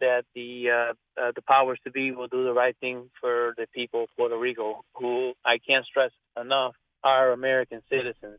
that 0.00 0.24
the 0.34 0.66
uh, 0.70 1.20
uh 1.20 1.32
the 1.34 1.42
powers 1.42 1.78
to 1.84 1.90
be 1.90 2.10
will 2.12 2.28
do 2.28 2.44
the 2.44 2.52
right 2.52 2.76
thing 2.80 3.10
for 3.20 3.54
the 3.56 3.66
people 3.74 4.04
of 4.04 4.08
Puerto 4.16 4.36
Rico 4.38 4.84
who 4.94 5.32
I 5.44 5.58
can't 5.66 5.86
stress 5.86 6.10
enough 6.40 6.74
are 7.02 7.32
American 7.32 7.82
citizens. 7.88 8.38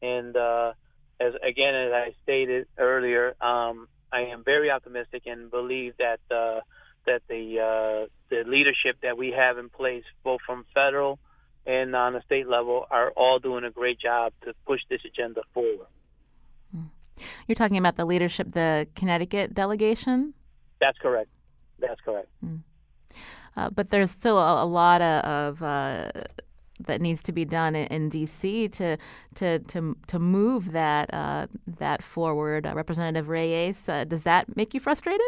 And 0.00 0.36
uh 0.36 0.72
as 1.20 1.34
again 1.46 1.74
as 1.74 1.92
I 1.92 2.14
stated 2.22 2.66
earlier, 2.78 3.34
um 3.40 3.88
I 4.12 4.22
am 4.32 4.44
very 4.44 4.70
optimistic 4.70 5.22
and 5.26 5.50
believe 5.50 5.94
that 5.98 6.20
uh 6.30 6.60
that 7.06 7.22
the 7.28 7.58
uh 7.60 8.06
the 8.30 8.44
leadership 8.48 8.96
that 9.02 9.18
we 9.18 9.34
have 9.36 9.58
in 9.58 9.68
place 9.68 10.04
both 10.24 10.40
from 10.46 10.64
federal 10.72 11.18
and 11.66 11.94
on 11.94 12.12
the 12.14 12.22
state 12.22 12.48
level 12.48 12.86
are 12.90 13.10
all 13.10 13.38
doing 13.38 13.64
a 13.64 13.70
great 13.70 13.98
job 13.98 14.32
to 14.44 14.54
push 14.66 14.80
this 14.88 15.00
agenda 15.04 15.42
forward. 15.54 15.86
Hmm. 16.74 16.86
You're 17.46 17.56
talking 17.56 17.76
about 17.76 17.96
the 17.96 18.04
leadership, 18.04 18.52
the 18.52 18.88
Connecticut 18.94 19.54
delegation? 19.54 20.34
That's 20.80 20.98
correct. 20.98 21.30
That's 21.78 22.00
correct. 22.00 22.28
Mm. 22.44 22.60
Uh, 23.56 23.70
but 23.70 23.90
there's 23.90 24.10
still 24.10 24.38
a, 24.38 24.64
a 24.64 24.66
lot 24.66 25.02
of, 25.02 25.62
uh, 25.62 26.10
that 26.86 27.00
needs 27.00 27.22
to 27.22 27.32
be 27.32 27.44
done 27.44 27.74
in, 27.74 27.86
in, 27.88 28.08
D.C. 28.08 28.68
to 28.68 28.96
to 29.36 29.58
to 29.60 29.96
to 30.08 30.18
move 30.18 30.72
that 30.72 31.12
uh, 31.12 31.46
that 31.78 32.02
forward. 32.02 32.66
Uh, 32.66 32.74
Representative 32.74 33.28
Reyes, 33.28 33.88
uh, 33.88 34.04
does 34.04 34.24
that 34.24 34.56
make 34.56 34.74
you 34.74 34.80
frustrated? 34.80 35.20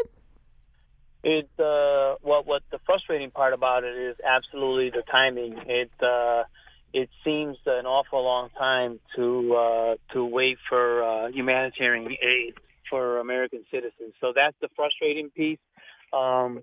It 1.25 1.49
uh, 1.59 2.17
what 2.21 2.47
what 2.47 2.63
the 2.71 2.79
frustrating 2.85 3.31
part 3.31 3.55
about 3.55 3.83
it 3.83 3.97
is 3.97 4.17
absolutely 4.23 4.91
the 4.91 5.03
timing. 5.11 5.57
It 5.67 5.91
uh, 6.03 6.45
it 6.93 7.09
seems 7.25 7.57
an 7.65 7.87
awful 7.87 8.23
long 8.23 8.51
time 8.59 9.01
to 9.17 9.55
uh, 9.55 9.95
to 10.13 10.25
wait 10.25 10.59
for 10.69 11.03
uh, 11.03 11.29
humanitarian 11.29 12.13
aid 12.13 12.55
for 12.91 13.21
American 13.21 13.65
citizens. 13.71 14.13
So 14.21 14.35
that's 14.37 14.57
the 14.61 14.69
frustrating 14.77 15.31
piece. 15.31 15.59
Um, 16.13 16.63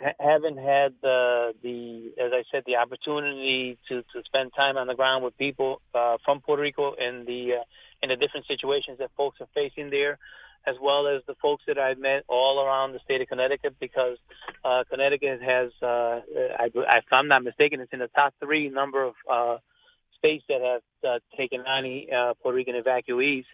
ha- 0.00 0.14
haven't 0.20 0.58
had 0.58 0.94
the 1.02 1.54
the 1.60 2.12
as 2.24 2.30
I 2.32 2.44
said 2.52 2.62
the 2.66 2.76
opportunity 2.76 3.78
to 3.88 4.02
to 4.02 4.22
spend 4.26 4.52
time 4.54 4.76
on 4.76 4.86
the 4.86 4.94
ground 4.94 5.24
with 5.24 5.36
people 5.36 5.80
uh, 5.92 6.18
from 6.24 6.40
Puerto 6.40 6.62
Rico 6.62 6.94
and 6.96 7.26
the 7.26 7.54
uh, 7.60 7.64
in 8.00 8.10
the 8.10 8.16
different 8.16 8.46
situations 8.46 8.98
that 9.00 9.10
folks 9.16 9.40
are 9.40 9.48
facing 9.54 9.90
there 9.90 10.18
as 10.66 10.76
well 10.82 11.06
as 11.08 11.22
the 11.26 11.34
folks 11.40 11.64
that 11.66 11.78
I've 11.78 11.98
met 11.98 12.24
all 12.28 12.62
around 12.64 12.92
the 12.92 12.98
state 13.00 13.20
of 13.20 13.28
Connecticut 13.28 13.76
because 13.80 14.18
uh, 14.64 14.84
Connecticut 14.90 15.40
has, 15.42 15.70
uh, 15.82 16.20
I, 16.58 16.66
if 16.74 17.04
I'm 17.12 17.28
not 17.28 17.42
mistaken, 17.42 17.80
it's 17.80 17.92
in 17.92 18.00
the 18.00 18.08
top 18.08 18.34
three 18.40 18.68
number 18.68 19.04
of 19.04 19.14
uh, 19.30 19.56
states 20.18 20.44
that 20.48 20.60
have 20.60 21.10
uh, 21.10 21.18
taken 21.36 21.60
on 21.60 21.84
uh, 21.84 22.34
Puerto 22.42 22.56
Rican 22.56 22.74
evacuees. 22.74 23.44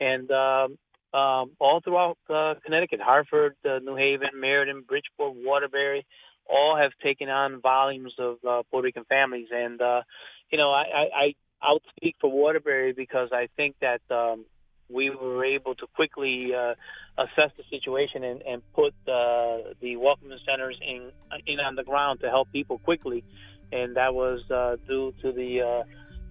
And 0.00 0.30
um, 0.30 0.78
um, 1.18 1.52
all 1.58 1.80
throughout 1.82 2.18
uh, 2.28 2.54
Connecticut, 2.64 3.00
Hartford, 3.00 3.56
uh, 3.64 3.78
New 3.78 3.96
Haven, 3.96 4.28
Meriden, 4.34 4.82
Bridgeport, 4.86 5.34
Waterbury, 5.36 6.04
all 6.48 6.76
have 6.80 6.92
taken 7.02 7.28
on 7.28 7.60
volumes 7.60 8.14
of 8.18 8.36
uh, 8.48 8.62
Puerto 8.70 8.86
Rican 8.86 9.04
families. 9.04 9.48
And, 9.52 9.80
uh, 9.80 10.02
you 10.50 10.58
know, 10.58 10.70
I, 10.70 10.82
I, 10.82 11.20
I 11.24 11.34
I'll 11.62 11.80
speak 11.96 12.16
for 12.20 12.30
Waterbury 12.30 12.92
because 12.92 13.30
I 13.32 13.48
think 13.56 13.76
that 13.80 14.00
um, 14.10 14.44
we 14.88 15.10
were 15.10 15.44
able 15.44 15.74
to 15.74 15.86
quickly 15.94 16.52
uh, 16.54 16.74
assess 17.18 17.50
the 17.56 17.64
situation 17.70 18.24
and, 18.24 18.42
and 18.42 18.62
put 18.72 18.94
uh, 19.08 19.72
the 19.80 19.96
welcoming 19.96 20.38
centers 20.46 20.78
in 20.80 21.10
in 21.46 21.60
on 21.60 21.74
the 21.74 21.84
ground 21.84 22.20
to 22.20 22.28
help 22.28 22.50
people 22.52 22.78
quickly, 22.78 23.24
and 23.72 23.96
that 23.96 24.14
was 24.14 24.48
uh, 24.50 24.76
due 24.86 25.12
to 25.22 25.32
the 25.32 25.62
uh, 25.62 25.82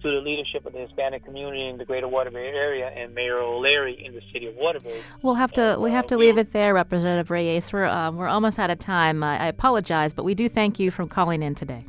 to 0.02 0.10
the 0.10 0.20
leadership 0.20 0.64
of 0.66 0.72
the 0.72 0.78
Hispanic 0.78 1.24
community 1.24 1.68
in 1.68 1.78
the 1.78 1.84
Greater 1.84 2.08
Waterbury 2.08 2.48
area 2.48 2.88
and 2.88 3.14
Mayor 3.14 3.38
O'Leary 3.38 4.04
in 4.04 4.14
the 4.14 4.22
city 4.32 4.46
of 4.46 4.54
Waterbury. 4.56 5.00
We'll 5.22 5.34
have 5.34 5.52
to 5.52 5.76
we 5.78 5.90
have 5.90 6.06
to 6.08 6.16
leave 6.16 6.38
it 6.38 6.52
there, 6.52 6.74
Representative 6.74 7.30
Reyes. 7.30 7.72
We're 7.72 7.86
um, 7.86 8.16
we're 8.16 8.28
almost 8.28 8.58
out 8.58 8.70
of 8.70 8.78
time. 8.78 9.22
I, 9.22 9.38
I 9.38 9.46
apologize, 9.46 10.12
but 10.14 10.24
we 10.24 10.34
do 10.34 10.48
thank 10.48 10.78
you 10.78 10.90
for 10.90 11.06
calling 11.06 11.42
in 11.42 11.54
today. 11.54 11.86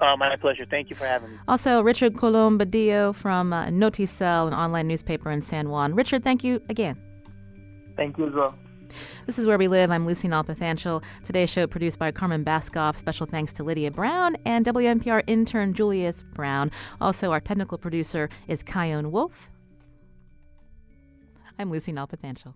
Uh, 0.00 0.16
my 0.16 0.34
pleasure. 0.36 0.64
Thank 0.64 0.88
you 0.88 0.96
for 0.96 1.04
having 1.04 1.30
me. 1.30 1.38
Also, 1.46 1.82
Richard 1.82 2.16
Colon 2.16 2.58
Badillo 2.58 3.14
from 3.14 3.52
uh, 3.52 3.66
Noticel, 3.66 4.46
an 4.46 4.54
online 4.54 4.88
newspaper 4.88 5.30
in 5.30 5.42
San 5.42 5.68
Juan. 5.68 5.94
Richard, 5.94 6.24
thank 6.24 6.42
you 6.42 6.62
again. 6.70 6.96
Thank 7.96 8.16
you 8.16 8.28
as 8.28 8.34
well. 8.34 8.58
This 9.26 9.38
is 9.38 9.46
Where 9.46 9.58
We 9.58 9.68
Live. 9.68 9.90
I'm 9.90 10.06
Lucy 10.06 10.26
Nalpathanchel. 10.26 11.02
Today's 11.22 11.50
show 11.50 11.66
produced 11.66 11.98
by 11.98 12.10
Carmen 12.10 12.44
Baskauf. 12.44 12.96
Special 12.96 13.26
thanks 13.26 13.52
to 13.54 13.62
Lydia 13.62 13.90
Brown 13.90 14.36
and 14.46 14.64
WNPR 14.64 15.22
intern 15.26 15.74
Julius 15.74 16.22
Brown. 16.34 16.70
Also, 17.00 17.30
our 17.30 17.40
technical 17.40 17.78
producer 17.78 18.28
is 18.48 18.62
Kyone 18.62 19.10
Wolf. 19.10 19.50
I'm 21.58 21.70
Lucy 21.70 21.92
Nalpathanchel. 21.92 22.54